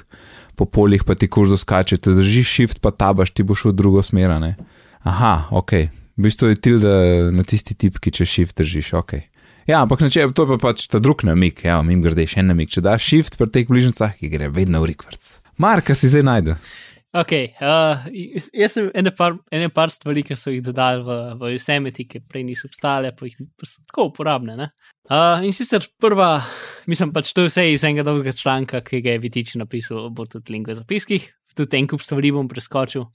po 0.58 0.66
poljih, 0.66 1.06
pa 1.06 1.14
ti 1.14 1.30
kurzo 1.30 1.54
skače, 1.56 2.00
če 2.02 2.16
držiš 2.18 2.50
shift, 2.50 2.80
pa 2.82 2.90
tabaš, 2.90 3.30
ti 3.30 3.46
bo 3.46 3.54
šlo 3.54 3.70
v 3.70 3.78
drugo 3.78 4.02
smer. 4.02 4.34
Ne? 4.42 4.56
Aha, 5.06 5.48
ok. 5.54 5.76
V 6.18 6.26
bistvu 6.26 6.50
je 6.50 6.58
tilda 6.58 6.94
na 7.32 7.46
tisti 7.46 7.78
tipki, 7.78 8.10
če 8.10 8.26
shift 8.26 8.58
držiš, 8.58 8.92
ok. 8.98 9.20
Ja, 9.70 9.84
ampak 9.84 10.02
če, 10.02 10.26
to 10.34 10.48
pa 10.50 10.58
pač 10.58 10.88
ta 10.90 10.98
drug 10.98 11.22
namik, 11.28 11.62
ja, 11.62 11.78
mi 11.86 11.94
grede 12.02 12.26
še 12.26 12.42
en 12.42 12.50
namik. 12.50 12.72
Če 12.74 12.82
daš 12.82 13.06
shift 13.06 13.38
pri 13.38 13.52
teh 13.54 13.70
bližnjicah, 13.70 14.18
gre 14.18 14.50
vedno 14.50 14.82
v 14.82 14.90
rekvrc. 14.90 15.36
Marka 15.62 15.94
si 15.94 16.10
zdaj 16.10 16.26
najde. 16.26 16.56
Ok, 17.11 17.32
uh, 17.58 18.04
jaz 18.54 18.76
sem 18.76 18.86
ene 18.94 19.11
par, 19.18 19.34
ene 19.50 19.66
par 19.74 19.90
stvari, 19.90 20.22
ki 20.22 20.36
so 20.38 20.52
jih 20.54 20.62
dodali 20.62 21.02
v, 21.02 21.14
v 21.40 21.48
Yosemite, 21.56 22.04
ki 22.06 22.20
prej 22.22 22.44
niso 22.46 22.68
obstale, 22.70 23.11
pa 23.16 23.26
jih 23.26 23.34
so 23.66 23.80
tako 23.82 24.04
uporabne. 24.12 24.68
Uh, 25.11 25.42
in 25.42 25.50
sicer 25.50 25.82
prva, 25.98 26.36
mislim 26.86 27.11
pač 27.11 27.32
to 27.34 27.48
je 27.48 27.50
vse 27.50 27.64
iz 27.72 27.84
enega 27.88 28.04
dolgega 28.06 28.36
članka, 28.38 28.78
ki 28.86 29.00
ga 29.02 29.16
je 29.16 29.22
Vitič 29.24 29.56
napisal, 29.58 30.06
bo 30.14 30.28
tudi 30.30 30.54
link 30.54 30.70
v 30.70 30.76
zapiskih, 30.78 31.26
tudi 31.58 31.80
en 31.80 31.88
kup 31.90 32.04
stvari 32.04 32.30
bom 32.36 32.46
preskočil. 32.50 33.08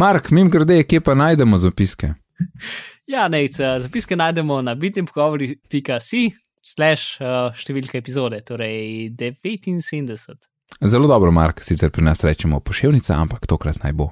Mark, 0.00 0.30
mim 0.32 0.48
grede, 0.48 0.78
kje 0.88 1.02
pa 1.04 1.18
najdemo 1.18 1.60
zapiske? 1.60 2.14
Ja, 3.12 3.26
ne, 3.28 3.42
zapiske 3.50 4.16
najdemo 4.16 4.60
na 4.64 4.72
bitnem 4.78 5.04
pogovori.si, 5.04 6.20
slash 6.64 7.18
številka 7.58 7.98
epizode, 7.98 8.38
torej 8.46 9.10
79. 9.18 10.38
Zelo 10.80 11.08
dobro, 11.08 11.30
Mark, 11.30 11.62
sicer 11.62 11.90
pri 11.90 12.04
nas 12.04 12.24
rečemo 12.24 12.60
pošiljnica, 12.60 13.14
ampak 13.14 13.46
tokrat 13.46 13.82
naj 13.82 13.92
bo. 13.92 14.10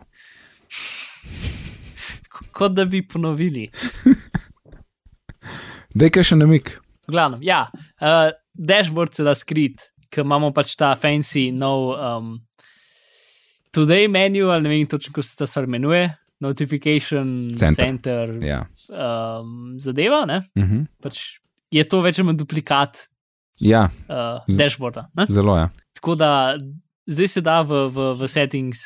Kot 2.52 2.72
da 2.72 2.84
bi 2.84 3.02
ponovili. 3.08 3.70
Dej 5.98 6.12
kaj 6.14 6.30
še 6.30 6.38
namik. 6.38 6.76
Glavno, 7.10 7.40
ja, 7.42 7.64
uh, 7.72 8.30
dashboard 8.54 9.16
se 9.16 9.26
da 9.26 9.34
skrit, 9.34 9.88
ker 10.10 10.24
imamo 10.24 10.52
pač 10.54 10.76
ta 10.78 10.92
fancy 10.98 11.48
nov 11.54 11.90
um, 11.96 12.32
today 13.74 14.06
menu, 14.08 14.50
ali 14.50 14.66
ne 14.66 14.74
vem 14.74 14.86
točno, 14.86 15.14
kako 15.14 15.26
se 15.26 15.36
ta 15.38 15.48
stvar 15.50 15.66
imenuje 15.66 16.08
notification 16.40 17.50
center, 17.58 17.84
center 17.84 18.34
ja. 18.42 18.64
um, 18.88 19.76
zadeva. 19.80 20.22
Uh 20.24 20.62
mhm. 20.62 20.76
-huh. 20.76 20.86
pač 21.02 21.40
je 21.70 21.84
to 21.88 22.00
več 22.00 22.18
ali 22.18 22.26
manj 22.26 22.36
duplikat 22.36 23.06
ja. 23.60 23.88
uh, 24.08 24.56
dashboarda. 24.58 25.08
Ne? 25.14 25.26
Zelo. 25.28 25.56
Ja. 25.56 25.68
Tako 26.00 26.14
da 26.16 26.56
zdaj 27.06 27.28
se 27.28 27.40
da 27.40 27.60
v, 27.60 27.84
v, 27.92 28.14
v 28.20 28.28
settings, 28.28 28.78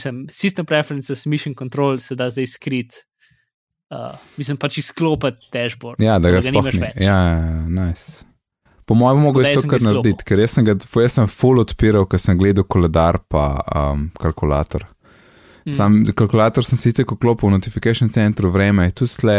sem 0.00 0.24
system 0.32 0.66
preferences, 0.66 1.26
mission 1.26 1.54
control, 1.54 2.00
se 2.00 2.16
da 2.16 2.30
zdaj 2.30 2.46
skrit. 2.46 3.04
Uh, 3.88 4.16
mislim 4.36 4.56
pač 4.60 4.78
izklopiti 4.82 5.48
dashboard. 5.52 6.00
Ja, 6.00 6.18
da 6.20 6.30
ga 6.32 6.42
sploh 6.44 6.66
ne. 6.76 6.92
Ja, 6.96 7.14
ja, 7.16 7.36
ja, 7.36 7.62
nice. 7.72 8.24
Po 8.88 8.96
mojem, 8.96 9.20
mogo 9.20 9.40
je 9.40 9.54
to 9.56 9.68
kar 9.68 9.80
narediti, 9.84 10.24
ker 10.28 10.40
jaz 10.40 10.56
sem 10.56 10.64
ga, 10.64 10.74
jaz 10.76 11.16
sem 11.16 11.28
full 11.28 11.60
odpiral, 11.60 12.04
ker 12.08 12.20
sem 12.20 12.36
gledal 12.40 12.64
koledar 12.68 13.20
pa 13.28 13.46
um, 13.76 14.06
kalkulator. 14.20 14.84
Mm. 15.64 15.72
Sam 15.76 15.98
kalkulator 16.16 16.64
sem 16.64 16.80
sicer 16.80 17.04
klopil 17.08 17.48
v 17.48 17.56
notifikation 17.56 18.12
centru, 18.12 18.52
vreme 18.52 18.88
je 18.88 18.96
tudi 19.02 19.16
tle, 19.20 19.38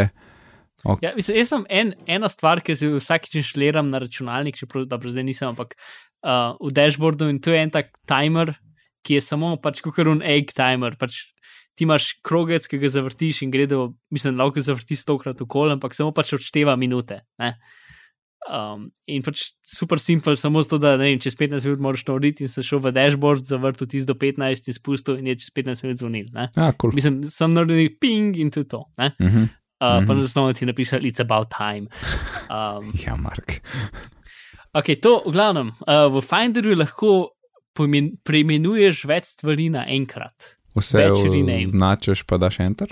Ok. 0.84 1.02
Ja, 1.04 1.12
mislim, 1.16 1.38
jaz 1.38 1.50
sem 1.52 1.66
en, 1.70 1.94
ena 2.08 2.30
stvar, 2.32 2.62
ki 2.64 2.76
se 2.80 2.88
vsakič 2.94 3.36
inštaliram 3.42 3.90
na 3.92 4.00
računalnik, 4.00 4.56
čeprav 4.60 4.86
dobro 4.88 5.12
zdaj 5.12 5.26
nisem, 5.28 5.50
ampak 5.52 5.76
uh, 6.24 6.56
v 6.60 6.72
dashboardu 6.74 7.30
in 7.30 7.40
to 7.40 7.52
je 7.52 7.62
en 7.64 7.70
tak 7.70 7.92
timer, 8.08 8.56
ki 9.04 9.14
je 9.14 9.22
samo 9.22 9.58
pač 9.58 9.82
kot 9.82 9.98
un 10.08 10.22
egg 10.22 10.52
timer. 10.54 10.96
Pač 11.00 11.34
ti 11.76 11.86
imaš 11.88 12.20
krogec, 12.22 12.68
ki 12.68 12.78
ga 12.78 12.88
zavrtiš 12.92 13.42
in 13.46 13.52
gre 13.52 13.66
do, 13.66 13.94
mislim, 14.12 14.36
lahko 14.38 14.60
ga 14.60 14.62
zavrtiš 14.62 15.00
stokrat 15.06 15.42
okoli, 15.42 15.72
ampak 15.78 15.96
samo 15.96 16.12
pač 16.12 16.34
odšteva 16.36 16.76
minute. 16.76 17.22
Ne? 17.40 17.56
Um, 18.50 18.90
in 19.08 19.22
pač 19.22 19.52
super 19.64 20.00
simpel, 20.00 20.36
samo 20.40 20.64
zato, 20.64 20.80
da 20.82 20.98
ne 20.98 21.06
vem, 21.12 21.20
čez 21.20 21.36
15 21.38 21.66
minut 21.68 21.80
moraš 21.80 22.04
to 22.04 22.16
narediti 22.16 22.44
in 22.44 22.50
se 22.52 22.64
šel 22.64 22.80
v 22.80 22.92
dashboard, 22.96 23.46
zavrtu 23.46 23.86
tisto 23.86 24.14
do 24.14 24.20
15 24.20 24.68
in 24.72 24.74
spustil 24.74 25.20
in 25.20 25.28
je 25.28 25.36
čez 25.44 25.52
15 25.56 25.84
minut 25.84 25.98
zvonil. 26.00 26.28
ne. 26.34 26.50
Ja, 26.56 26.72
cool. 26.82 26.92
Mislim, 26.96 27.24
sem 27.24 27.52
naredil 27.54 27.92
ping 28.00 28.36
in 28.40 28.50
to 28.52 28.60
je 28.64 28.68
to. 28.68 28.84
ne. 28.98 29.12
Uh 29.20 29.28
-huh. 29.28 29.44
Uh, 29.80 30.04
Pa 30.04 30.12
Mhm. 30.12 30.16
na 30.18 30.22
zasnovi 30.22 30.54
ti 30.54 30.66
napisal, 30.66 31.00
it's 31.00 31.22
about 31.22 31.48
time. 31.50 31.88
Um, 32.50 32.92
Ja, 33.08 33.16
Mark. 33.16 33.62
Ok, 34.74 34.88
to 35.02 35.24
v 35.26 35.32
glavnem, 35.32 35.72
uh, 35.88 36.08
v 36.10 36.22
Finderju 36.22 36.76
lahko 36.76 37.32
preimenuješ 38.24 39.06
več 39.10 39.24
stvari 39.36 39.70
naenkrat. 39.74 40.56
Vse 40.78 41.10
značeš, 41.68 42.24
pa 42.28 42.38
daš 42.38 42.60
enter. 42.60 42.92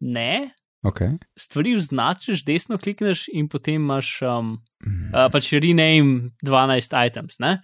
Ne, 0.00 0.50
Okay. 0.80 1.18
stvari 1.36 1.74
označiš, 1.76 2.40
desno 2.40 2.78
klikneš 2.80 3.26
in 3.28 3.48
potem 3.52 3.74
imaš 3.82 4.22
um, 4.24 4.62
Mhm. 4.80 5.12
uh, 5.12 5.28
pač 5.28 5.52
rename 5.52 6.30
12 6.42 6.94
items, 6.96 7.36
ne? 7.38 7.60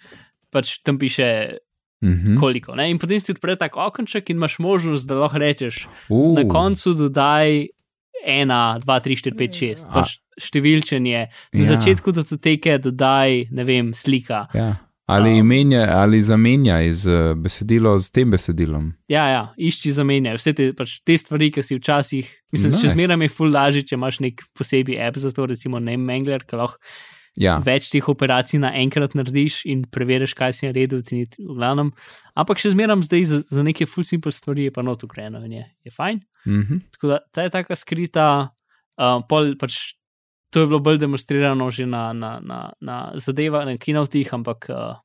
pač 0.52 0.82
tam 0.84 0.98
piše 0.98 1.56
Mhm. 2.04 2.36
koliko. 2.36 2.74
Ne? 2.76 2.90
In 2.90 2.98
potem 2.98 3.16
si 3.20 3.32
odpre 3.32 3.56
tak 3.56 3.72
okenček 3.76 4.28
in 4.30 4.36
imaš 4.36 4.58
možnost, 4.58 5.08
da 5.08 5.14
lahko 5.16 5.38
rečeš, 5.40 5.88
Uh, 6.10 6.36
na 6.36 6.44
koncu 6.44 6.92
dodaj 6.94 7.68
1, 8.26 8.50
2, 8.82 9.00
3, 9.00 9.16
4, 9.16 9.34
5, 9.34 9.54
6, 9.54 9.86
A. 9.86 9.92
pač 9.94 10.18
številčenje. 10.40 11.20
Na 11.54 11.60
Ja. 11.60 11.66
začetku 11.72 12.12
datoteke 12.12 12.78
dodaj, 12.78 13.48
ne 13.50 13.64
vem, 13.64 13.94
slika. 13.94 14.46
Ja. 14.52 14.80
Ali, 15.06 15.30
Um, 15.30 15.38
imenja, 15.38 15.86
ali 15.92 16.18
zamenjaj 16.20 16.92
z 16.92 17.06
eh, 17.06 17.34
besedilo 17.34 17.94
z 17.94 18.10
tem 18.10 18.26
besedilom. 18.26 18.90
Ja, 19.06 19.28
ja, 19.28 19.42
išči 19.56 19.92
zamenjaj 19.92 20.34
vse 20.34 20.52
te, 20.52 20.72
pač, 20.74 20.98
te 21.00 21.14
stvari, 21.14 21.52
ki 21.52 21.62
si 21.62 21.78
včasih, 21.78 22.26
mislim, 22.50 22.72
nice. 22.72 22.82
Če 22.82 22.88
zmeraj 22.90 23.22
je 23.22 23.28
full 23.28 23.54
lažje, 23.54 23.84
če 23.86 23.94
imaš 23.94 24.18
nek 24.18 24.42
posebej 24.52 24.98
app 24.98 25.14
za 25.16 25.30
to, 25.30 25.46
recimo 25.46 25.78
ne 25.78 25.94
Mangler, 25.96 26.42
ki 26.42 26.58
lahko 26.58 26.82
Ja, 27.36 27.58
več 27.60 27.90
teh 27.92 28.06
operacij 28.08 28.62
naenkrat 28.62 29.12
narediš 29.18 29.60
in 29.68 29.82
preveriš, 29.92 30.32
kaj 30.38 30.54
si 30.56 30.68
naredil, 30.68 31.02
ti 31.04 31.26
v 31.36 31.56
glavnem. 31.58 31.90
Ampak 32.32 32.62
še 32.62 32.72
zmeraj 32.72 33.04
zdaj 33.04 33.26
za, 33.28 33.40
za 33.58 33.64
neke 33.66 33.84
full 33.84 34.08
simple 34.08 34.32
stvari 34.32 34.70
je 34.70 34.72
pa 34.72 34.84
not 34.86 35.04
ugrajeno 35.04 35.42
in 35.44 35.58
je, 35.58 35.64
je 35.84 35.92
fajn. 35.92 36.22
mhm. 36.46 36.80
Tako 36.96 37.12
da 37.12 37.18
ta 37.32 37.44
je 37.44 37.52
taka 37.52 37.76
skrita, 37.76 38.26
uh, 38.96 39.20
pol 39.28 39.54
pač. 39.60 39.96
To 40.54 40.62
je 40.62 40.68
bilo 40.70 40.78
bolj 40.80 41.00
demonstrirano 41.02 41.66
že 41.74 41.84
na, 41.90 42.14
na, 42.16 42.38
na, 42.40 42.70
na 42.80 42.96
zadevah, 43.20 43.66
na 43.66 43.76
kinotih, 43.76 44.30
ampak 44.32 44.70
uh, 44.72 44.96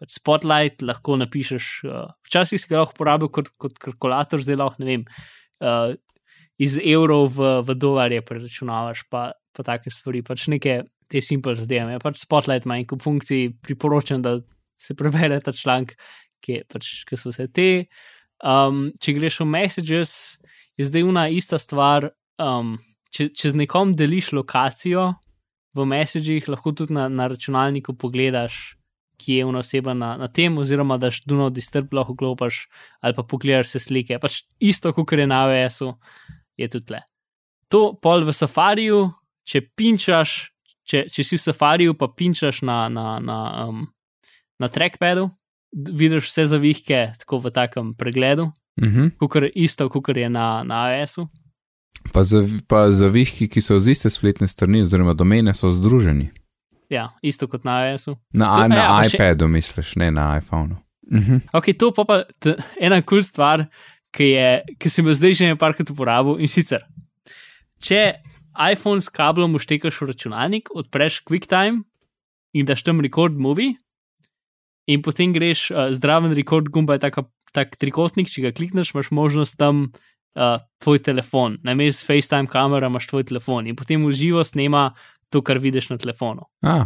pač 0.00 0.16
Spotlight 0.16 0.80
lahko 0.86 1.18
napišeš. 1.20 1.66
Uh, 1.84 2.08
včasih 2.24 2.62
si 2.62 2.70
ga 2.70 2.80
lahko 2.80 2.96
uporabil 2.96 3.28
kot, 3.28 3.50
kot 3.60 3.76
kalkulator, 3.82 4.40
zdaj 4.40 4.56
lahko 4.62 4.80
ne 4.80 4.88
vem, 4.88 5.04
uh, 5.60 5.92
iz 6.56 6.78
evrov 6.78 7.34
v, 7.34 7.58
v 7.66 7.76
dolarje 7.76 8.22
preračunavaš, 8.24 9.04
pa, 9.10 9.34
pa 9.52 9.66
take 9.66 9.92
stvari, 9.92 10.22
pač 10.24 10.46
neke 10.48 10.84
te 11.14 11.22
simple 11.22 11.54
zadeve. 11.54 11.94
Ja, 11.94 12.02
pač 12.02 12.18
Spotlight 12.24 12.66
ima 12.66 12.80
en 12.80 12.88
kup 12.90 13.04
funkcij, 13.04 13.52
priporočam, 13.62 14.22
da 14.24 14.40
se 14.80 14.96
prebere 14.98 15.38
ta 15.44 15.54
članek, 15.54 15.94
ki, 16.42 16.64
pač, 16.70 16.90
ki 17.06 17.18
so 17.20 17.30
vse 17.30 17.46
te. 17.54 17.68
Um, 18.42 18.88
če 19.00 19.14
greš 19.16 19.40
v 19.44 19.48
Messages, 19.54 20.14
je 20.74 20.88
zdaj 20.90 21.06
una 21.06 21.28
ista 21.30 21.60
stvar. 21.62 22.10
Um, 22.42 22.74
če, 23.14 23.30
če 23.30 23.54
z 23.54 23.62
nekom 23.62 23.94
deliš 23.94 24.32
lokacijo 24.34 25.12
v 25.74 25.86
Messagih, 25.86 26.48
lahko 26.50 26.74
tudi 26.74 26.96
na, 26.96 27.06
na 27.10 27.28
računalniku 27.30 27.94
pogledaš, 27.98 28.74
kje 29.22 29.38
je 29.38 29.46
ena 29.46 29.62
oseba 29.62 29.94
na, 29.94 30.14
na 30.18 30.28
tem, 30.28 30.56
oziroma 30.58 30.98
daš 30.98 31.22
Duno 31.22 31.46
Disturb 31.54 31.92
lahko 31.94 32.16
klopaš 32.18 32.64
ali 33.00 33.14
pa 33.14 33.22
pogledaš 33.22 33.74
se 33.74 33.82
slike. 33.86 34.18
Pač 34.18 34.42
isto, 34.58 34.92
kot 34.92 35.12
je 35.14 35.26
na 35.30 35.44
AWS-u, 35.46 35.94
je 36.58 36.68
tudi 36.70 36.90
tle. 36.90 37.00
To 37.70 37.94
pol 38.02 38.26
v 38.26 38.34
Safariju, 38.34 39.06
če 39.46 39.62
pinčaš, 39.78 40.53
če, 40.84 41.06
če 41.08 41.24
si 41.24 41.36
v 41.36 41.42
Safariju, 41.42 41.94
pa 41.94 42.08
pinčaš 42.08 42.62
na, 42.62 42.88
na, 42.88 43.18
na, 43.18 43.38
um, 43.66 43.86
na 44.58 44.68
trackpadu, 44.68 45.30
vidiš 45.72 46.28
vse 46.28 46.46
zavihke 46.46 47.14
tako 47.18 47.38
v 47.38 47.50
takem 47.50 47.94
pregledu, 47.94 48.52
Mhm. 48.80 49.12
kot 49.18 49.36
isto, 49.54 49.88
kot 49.88 50.08
je 50.10 50.28
na, 50.28 50.62
na 50.62 50.74
AWS-u. 50.86 51.28
Pa, 52.12 52.22
zav, 52.22 52.48
pa 52.68 52.90
zavihki, 52.90 53.46
ki 53.48 53.60
so 53.60 53.78
z 53.78 53.90
iste 53.90 54.10
spletne 54.10 54.48
strani, 54.48 54.82
oziroma 54.82 55.14
domene, 55.14 55.54
so 55.54 55.70
združeni. 55.70 56.30
Ja, 56.90 57.14
isto 57.22 57.46
kot 57.46 57.64
na 57.64 57.78
AWS-u. 57.80 58.16
Na, 58.32 58.62
Ja, 58.62 58.68
na 58.68 58.76
ja, 58.76 58.88
pa 58.90 59.02
še- 59.04 59.16
iPadu, 59.16 59.48
misliš, 59.48 59.96
ne 59.96 60.10
na 60.10 60.38
iPhonu. 60.38 60.76
Mhm. 61.10 61.40
Ok, 61.52 61.72
to 61.78 61.92
pa, 61.92 62.04
pa 62.04 62.16
t, 62.40 62.56
ena 62.80 63.00
kul 63.00 63.18
cool 63.18 63.22
stvar, 63.22 63.66
ki, 64.12 64.24
je, 64.24 64.48
ki 64.78 64.88
sem 64.90 65.06
jo 65.06 65.14
zdaj 65.14 65.34
že 65.34 65.44
nekajkrat 65.54 65.90
uporabil 65.90 66.38
in 66.40 66.48
sicer, 66.48 66.82
če 67.80 68.14
iPhone 68.54 69.02
s 69.02 69.10
kablom 69.12 69.56
uštekaš 69.58 70.00
v 70.00 70.10
računalnik, 70.12 70.70
odpreš 70.74 71.22
QuickTime 71.26 71.82
in 72.54 72.66
daš 72.66 72.84
tam 72.86 73.02
record 73.02 73.34
movie, 73.34 73.74
in 74.86 75.02
potem 75.02 75.32
greš 75.34 75.70
uh, 75.70 75.88
zdraven 75.94 76.34
record 76.36 76.68
gumba, 76.72 76.98
je 76.98 77.04
taka, 77.06 77.26
tak 77.56 77.76
trikotnik, 77.80 78.28
če 78.30 78.48
ga 78.48 78.52
klikneš, 78.56 78.92
imaš 78.94 79.10
možnost 79.14 79.58
tam 79.60 79.88
uh, 79.88 80.60
tvoj 80.84 81.00
telefon, 81.06 81.58
namesto 81.64 82.06
FaceTime 82.08 82.50
kamera 82.50 82.90
imaš 82.92 83.08
tvoj 83.10 83.26
telefon 83.30 83.70
in 83.70 83.78
potem 83.78 84.04
v 84.04 84.12
živo 84.14 84.44
snema 84.44 84.92
to, 85.32 85.42
kar 85.42 85.58
vidiš 85.58 85.90
na 85.90 85.98
telefonu. 85.98 86.46
A, 86.62 86.84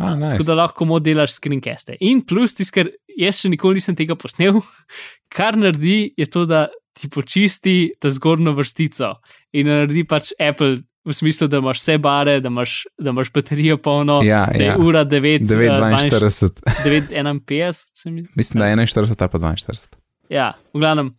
a 0.00 0.14
nice. 0.16 0.36
Tako 0.36 0.48
da 0.48 0.58
lahko 0.62 0.88
mo 0.88 1.00
delaš 1.02 1.36
screencaste. 1.36 1.98
In 2.00 2.22
plus, 2.24 2.54
tis, 2.56 2.72
ker 2.72 2.92
jaz 3.18 3.42
še 3.42 3.50
nikoli 3.52 3.80
nisem 3.80 3.96
tega 3.98 4.16
posnel, 4.18 4.62
kar 5.36 5.58
naredi, 5.58 6.14
je 6.16 6.28
to, 6.30 6.46
da 6.48 6.66
ti 6.96 7.08
počisti 7.12 7.92
ta 8.00 8.10
zgornjo 8.10 8.54
vrstico 8.56 9.14
in 9.52 9.68
naredi 9.68 10.04
pač 10.08 10.32
Apple. 10.40 10.82
V 11.06 11.14
smislu, 11.14 11.46
da 11.46 11.60
imaš 11.62 11.78
vse 11.78 11.94
bare, 12.02 12.40
da 12.42 12.50
imaš, 12.50 12.80
da 12.98 13.12
imaš 13.12 13.28
baterijo 13.30 13.76
polno, 13.78 14.16
Ja, 14.26 14.40
da 14.50 14.58
je 14.58 14.66
ja. 14.72 14.74
ura 14.78 15.04
9, 15.06 15.44
9,42. 15.46 16.64
9,51, 16.82 17.84
se 17.94 18.10
mi 18.10 18.24
zdi. 18.24 18.32
Mislim, 18.34 18.58
da 18.58 18.66
je 18.66 18.76
41, 18.76 19.14
ali 19.22 19.30
pa 19.30 19.38
42. 19.38 19.86
Ja, 20.34 20.48
v 20.74 20.82
glavnem, 20.82 21.12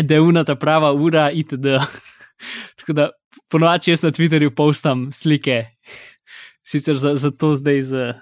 da 0.00 0.14
je 0.14 0.20
ura 0.20 0.44
ta 0.48 0.56
prava 0.56 0.94
ura, 0.96 1.26
itd. 1.30 1.76
Tako 2.80 2.96
da 2.96 3.10
ponovadi 3.52 3.90
jaz 3.92 4.02
na 4.02 4.10
Twitterju 4.10 4.54
postam 4.56 5.10
slike, 5.12 5.66
sicer 6.64 6.96
za, 6.96 7.12
za 7.16 7.30
to 7.30 7.52
zdaj, 7.56 7.82
za, 7.82 8.14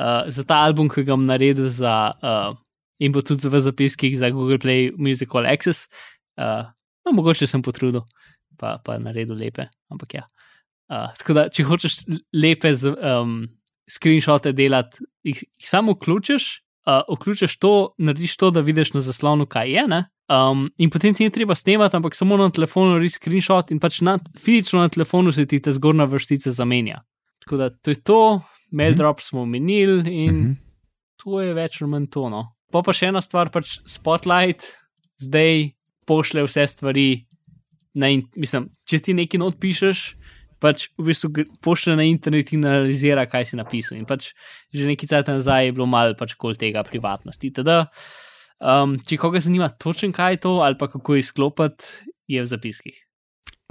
uh, 0.00 0.32
za 0.32 0.44
ta 0.44 0.64
album, 0.64 0.88
ki 0.88 1.04
ga 1.04 1.12
bom 1.12 1.28
naredil, 1.28 1.68
za, 1.68 2.12
uh, 2.22 2.56
in 3.00 3.12
bo 3.12 3.22
tudi 3.24 3.48
v 3.48 3.60
zapiskih 3.60 4.16
za 4.18 4.30
Google 4.30 4.58
Play 4.60 4.90
Music 4.96 5.32
All 5.34 5.46
Access. 5.48 5.88
Uh, 6.36 6.68
no, 7.06 7.12
mogoče 7.16 7.46
sem 7.48 7.62
potrudil, 7.64 8.04
pa, 8.60 8.78
pa 8.84 8.98
naredil 9.00 9.34
lepe, 9.40 9.68
ampak 9.90 10.14
ja. 10.20 10.26
Uh, 10.90 11.08
tako 11.18 11.36
da, 11.36 11.48
če 11.48 11.64
hočeš 11.64 12.00
lepe 12.34 12.74
z, 12.74 12.92
um, 12.98 13.44
screenshote 13.90 14.52
delati, 14.52 15.00
jih, 15.26 15.42
jih 15.58 15.68
samo 15.70 15.94
vključiš, 15.96 16.48
uh, 16.86 17.02
vključiš 17.16 17.58
to, 17.62 17.72
narediš 17.98 18.36
to, 18.36 18.50
da 18.50 18.60
vidiš 18.60 18.92
na 18.96 19.00
zaslonu, 19.04 19.46
kaj 19.46 19.70
je. 19.70 19.84
Ne? 19.88 20.00
Um, 20.30 20.68
in 20.78 20.90
potem 20.90 21.14
ti 21.14 21.24
ni 21.26 21.32
treba 21.34 21.54
snemati, 21.58 21.96
ampak 21.96 22.14
samo 22.14 22.36
na 22.38 22.50
telefonu 22.54 22.92
narediš 22.94 23.16
screenshot 23.18 23.70
in 23.74 23.80
pač 23.82 24.00
na, 24.06 24.18
fizično 24.38 24.82
na 24.84 24.88
telefonu 24.88 25.32
se 25.34 25.46
ti 25.46 25.58
ta 25.62 25.72
zgornja 25.74 26.06
vrstica 26.06 26.52
zamenja. 26.54 27.00
Tako 27.42 27.56
da 27.56 27.70
to 27.70 27.90
je 27.90 27.98
to, 28.02 28.20
mail 28.70 28.92
Mhm. 28.92 28.98
drop 28.98 29.20
smo 29.20 29.42
omenili 29.42 30.02
in 30.06 30.34
Mhm. 30.34 30.52
to 31.16 31.40
je 31.40 31.54
več 31.54 31.82
ali 31.82 31.90
manj 31.90 32.06
to. 32.10 32.28
Pa 32.70 32.82
pa 32.86 32.94
še 32.94 33.10
ena 33.10 33.22
stvar, 33.24 33.50
pač 33.50 33.78
Spotlight 33.88 34.64
zdaj 35.20 35.72
pošlje 36.08 36.46
vse 36.46 36.66
stvari. 36.70 37.08
Na 37.98 38.06
in, 38.14 38.22
mislim, 38.38 38.68
če 38.86 39.00
ti 39.02 39.14
nekaj 39.18 39.40
not 39.42 39.56
pišeš, 39.58 40.04
pač 40.62 40.86
v 40.94 41.08
bistvu 41.08 41.46
pošlje 41.64 41.96
na 41.98 42.06
internet 42.06 42.52
in 42.54 42.66
analizira, 42.68 43.24
kaj 43.26 43.50
si 43.50 43.58
napisal. 43.58 43.98
In 43.98 44.06
pač 44.06 44.30
že 44.70 44.86
nekaj 44.86 45.10
časa 45.10 45.34
nazaj 45.34 45.70
je 45.70 45.74
bilo 45.74 45.88
malo 45.90 46.14
pač 46.18 46.36
kol 46.38 46.54
tega 46.54 46.84
privatnosti. 46.86 47.50
Teda, 47.56 47.88
um, 48.62 48.94
če 49.02 49.18
koga 49.18 49.42
zanima 49.42 49.72
točen 49.72 50.14
kaj 50.14 50.38
je 50.38 50.42
to 50.46 50.54
ali 50.62 50.78
pa 50.78 50.86
kako 50.92 51.18
izklopiti, 51.18 52.14
je 52.30 52.44
v 52.44 52.46
zapiskih. 52.46 52.96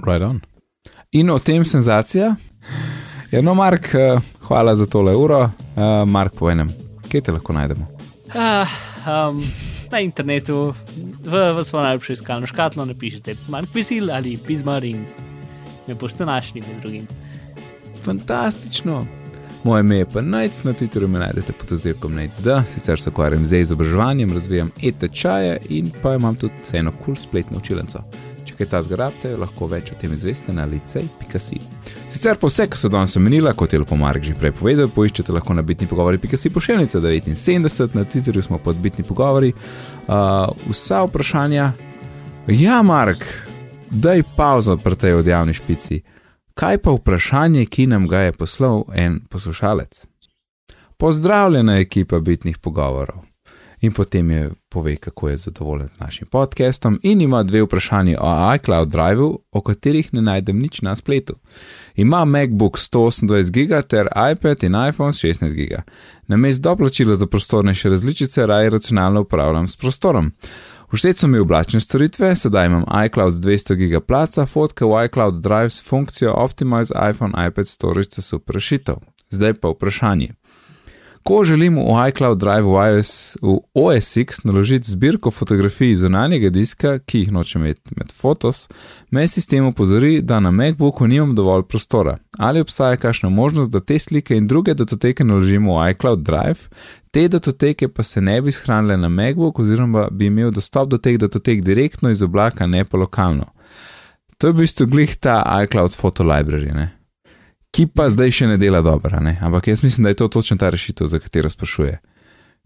Right 0.04 0.24
on. 0.26 0.44
In 1.16 1.32
o 1.32 1.38
tem 1.40 1.64
senzacija? 1.64 2.34
Ja, 3.30 3.40
no, 3.46 3.54
Mark, 3.54 3.92
uh, 3.94 4.20
hvala 4.48 4.74
za 4.76 4.86
tole 4.90 5.14
uro. 5.16 5.44
Uh, 5.76 6.04
Mark, 6.04 6.36
povem, 6.36 6.68
kje 7.08 7.24
te 7.24 7.32
lahko 7.32 7.54
najdemo? 7.54 7.86
Ah, 8.34 8.68
um, 9.06 9.40
na 9.90 10.00
internetu, 10.00 10.74
v, 11.24 11.52
v 11.56 11.64
svojo 11.64 11.84
najljubšo 11.84 12.12
iskalno 12.12 12.46
škatlo, 12.46 12.84
napišite 12.84 13.36
Mark 13.48 13.68
Pisil 13.72 14.10
ali 14.12 14.36
Pismar 14.36 14.84
in 14.84 15.04
me 15.86 15.94
boste 15.94 16.26
našli 16.26 16.60
med 16.60 16.80
drugim. 16.80 17.06
Fantastično. 18.04 19.06
Moje 19.64 19.80
ime 19.80 19.96
je 19.96 20.06
pa 20.06 20.20
Najc, 20.20 20.62
na 20.64 20.72
Twitterju 20.72 21.08
me 21.08 21.18
najdete 21.18 21.52
pod 21.52 21.72
oznako 21.72 22.08
NajcD, 22.08 22.48
sicer 22.66 23.00
se 23.00 23.10
ukvarjam 23.10 23.46
z 23.46 23.60
izobraževanjem, 23.60 24.32
razvijam 24.32 24.70
e-tečaje 24.82 25.58
in 25.68 25.90
pa 26.02 26.14
imam 26.14 26.34
tudi 26.34 26.54
eno 26.72 26.92
kul 26.92 27.04
cool 27.04 27.16
spletno 27.16 27.58
učilnico. 27.58 28.00
Če 28.44 28.54
kaj 28.56 28.66
ta 28.66 28.82
zgrabite, 28.82 29.36
lahko 29.36 29.66
več 29.66 29.92
o 29.92 29.98
tem 30.00 30.12
izveste 30.16 30.52
na 30.52 30.64
licej.si. 30.64 31.60
Sicer 32.20 32.36
pa 32.36 32.50
vse, 32.50 32.66
kar 32.68 32.76
so 32.76 32.88
danes 32.92 33.16
omenila, 33.16 33.54
kot 33.56 33.72
je 33.72 33.78
Lepo 33.80 33.96
Mark 33.96 34.20
že 34.20 34.34
prej 34.36 34.50
povedal, 34.52 34.90
poiščete 34.92 35.32
lahko 35.32 35.54
na 35.56 35.62
bitni 35.64 35.86
pogovori.si 35.88 36.50
pošiljnica 36.52 37.00
79, 37.00 37.94
na 37.96 38.04
Twitterju 38.04 38.42
smo 38.44 38.58
pod 38.60 38.76
bitni 38.76 39.04
pogovori. 39.08 39.54
Uh, 39.54 40.52
vsa 40.68 40.98
vprašanja, 41.06 41.70
ja, 42.52 42.82
Mark, 42.82 43.24
daj 43.88 44.22
pauzo 44.36 44.76
pri 44.76 45.00
tej 45.00 45.16
odjavni 45.22 45.56
špici. 45.56 46.02
Kaj 46.52 46.82
pa 46.84 46.92
vprašanje, 46.98 47.64
ki 47.64 47.88
nam 47.88 48.04
ga 48.04 48.26
je 48.28 48.36
poslal 48.36 48.84
en 48.92 49.22
poslušalec? 49.24 50.04
Pozdravljena 51.00 51.80
ekipa 51.80 52.20
bitnih 52.20 52.58
pogovorov. 52.58 53.29
In 53.80 53.92
potem 53.92 54.30
je 54.30 54.50
pove, 54.68 54.96
kako 54.96 55.28
je 55.28 55.36
zadovoljen 55.36 55.88
z 55.88 55.98
našim 55.98 56.28
podcastom, 56.28 56.98
in 57.02 57.20
ima 57.20 57.42
dve 57.42 57.62
vprašanji 57.62 58.16
o 58.20 58.54
iCloud 58.54 58.88
Driveu, 58.88 59.38
o 59.52 59.60
katerih 59.60 60.14
ne 60.14 60.22
najdem 60.22 60.58
nič 60.58 60.82
na 60.82 60.96
spletu. 60.96 61.34
Ima 61.96 62.24
MacBook 62.24 62.78
128 62.78 63.50
GB 63.50 63.82
ter 63.88 64.08
iPad 64.32 64.62
in 64.62 64.74
iPhone 64.88 65.12
16 65.12 65.54
GB. 65.54 65.80
Na 66.26 66.36
mestu 66.36 66.62
doplačila 66.62 67.16
za 67.16 67.26
prostornejše 67.26 67.88
različice 67.88 68.46
raje 68.46 68.70
računalno 68.70 69.20
upravljam 69.20 69.68
s 69.68 69.76
prostorom. 69.76 70.32
Všeč 70.92 71.16
so 71.16 71.26
mi 71.26 71.38
oblačne 71.38 71.80
storitve, 71.80 72.36
sedaj 72.36 72.66
imam 72.66 72.84
iCloud 73.06 73.32
z 73.32 73.40
200 73.40 73.74
GB 73.74 74.06
placa, 74.06 74.46
fotke 74.46 74.84
v 74.84 75.04
iCloud 75.06 75.40
Drive 75.40 75.70
s 75.70 75.88
funkcijo 75.88 76.32
Optimize 76.32 76.94
iPhone 77.10 77.46
iPad 77.48 77.68
Storage 77.68 78.08
za 78.10 78.22
super 78.22 78.54
rešitev. 78.54 78.94
Zdaj 79.30 79.54
pa 79.54 79.68
vprašanje. 79.68 80.34
Ko 81.30 81.44
želim 81.44 81.76
v 81.76 82.08
iCloud 82.08 82.38
Drive 82.38 82.66
v, 82.66 82.74
iOS, 82.90 83.36
v 83.42 83.58
OS 83.74 84.16
X 84.16 84.44
naložiti 84.44 84.90
zbirko 84.90 85.30
fotografij 85.30 85.94
zunanjega 85.94 86.50
diska, 86.50 86.98
ki 86.98 87.18
jih 87.18 87.30
nočem 87.32 87.62
imeti 87.62 87.94
med 87.96 88.10
fotos, 88.12 88.64
me 89.10 89.28
sistem 89.28 89.66
opozori, 89.66 90.22
da 90.22 90.40
na 90.40 90.50
MacBooku 90.50 91.06
nimam 91.06 91.34
dovolj 91.34 91.62
prostora. 91.70 92.16
Ali 92.38 92.60
obstaja 92.60 92.96
kakšna 92.96 93.28
možnost, 93.28 93.70
da 93.70 93.80
te 93.80 93.98
slike 93.98 94.36
in 94.36 94.46
druge 94.46 94.74
datoteke 94.74 95.24
naložim 95.24 95.70
v 95.70 95.92
iCloud 95.92 96.26
Drive, 96.26 96.66
te 97.10 97.28
datoteke 97.28 97.88
pa 97.88 98.02
se 98.02 98.20
ne 98.20 98.40
bi 98.42 98.52
shranile 98.52 98.96
na 98.96 99.08
MacBook, 99.08 99.58
oziroma 99.58 100.08
bi 100.10 100.26
imel 100.26 100.50
dostop 100.50 100.90
do 100.90 100.98
teh 100.98 101.18
datotek 101.18 101.62
direktno 101.62 102.10
iz 102.10 102.22
oblaka, 102.22 102.66
ne 102.66 102.84
pa 102.84 102.98
lokalno. 102.98 103.52
To 104.38 104.46
je 104.46 104.52
v 104.52 104.64
bistvu 104.66 104.86
glih 104.86 105.16
ta 105.16 105.44
iCloud 105.62 105.94
Photo 105.94 106.26
Library. 106.26 106.74
Ne? 106.74 106.99
Ki 107.74 107.86
pa 107.94 108.08
zdaj 108.10 108.34
še 108.34 108.50
ne 108.50 108.56
dela 108.60 108.82
dobro. 108.82 109.20
Ne? 109.22 109.36
Ampak 109.40 109.68
jaz 109.70 109.82
mislim, 109.82 110.04
da 110.04 110.14
je 110.14 110.20
to 110.22 110.28
točno 110.28 110.56
ta 110.56 110.70
rešitev, 110.70 111.06
za 111.06 111.18
katero 111.22 111.50
sprašuje. 111.50 112.00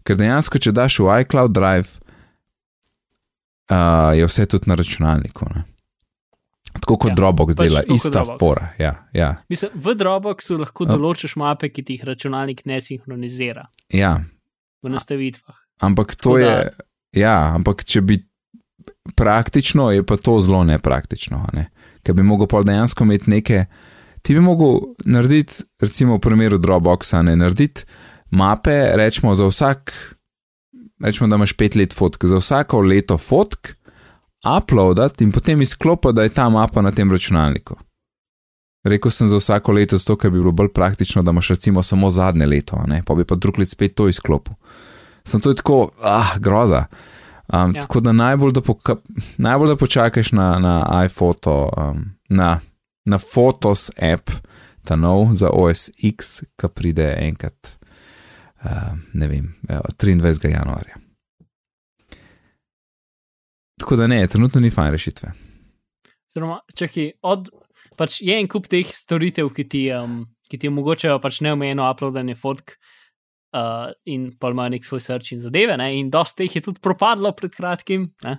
Ker 0.05 0.17
dejansko, 0.17 0.61
če 0.61 0.73
daš 0.75 0.99
v 1.01 1.21
iCloud 1.25 1.53
Drive, 1.53 1.97
uh, 3.69 4.13
je 4.17 4.27
vse 4.29 4.45
tudi 4.45 4.69
na 4.69 4.77
računalniku. 4.77 5.49
Ne? 5.55 5.65
Tako 6.75 6.97
kot 6.97 7.13
ja, 7.13 7.15
Dropbox 7.15 7.55
pač 7.55 7.69
dela, 7.69 7.81
ista 7.95 8.25
fora. 8.39 8.69
Ja, 8.81 8.93
ja. 9.15 9.35
Mislim, 9.49 9.71
v 9.73 9.95
Dropboxu 9.95 10.59
lahko 10.59 10.87
določiš 10.89 11.37
mape, 11.39 11.69
ki 11.71 11.85
ti 11.85 11.97
jih 11.97 12.05
računalnik 12.05 12.65
ne 12.69 12.81
sinhronizira. 12.83 13.69
Ja. 13.93 14.17
V 14.83 14.91
nastavitvah. 14.91 15.55
Ampak 15.85 16.15
to 16.19 16.37
da... 16.37 16.45
je. 16.45 16.73
Ja, 17.15 17.55
ampak 17.55 17.85
če 17.87 18.01
bi 18.03 18.19
praktično, 19.15 19.87
je 19.95 20.03
pa 20.03 20.17
to 20.19 20.39
zelo 20.43 20.63
nepraktično. 20.67 21.45
Ne? 21.55 21.69
Ker 22.03 22.17
bi 22.17 22.25
mogel 22.27 22.49
pa 22.51 22.61
dejansko 22.65 23.07
imeti 23.07 23.31
neke 23.31 23.65
ti 24.25 24.33
bi 24.33 24.41
mogel 24.41 24.79
narediti, 25.05 25.63
recimo 25.79 26.15
v 26.17 26.19
primeru 26.19 26.57
Dropboxa, 26.57 27.21
ne 27.21 27.35
narediti 27.35 27.85
mape, 28.31 28.97
rečemo 28.97 29.35
za 29.35 29.45
vsak, 29.45 29.93
rečemo, 31.03 31.27
da 31.29 31.35
imaš 31.35 31.53
pet 31.53 31.75
let 31.75 31.93
fotk, 31.93 32.25
za 32.25 32.39
vsako 32.41 32.81
leto 32.81 33.17
fotk, 33.17 33.75
uploadati 34.57 35.23
in 35.23 35.31
potem 35.31 35.61
izklopiti, 35.61 36.13
da 36.13 36.23
je 36.23 36.33
ta 36.33 36.49
mapa 36.49 36.81
na 36.81 36.91
tem 36.91 37.11
računalniku. 37.11 37.77
Rekel 38.83 39.11
sem 39.11 39.27
za 39.27 39.37
vsako 39.37 39.71
leto, 39.71 39.97
zato 39.97 40.17
ker 40.17 40.31
bi 40.31 40.39
bilo 40.39 40.51
bolj 40.51 40.73
praktično, 40.73 41.23
da 41.23 41.31
imaš 41.31 41.49
recimo 41.49 41.83
samo 41.83 42.11
zadnje 42.11 42.45
leto, 42.45 42.81
ne? 42.87 43.03
pa 43.05 43.15
bi 43.15 43.25
pa 43.25 43.35
drug 43.35 43.59
let 43.59 43.69
spet 43.69 43.95
to 43.95 44.09
izklopil. 44.09 44.53
Sem 45.25 45.41
to 45.41 45.53
tako, 45.53 45.89
ah, 46.03 46.37
groza. 46.39 46.85
Um, 47.53 47.75
ja. 47.75 47.81
Tako 47.81 47.99
da 47.99 48.11
najbolj, 48.11 48.51
da, 48.51 48.61
poka, 48.61 48.95
najbolj 49.37 49.67
da 49.67 49.75
počakaš 49.75 50.31
na, 50.31 50.59
na 50.59 51.05
iPhoto, 51.05 51.69
um, 51.77 52.05
na 52.29 52.59
na 53.05 53.19
Photos 53.21 53.89
app, 53.95 54.29
ta 54.85 54.95
nov 54.95 55.33
za 55.33 55.49
OS 55.53 55.89
X, 55.97 56.43
ki 56.57 56.69
pride 56.73 57.07
enkrat, 57.21 57.73
uh, 58.65 58.93
ne 59.13 59.27
vem, 59.27 59.49
23. 59.69 60.49
januarja. 60.51 61.01
Tako 63.79 63.95
da 63.95 64.07
ne, 64.07 64.27
trenutno 64.27 64.61
ni 64.61 64.71
fajn 64.71 64.91
rešitve. 64.91 65.31
Zelo, 66.33 66.59
čakaj, 66.75 67.11
od, 67.21 67.49
pač 67.99 68.19
je 68.23 68.37
en 68.39 68.47
kup 68.51 68.69
teh 68.71 68.89
storitev, 68.91 69.51
ki 69.55 69.65
ti, 69.69 69.85
um, 69.95 70.23
ki 70.49 70.59
ti 70.59 70.71
omogočajo 70.71 71.19
pač 71.23 71.41
neomejeno 71.45 71.87
uploadanje 71.91 72.37
fotk. 72.39 72.77
Uh, 73.55 73.93
in 74.11 74.33
pa 74.35 74.49
ima 74.51 74.65
nek 74.67 74.83
svoj 74.83 74.99
srč 74.99 75.29
in 75.31 75.39
zadeve, 75.39 75.77
ne? 75.79 75.85
in 75.95 76.09
dosta 76.11 76.43
jih 76.43 76.57
je 76.57 76.61
tudi 76.65 76.81
propadlo 76.83 77.29
pred 77.31 77.53
kratkim. 77.55 78.09
Uh, 78.25 78.35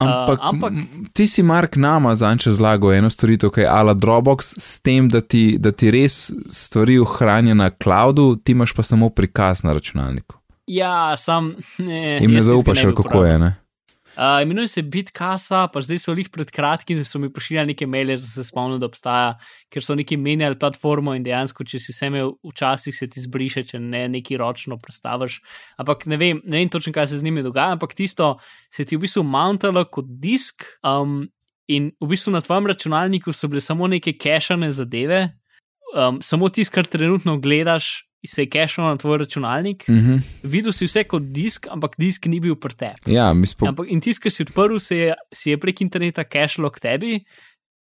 Ampak, 0.00 0.38
uh, 0.38 0.48
ampak 0.48 0.72
ti 1.12 1.26
si, 1.28 1.42
Mark, 1.42 1.76
nama 1.76 2.14
zanče 2.14 2.54
zlago 2.56 2.92
eno 2.92 3.10
storitev, 3.10 3.50
ki 3.52 3.60
je 3.60 3.68
ala 3.68 3.94
Dropbox, 3.94 4.54
s 4.58 4.80
tem, 4.80 5.08
da 5.12 5.20
ti, 5.20 5.58
da 5.60 5.72
ti 5.72 5.90
res 5.92 6.30
stvari 6.50 6.98
ohranja 6.98 7.54
na 7.54 7.70
cloudu, 7.70 8.36
ti 8.36 8.56
imaš 8.56 8.72
pa 8.72 8.82
samo 8.82 9.10
prikaz 9.10 9.62
na 9.62 9.72
računalniku. 9.76 10.40
Ja, 10.66 11.16
sam. 11.16 11.54
Ne, 11.78 12.18
In 12.22 12.32
ne 12.32 12.42
zaupaš, 12.42 12.82
kako 12.96 13.24
je. 13.24 13.38
Ne? 13.38 13.54
Uh, 14.20 14.42
imenuje 14.42 14.68
se 14.68 14.82
Bitkasa, 14.82 15.62
pa 15.72 15.80
zdaj 15.80 15.98
so 16.02 16.12
jih 16.12 16.28
pred 16.28 16.50
kratkim, 16.52 16.98
so 17.08 17.16
mi 17.16 17.30
pošiljali 17.32 17.72
neke 17.72 17.86
maile, 17.88 18.18
da 18.20 18.20
se 18.20 18.42
spomnim, 18.44 18.76
da 18.76 18.90
obstaja, 18.90 19.30
ker 19.72 19.80
so 19.80 19.94
neki 19.96 20.18
menjali 20.20 20.58
platformo 20.60 21.14
in 21.16 21.24
dejansko, 21.24 21.64
če 21.64 21.80
si 21.80 21.94
vse 21.94 22.10
imel, 22.10 22.34
včasih 22.44 22.92
se 22.92 23.08
ti 23.08 23.22
zbriše, 23.24 23.62
če 23.70 23.80
ne 23.80 24.02
neki 24.12 24.36
ročno 24.36 24.76
predstaviš. 24.76 25.38
Ampak 25.80 26.04
ne 26.12 26.18
vem, 26.20 26.42
ne 26.44 26.60
vem 26.60 26.68
točno, 26.68 26.92
kaj 26.92 27.08
se 27.08 27.22
z 27.22 27.24
njimi 27.24 27.46
dogaja, 27.46 27.78
ampak 27.78 27.96
tisto 27.96 28.34
se 28.68 28.84
ti 28.84 28.98
v 28.98 29.06
bistvu 29.06 29.24
mountalo 29.24 29.86
kot 29.88 30.12
disk 30.20 30.68
um, 30.84 31.22
in 31.72 31.88
v 31.96 32.10
bistvu 32.12 32.36
na 32.36 32.44
tvojem 32.44 32.68
računalniku 32.74 33.32
so 33.32 33.48
bile 33.48 33.64
samo 33.64 33.88
neke 33.88 34.12
cachane 34.20 34.68
zadeve, 34.68 35.30
um, 35.96 36.20
samo 36.20 36.52
tisto, 36.52 36.76
kar 36.76 36.92
trenutno 36.92 37.38
gledaš, 37.40 38.09
se 38.26 38.42
je 38.42 38.50
cachal 38.52 38.84
na 38.84 38.96
tvoj 38.96 39.18
računalnik, 39.18 39.88
mm 39.88 39.98
-hmm. 39.98 40.20
videl 40.42 40.72
si 40.72 40.84
vse 40.84 41.04
kot 41.04 41.22
disk, 41.22 41.66
ampak 41.70 41.94
disk 41.98 42.26
ni 42.26 42.40
bil 42.40 42.56
prtep. 42.56 43.06
Ja, 43.06 43.34
spo... 43.46 43.66
ampak 43.66 43.86
in 43.88 44.00
tisk, 44.00 44.22
ki 44.22 44.30
si 44.30 44.42
odprl, 44.42 44.78
se 44.78 44.96
je, 44.96 45.14
si 45.32 45.50
je 45.50 45.56
prek 45.58 45.80
interneta 45.80 46.24
cachal 46.24 46.70
k 46.70 46.80
tebi. 46.80 47.24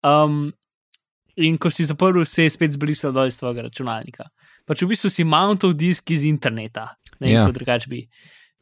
Um, 0.04 0.52
in 1.36 1.58
ko 1.58 1.70
si 1.70 1.84
zaprl, 1.84 2.24
se 2.24 2.42
je 2.42 2.50
spet 2.50 2.72
zbrisal 2.72 3.12
dol 3.12 3.26
iz 3.26 3.38
tvojega 3.38 3.62
računalnika. 3.62 4.28
Pač 4.66 4.82
v 4.82 4.90
bistvu 4.90 5.10
si 5.10 5.24
mountal 5.24 5.72
disk 5.72 6.10
iz 6.10 6.22
interneta, 6.22 6.96
ne 7.20 7.32
ja. 7.32 7.46
kot 7.46 7.54
drugač 7.54 7.88
bi. 7.88 8.08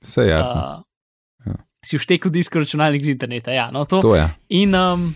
Vse 0.04 0.22
je 0.22 0.28
jasno. 0.28 0.60
Uh, 0.60 0.82
ja. 1.46 1.54
Si 1.86 1.98
vštekel 1.98 2.30
disk 2.30 2.54
računalnik 2.54 3.02
iz 3.02 3.08
interneta. 3.08 3.50
Ja, 3.50 3.70
no, 3.70 3.84
to. 3.84 4.00
to 4.00 4.14
je. 4.14 4.28
In, 4.48 4.74
um, 4.74 5.14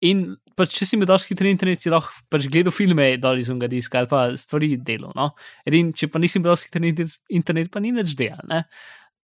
in 0.00 0.36
pač, 0.58 0.74
če 0.74 0.88
si 0.88 0.96
imel 0.98 1.08
dosti 1.10 1.32
hitri 1.32 1.52
internet, 1.54 1.82
si 1.82 1.92
lahko 1.92 2.12
pač 2.32 2.48
gledal 2.50 2.74
filme 2.74 3.08
dol 3.22 3.40
iz 3.40 3.50
unga 3.52 3.70
diska 3.70 4.02
ali 4.02 4.10
pa 4.10 4.22
stvari 4.38 4.74
delal. 4.84 5.14
No? 5.16 5.30
Edin, 5.68 5.92
če 5.96 6.10
pa 6.12 6.22
nisi 6.22 6.40
imel 6.40 6.52
dosti 6.52 6.70
hitri 6.70 7.06
internet, 7.38 7.70
pa 7.74 7.82
ni 7.84 7.94
več 7.96 8.16
delal. 8.18 8.64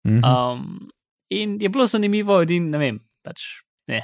Mm 0.03 0.19
-hmm. 0.19 0.23
um, 0.23 0.89
in 1.31 1.57
je 1.61 1.69
bilo 1.69 1.87
zanimivo, 1.87 2.41
edin, 2.41 2.69
ne 2.69 2.77
vem, 2.77 2.99
pač 3.23 3.63
ne. 3.87 4.03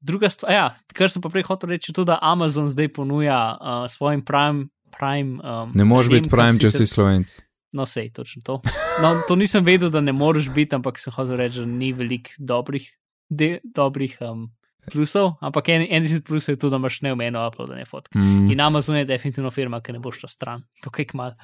Druga 0.00 0.30
stvar, 0.30 0.52
ja, 0.52 0.66
kar 0.94 1.10
sem 1.10 1.22
pa 1.22 1.28
prej 1.28 1.44
hotel 1.44 1.70
reči, 1.70 1.90
je 1.90 1.94
to, 1.94 2.04
da 2.04 2.18
Amazon 2.22 2.68
zdaj 2.68 2.88
ponuja 2.88 3.58
uh, 3.60 3.90
svojim 3.90 4.24
Prime. 4.24 4.68
prime 4.98 5.40
um, 5.44 5.72
ne 5.74 5.84
moreš 5.84 6.08
biti 6.08 6.28
Prime, 6.28 6.58
če 6.58 6.70
si 6.70 6.86
slovenc. 6.86 7.40
No, 7.72 7.86
sej, 7.86 8.10
točno 8.10 8.42
to. 8.42 8.60
No, 9.02 9.14
to 9.28 9.36
nisem 9.36 9.64
vedel, 9.64 9.90
da 9.90 10.00
ne 10.00 10.12
moreš 10.12 10.48
biti, 10.50 10.74
ampak 10.74 10.98
sem 10.98 11.12
hotel 11.12 11.36
reči, 11.36 11.60
da 11.60 11.66
ni 11.66 11.92
veliko 11.92 12.30
dobrih, 12.38 12.88
de, 13.28 13.60
dobrih 13.64 14.16
um, 14.20 14.50
plusov, 14.92 15.34
ampak 15.40 15.68
en, 15.68 15.84
en 15.90 16.06
izmed 16.06 16.24
plusov 16.24 16.54
je 16.54 16.58
tudi, 16.60 16.70
da 16.74 16.80
imaš 16.80 17.00
neumeno 17.04 17.42
uploadene 17.48 17.84
fotke. 17.88 18.18
Mm. 18.18 18.50
In 18.52 18.60
Amazon 18.60 18.96
je 18.96 19.04
definitivno 19.04 19.50
firma, 19.50 19.80
ki 19.80 19.92
ne 19.96 20.00
bo 20.02 20.12
šla 20.14 20.28
stran, 20.28 20.64
to 20.82 20.92
kaj 20.94 21.10
kmal. 21.12 21.34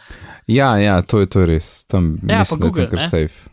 Ja, 0.46 0.76
ja, 0.80 1.00
to 1.02 1.20
je, 1.20 1.30
to 1.32 1.46
res, 1.46 1.84
tam 1.86 2.16
ja, 2.22 2.40
mislim, 2.44 2.60
Google, 2.60 2.88
je 2.92 3.08
safe. 3.08 3.50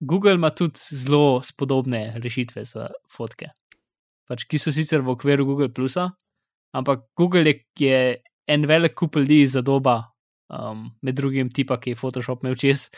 Google 0.00 0.36
ima 0.38 0.50
tudi 0.50 0.78
zelo 0.94 1.42
spodobne 1.44 2.12
rešitve 2.22 2.64
za 2.64 2.90
fotke, 3.10 3.50
pač, 4.28 4.46
ki 4.46 4.60
so 4.62 4.74
sicer 4.74 5.02
v 5.02 5.16
okviru 5.16 5.46
Google 5.48 5.72
Plusa, 5.74 6.10
ampak 6.76 7.08
Google 7.18 7.48
je, 7.50 7.58
je 7.80 8.02
en 8.48 8.66
velik 8.66 8.94
kup 8.94 9.16
ljudi 9.16 9.46
za 9.46 9.62
doba, 9.62 10.02
um, 10.48 10.90
med 11.02 11.16
drugim 11.16 11.50
tipa, 11.50 11.78
ki 11.80 11.92
je 11.92 12.00
Photoshop 12.00 12.44
imel 12.44 12.56
čez. 12.56 12.88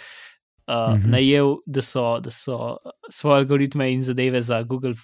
Uh, 0.70 0.94
mm 0.94 1.02
-hmm. 1.02 1.10
Najel, 1.10 1.56
da 1.66 1.82
so, 1.82 2.20
da 2.20 2.30
so 2.30 2.76
svoje 3.10 3.38
algoritme 3.38 3.92
in 3.92 4.02
zadeve 4.02 4.42
za 4.42 4.62
Google 4.62 4.94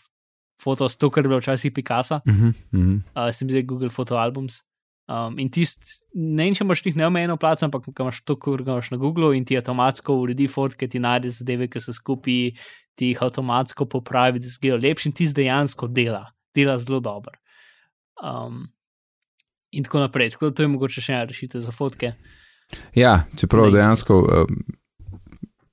fotos, 0.63 0.97
to, 0.97 1.11
kar 1.11 1.25
je 1.25 1.29
bilo 1.29 1.41
včasih 1.41 1.73
Picasso, 1.73 2.21
uh 2.27 2.35
-huh, 2.35 2.49
uh 2.49 2.81
-huh. 2.81 3.29
uh, 3.29 3.35
sem 3.35 3.51
zdaj 3.51 3.63
Google 3.63 3.89
Photo 3.89 4.17
Albums. 4.17 4.63
Um, 5.07 5.39
in 5.39 5.51
tisti, 5.51 5.87
ne 6.15 6.45
vem, 6.45 6.55
če 6.55 6.65
imaš 6.65 6.85
njih 6.85 6.97
neomejeno 6.97 7.37
plačo, 7.37 7.65
ampak 7.65 7.85
imaš 8.01 8.25
to, 8.27 8.35
kar 8.37 8.61
imaš 8.61 8.91
na 8.91 8.97
Googlu 8.97 9.33
in 9.35 9.45
ti 9.45 9.57
avtomatsko 9.57 10.17
uredi 10.19 10.49
fotke, 10.49 10.89
ti 10.89 10.99
najde 10.99 11.31
zadeve, 11.31 11.69
ki 11.69 11.81
so 11.81 11.93
skupaj, 11.93 12.51
ti 12.99 13.13
jih 13.13 13.23
avtomatsko 13.23 13.87
popravi, 13.87 14.39
da 14.39 14.49
zgledajo 14.49 14.83
lepši 14.83 15.09
in 15.09 15.13
ti 15.13 15.29
dejansko 15.33 15.87
dela. 15.87 16.33
dela 16.55 16.79
zelo 16.79 17.01
dobro. 17.01 17.39
Um, 18.25 18.67
in 19.71 19.85
tako 19.85 19.99
naprej. 19.99 20.31
Tako 20.31 20.49
da 20.49 20.55
to 20.55 20.63
je 20.63 20.69
mogoče 20.69 21.01
še 21.01 21.13
ena 21.13 21.25
rešitev 21.25 21.61
za 21.61 21.73
fotke. 21.73 22.13
Ja, 22.95 23.27
čeprav 23.39 23.71
dejansko, 23.71 24.19
um, 24.19 24.63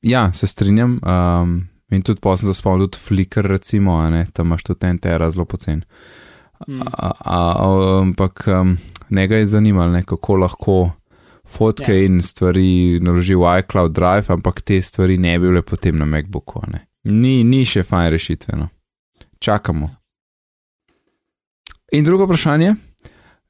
ja, 0.02 0.28
se 0.34 0.48
strinjam. 0.48 1.00
Um, 1.02 1.73
in 1.94 2.02
tudi 2.02 2.20
posem 2.22 2.48
za 2.48 2.54
spomnim, 2.54 2.88
tudi 2.88 2.98
Flickr, 2.98 3.48
recimo, 3.48 4.10
ne, 4.10 4.26
tam 4.34 4.48
imaš 4.48 4.64
tudi 4.64 4.88
en 4.88 4.98
tera 4.98 5.30
zelo 5.32 5.46
pocen. 5.46 5.84
Mm. 6.68 6.82
A- 6.82 7.12
a- 7.26 8.00
Ampak 8.02 8.44
um, 8.48 8.78
njega 9.10 9.36
je 9.36 9.46
zanimalo, 9.46 9.92
ne, 9.92 10.04
kako 10.04 10.36
lahko 10.36 10.92
fotke 11.48 11.92
Ja. 11.92 11.98
ja. 12.00 12.06
in 12.06 12.22
stvari 12.22 13.00
naloži 13.02 13.36
v 13.36 13.60
iCloud 13.60 13.92
Drive, 13.92 14.26
ampak 14.30 14.62
te 14.62 14.82
stvari 14.82 15.18
ne 15.18 15.40
bi 15.40 15.48
bile 15.48 15.62
potem 15.62 15.98
na 15.98 16.06
MacBooku. 16.06 16.62
Ne. 16.72 16.88
Ni, 17.04 17.44
ni 17.44 17.66
še 17.66 17.84
fajn 17.84 18.10
rešitve. 18.12 18.58
No. 18.58 18.70
Čakamo. 19.40 19.90
In 21.92 22.04
drugo 22.04 22.26
vprašanje. 22.26 22.76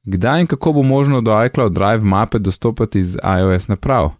Kdaj 0.04 0.40
in 0.40 0.46
kako 0.46 0.72
bo 0.72 0.82
možno 0.82 1.20
do 1.20 1.32
iCloud 1.46 1.72
Drive 1.72 2.04
mape 2.04 2.38
dostopati 2.38 3.00
iz 3.00 3.16
iOS 3.40 3.68
naprav? 3.68 4.10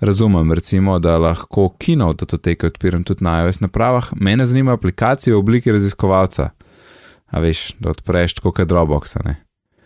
Razumem, 0.00 0.52
recimo, 0.52 0.98
da 0.98 1.18
lahko 1.18 1.68
Keynote 1.78 2.22
datoteke 2.22 2.66
odpiram 2.66 3.04
tudi 3.04 3.24
na 3.24 3.42
iOS 3.42 3.60
napravah, 3.60 4.12
mene 4.16 4.46
zanima 4.46 4.72
aplikacija 4.72 5.34
v 5.34 5.38
obliki 5.38 5.72
raziskovalca. 5.72 6.50
A 7.26 7.40
veš, 7.40 7.72
da 7.82 7.90
odpreš 7.90 8.38
tako 8.38 8.52
kot 8.52 8.68
Dropbox, 8.68 9.16
ne. 9.24 9.36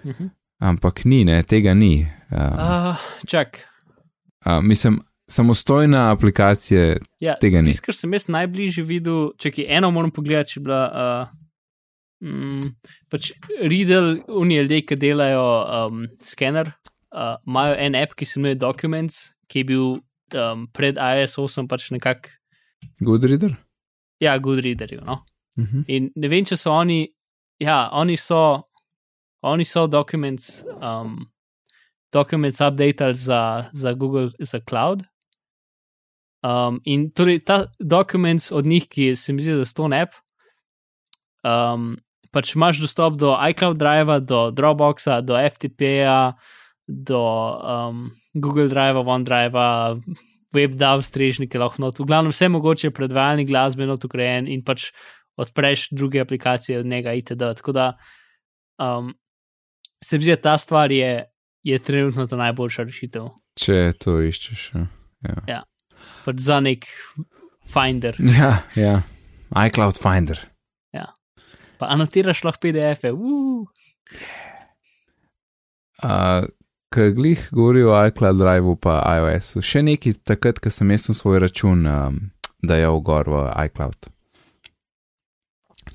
Mhm. 0.04 0.26
Ampak 0.62 1.04
ni, 1.04 1.24
ne, 1.24 1.42
tega 1.42 1.74
ni. 1.74 2.06
Um, 2.30 2.38
Uh, 2.38 2.96
čak. 3.26 3.58
uh, 4.46 4.62
mislim, 4.62 5.00
samostojna 5.30 6.12
aplikacija, 6.12 6.96
Ja, 7.20 7.34
Tega 7.40 7.60
ni. 7.62 7.70
Tisto, 7.70 7.86
kar 7.86 7.94
sem 7.94 8.12
jaz 8.12 8.28
najbližje 8.28 8.84
videl, 8.84 9.30
če 9.38 9.52
je 9.56 9.66
eno, 9.68 9.90
moram 9.90 10.10
pogledati, 10.10 10.52
če 10.54 10.60
je 10.60 10.64
bila. 10.64 10.82
Uh, 10.92 12.28
mm, 12.28 12.72
pač 13.10 13.32
Riddle, 13.60 14.22
oni 14.28 14.60
ljudje, 14.60 14.80
ki 14.86 14.96
delajo 14.96 15.44
um, 15.88 16.06
skener, 16.22 16.72
uh, 17.14 17.36
imajo 17.46 17.76
en 17.78 17.94
app, 17.94 18.14
ki 18.14 18.26
se 18.26 18.40
imenuje 18.40 18.60
Documents, 18.60 19.32
ki 19.48 19.62
je 19.62 19.64
bil 19.64 19.86
um, 20.34 20.66
pred 20.72 20.96
iOS 20.96 21.38
8 21.38 21.68
pač 21.68 21.90
nekako, 21.90 22.28
Goodreader. 23.00 23.56
ja, 24.20 24.38
good 24.38 24.58
readerju. 24.58 25.00
No? 25.04 25.24
Uh 25.58 25.64
-huh. 25.64 25.84
In 25.86 26.10
ne 26.14 26.28
vem, 26.28 26.44
če 26.44 26.56
so 26.56 26.70
oni, 26.70 27.14
ja, 27.58 27.88
oni 27.92 28.16
so, 28.16 28.62
oni 29.42 29.64
so 29.64 29.86
documents, 29.86 30.64
um, 30.80 31.30
documents 32.12 32.60
updated 32.60 33.16
za, 33.16 33.70
za 33.72 33.92
Google, 33.92 34.30
za 34.38 34.60
cloud. 34.60 35.02
Um, 36.42 36.80
in 36.84 37.10
torej 37.10 37.44
ta 37.44 37.66
documents 37.78 38.52
od 38.52 38.66
njih, 38.66 38.88
ki 38.88 39.16
se 39.16 39.32
mi 39.32 39.42
zdi, 39.42 39.52
da 39.52 39.64
so 39.64 39.74
to 39.74 39.90
app, 39.94 40.12
um, 41.44 41.96
pač 42.30 42.54
imaš 42.54 42.80
dostop 42.80 43.14
do 43.14 43.36
iCloud 43.50 43.78
Drive, 43.78 44.20
do 44.20 44.50
Dropboxa, 44.50 45.20
do 45.20 45.34
FTP-ja, 45.34 46.32
do 46.86 47.22
um, 47.22 48.10
Google 48.34 48.68
Drive, 48.68 48.98
OneDrive, 48.98 49.54
WebDAV 50.52 51.02
strežnike, 51.06 51.58
lahko 51.58 51.82
not, 51.82 51.98
v 51.98 52.06
glavnem 52.08 52.32
vse 52.32 52.48
mogoče 52.52 52.92
predvajalni 52.92 53.46
glasbe 53.48 53.86
not 53.88 54.04
ukrejen 54.04 54.48
in 54.50 54.64
pač 54.64 54.90
odpreš 55.40 55.88
druge 55.96 56.20
aplikacije 56.20 56.78
od 56.82 56.86
njega 56.86 57.14
itd. 57.16 57.54
Tako 57.56 57.72
da 57.72 57.86
um, 58.78 59.14
se 60.04 60.18
mi 60.18 60.26
zdi, 60.26 60.34
da 60.36 60.42
ta 60.50 60.58
stvar 60.58 60.92
je, 60.92 61.24
je 61.62 61.78
trenutno 61.78 62.26
ta 62.26 62.36
najboljša 62.36 62.82
rešitev. 62.84 63.30
Če 63.56 63.92
to 63.98 64.20
iščeš. 64.20 64.70
Ja, 65.24 65.36
ja. 65.48 65.62
Pač 66.26 66.40
za 66.42 66.60
nek 66.60 66.86
Finder. 67.72 68.16
ja, 68.40 68.56
ja. 68.76 69.02
iCloud 69.66 69.96
Finder. 70.02 70.52
Pa 71.82 71.88
anotiraš 71.90 72.44
lahko 72.46 72.62
PDF-e. 72.62 73.10
Uh, 73.10 73.64
Kaj 76.92 77.10
glih 77.10 77.48
govori 77.50 77.82
o 77.82 78.06
iCloud 78.06 78.36
Drive 78.36 78.76
pa 78.80 78.98
iOS-u, 79.16 79.62
še 79.64 79.80
nekaj 79.82 80.18
takrat, 80.28 80.58
ko 80.60 80.68
sem 80.70 80.90
jaz 80.92 81.06
svoj 81.16 81.38
račun 81.40 81.86
um, 81.88 82.18
dajal 82.60 83.00
gor 83.00 83.30
v 83.32 83.44
iCloud. 83.64 84.10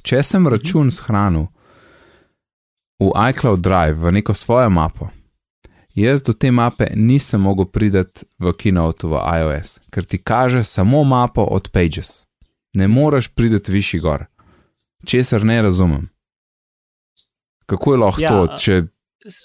Če 0.02 0.24
sem 0.26 0.50
račun 0.50 0.90
shranil 0.90 1.52
v 2.98 3.12
iCloud 3.30 3.62
Drive 3.62 4.02
v 4.02 4.16
neko 4.18 4.34
svojo 4.34 4.74
mapo, 4.74 5.12
jaz 5.94 6.26
do 6.26 6.34
te 6.34 6.50
mape 6.50 6.90
nisem 6.96 7.46
mogel 7.46 7.70
priti 7.70 8.26
v 8.42 8.58
Keynote 8.58 9.06
v 9.06 9.22
iOS, 9.22 9.78
ker 9.94 10.02
ti 10.02 10.18
kaže 10.18 10.66
samo 10.66 11.04
mapo 11.06 11.46
od 11.46 11.70
Pages. 11.70 12.26
Ne 12.74 12.90
moreš 12.90 13.30
priti 13.38 13.72
višji 13.72 14.02
gor, 14.02 14.26
česar 15.06 15.46
ne 15.46 15.62
razumem. 15.62 16.10
Kako 17.70 17.94
je 17.94 17.98
lahko 18.02 18.22
Ja, 18.24 18.30
to, 18.30 18.58
če 18.58 18.84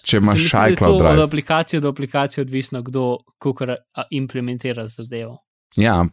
Če 0.05 0.17
imaš 0.21 0.51
da 0.53 0.67
je 0.67 0.73
iCloud 0.73 0.99
to 0.99 0.99
Drive. 0.99 1.23
Od 1.23 1.29
aplikacije 1.29 1.81
do 1.81 1.89
aplikacije 1.89 2.43
odvisno, 2.43 2.83
kdo 2.83 3.19
kako 3.39 3.67
implementira 4.11 4.87
zadevo. 4.87 5.39
Ja, 5.77 6.05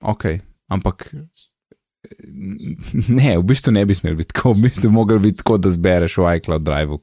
ok, 0.00 0.24
ampak 0.68 1.14
ne, 3.08 3.38
v 3.38 3.42
bistvu 3.46 3.72
ne 3.72 3.84
bi 3.86 3.94
smel 3.94 4.16
biti 4.18 4.34
tako, 4.34 4.52
v 4.52 4.66
bistvu 4.66 4.90
bi 4.90 4.94
mogel 4.94 5.18
biti 5.22 5.38
tako, 5.42 5.58
da 5.62 5.70
zbereš 5.70 6.18
v 6.18 6.36
iCloud 6.36 6.62
Drive, 6.66 6.98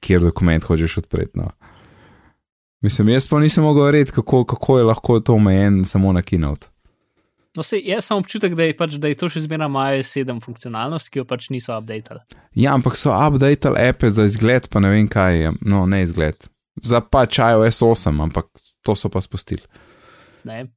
kjer 0.00 0.24
dokument 0.26 0.64
hočeš 0.64 0.98
odpreti. 1.04 1.38
No. 1.38 1.50
Mislim, 2.82 3.08
jaz 3.08 3.28
pa 3.28 3.40
nisem 3.40 3.64
mogel 3.64 3.84
verjeti, 3.84 4.12
kako, 4.12 4.44
kako 4.44 4.78
je 4.78 4.84
lahko 4.84 5.20
to 5.20 5.34
omejen 5.34 5.84
samo 5.84 6.12
na 6.12 6.22
Keynote. 6.22 6.70
No, 7.58 7.64
sej, 7.66 7.82
jaz 7.90 8.06
sem 8.06 8.14
občutek, 8.14 8.54
da 8.54 8.68
je, 8.68 8.74
pač, 8.78 8.92
da 9.02 9.10
je 9.10 9.16
to 9.18 9.26
še 9.32 9.42
zmeraj 9.42 9.98
iOS 9.98 10.12
7 10.14 10.38
funkcionalnost, 10.44 11.10
ki 11.10 11.18
jo 11.18 11.24
pač 11.26 11.48
niso 11.50 11.74
updatali. 11.74 12.22
Ja, 12.54 12.76
ampak 12.78 12.94
so 12.94 13.10
updated 13.10 13.74
appe 13.74 14.12
za 14.14 14.28
izgled, 14.30 14.68
pa 14.70 14.78
ne 14.84 14.92
vem 14.92 15.08
kaj 15.10 15.40
je, 15.42 15.52
no 15.66 15.82
ne 15.90 16.04
izgled. 16.06 16.46
Za 16.86 17.02
pač 17.02 17.40
iOS 17.42 17.82
8, 17.82 18.14
ampak 18.28 18.46
to 18.86 18.94
so 18.94 19.10
pa 19.10 19.18
spustili. 19.24 19.66
Ne? 20.46 20.68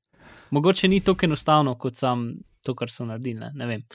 Mogoče 0.50 0.90
ni 0.90 1.04
tako 1.06 1.30
enostavno 1.30 1.76
kot 1.78 2.02
sam 2.02 2.32
to, 2.66 2.74
kar 2.74 2.90
so 2.90 3.06
naredili. 3.06 3.38
Ne, 3.44 3.52
ne 3.62 3.70
vem. 3.70 3.86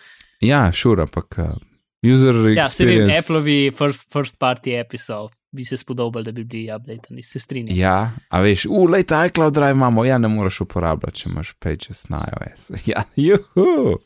Ja, 0.47 0.68
šur, 0.70 1.03
ampak 1.03 1.41
uh, 1.43 1.59
user 2.07 2.39
Ja, 2.55 2.68
se 2.70 2.87
vem, 2.87 3.03
experience. 3.03 3.18
Appleovi 3.18 3.59
first, 3.74 4.07
first 4.14 4.39
party 4.39 4.78
so 4.95 5.26
bi 5.57 5.65
se 5.65 5.77
spodobili, 5.81 6.25
da 6.25 6.33
bi 6.33 6.45
bili 6.45 6.69
updateni, 6.77 7.23
se 7.23 7.41
strinjam. 7.43 7.79
Ja, 7.79 8.11
a 8.29 8.41
veš, 8.45 8.67
ulej, 8.71 9.05
iCloud 9.27 9.55
Drive 9.55 9.71
imamo, 9.71 10.05
ja, 10.05 10.19
ne 10.19 10.29
moreš 10.29 10.61
uporabljati, 10.67 11.23
če 11.23 11.31
imaš 11.31 11.55
Pages 11.59 12.09
na 12.13 12.27
iOS. 12.29 12.71
Ja, 12.91 13.03
juhu. 13.17 13.99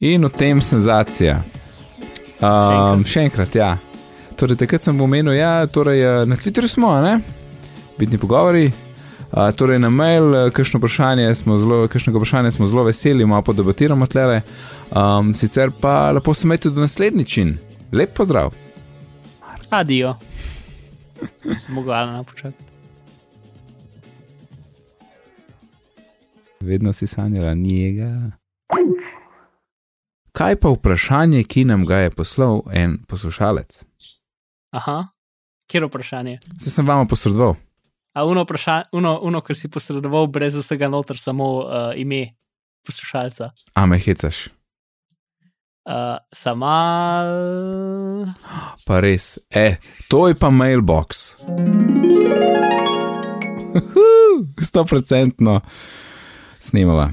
In 0.00 0.24
v 0.24 0.32
tem 0.32 0.60
senzacija. 0.64 1.42
Um, 2.40 3.04
še 3.04 3.26
enkrat, 3.28 3.54
ja. 3.54 3.74
Torej, 4.40 4.56
takrat 4.62 4.80
sem 4.80 5.00
omenil, 5.04 5.34
ja, 5.36 5.66
torej 5.68 6.00
eh, 6.00 6.22
na 6.24 6.38
Twitterju 6.40 6.70
smo, 6.72 6.94
ne? 7.04 7.18
Bitni 7.98 8.16
pogovori. 8.20 8.70
Uh, 9.30 9.50
torej, 9.54 9.78
na 9.78 9.90
mail, 9.92 10.32
eh, 10.34 10.46
kakšno 10.50 10.80
vprašanje 10.80 11.28
smo 11.38 11.58
zelo, 11.60 11.82
kakšnega 11.92 12.18
vprašanja 12.18 12.50
smo 12.56 12.66
zelo 12.66 12.86
veseli, 12.88 13.26
malo 13.28 13.44
podebatiramo 13.46 14.08
tlele. 14.08 14.40
Um, 14.90 15.34
sicer 15.36 15.70
pa 15.70 16.10
lepo 16.16 16.34
se 16.34 16.48
imejte 16.48 16.72
do 16.72 16.80
naslednjič 16.80 17.36
in 17.44 17.54
lep 17.92 18.16
pozdrav. 18.16 18.56
Adijo. 19.70 20.14
Sem 21.60 21.74
mogel 21.74 21.94
na 21.94 22.22
počakati. 22.22 22.64
Vedno 26.60 26.92
si 26.92 27.06
sanjala 27.06 27.54
njega. 27.54 28.10
Kaj 30.32 30.56
pa 30.56 30.68
vprašanje, 30.68 31.44
ki 31.44 31.64
nam 31.64 31.86
ga 31.86 31.96
je 31.96 32.10
poslal 32.10 32.62
en 32.72 32.98
poslušalec? 33.08 33.84
Aha, 34.70 35.08
kjer 35.70 35.84
vprašanje? 35.84 36.38
Se 36.58 36.70
sem 36.70 36.86
vama 36.86 37.04
posredoval. 37.04 37.54
A 38.12 38.24
uno, 38.24 38.42
vprašanje, 38.42 38.84
uno, 38.92 39.18
uno 39.22 39.40
kar 39.40 39.56
si 39.56 39.70
posredoval 39.70 40.26
brez 40.26 40.54
vsega 40.54 40.88
noter, 40.88 41.18
samo 41.18 41.58
uh, 41.58 41.66
ime 41.96 42.34
poslušalca. 42.86 43.50
A 43.74 43.86
me 43.86 43.98
hecaš. 43.98 44.48
Uh, 45.86 46.20
sama. 46.32 46.76
Pa 48.84 49.00
res, 49.00 49.38
e, 49.48 49.80
to 50.08 50.28
je 50.28 50.36
pa 50.36 50.50
mailbox. 50.52 51.40
Sto 54.60 54.84
procentno 54.84 55.60
snimava. 56.60 57.10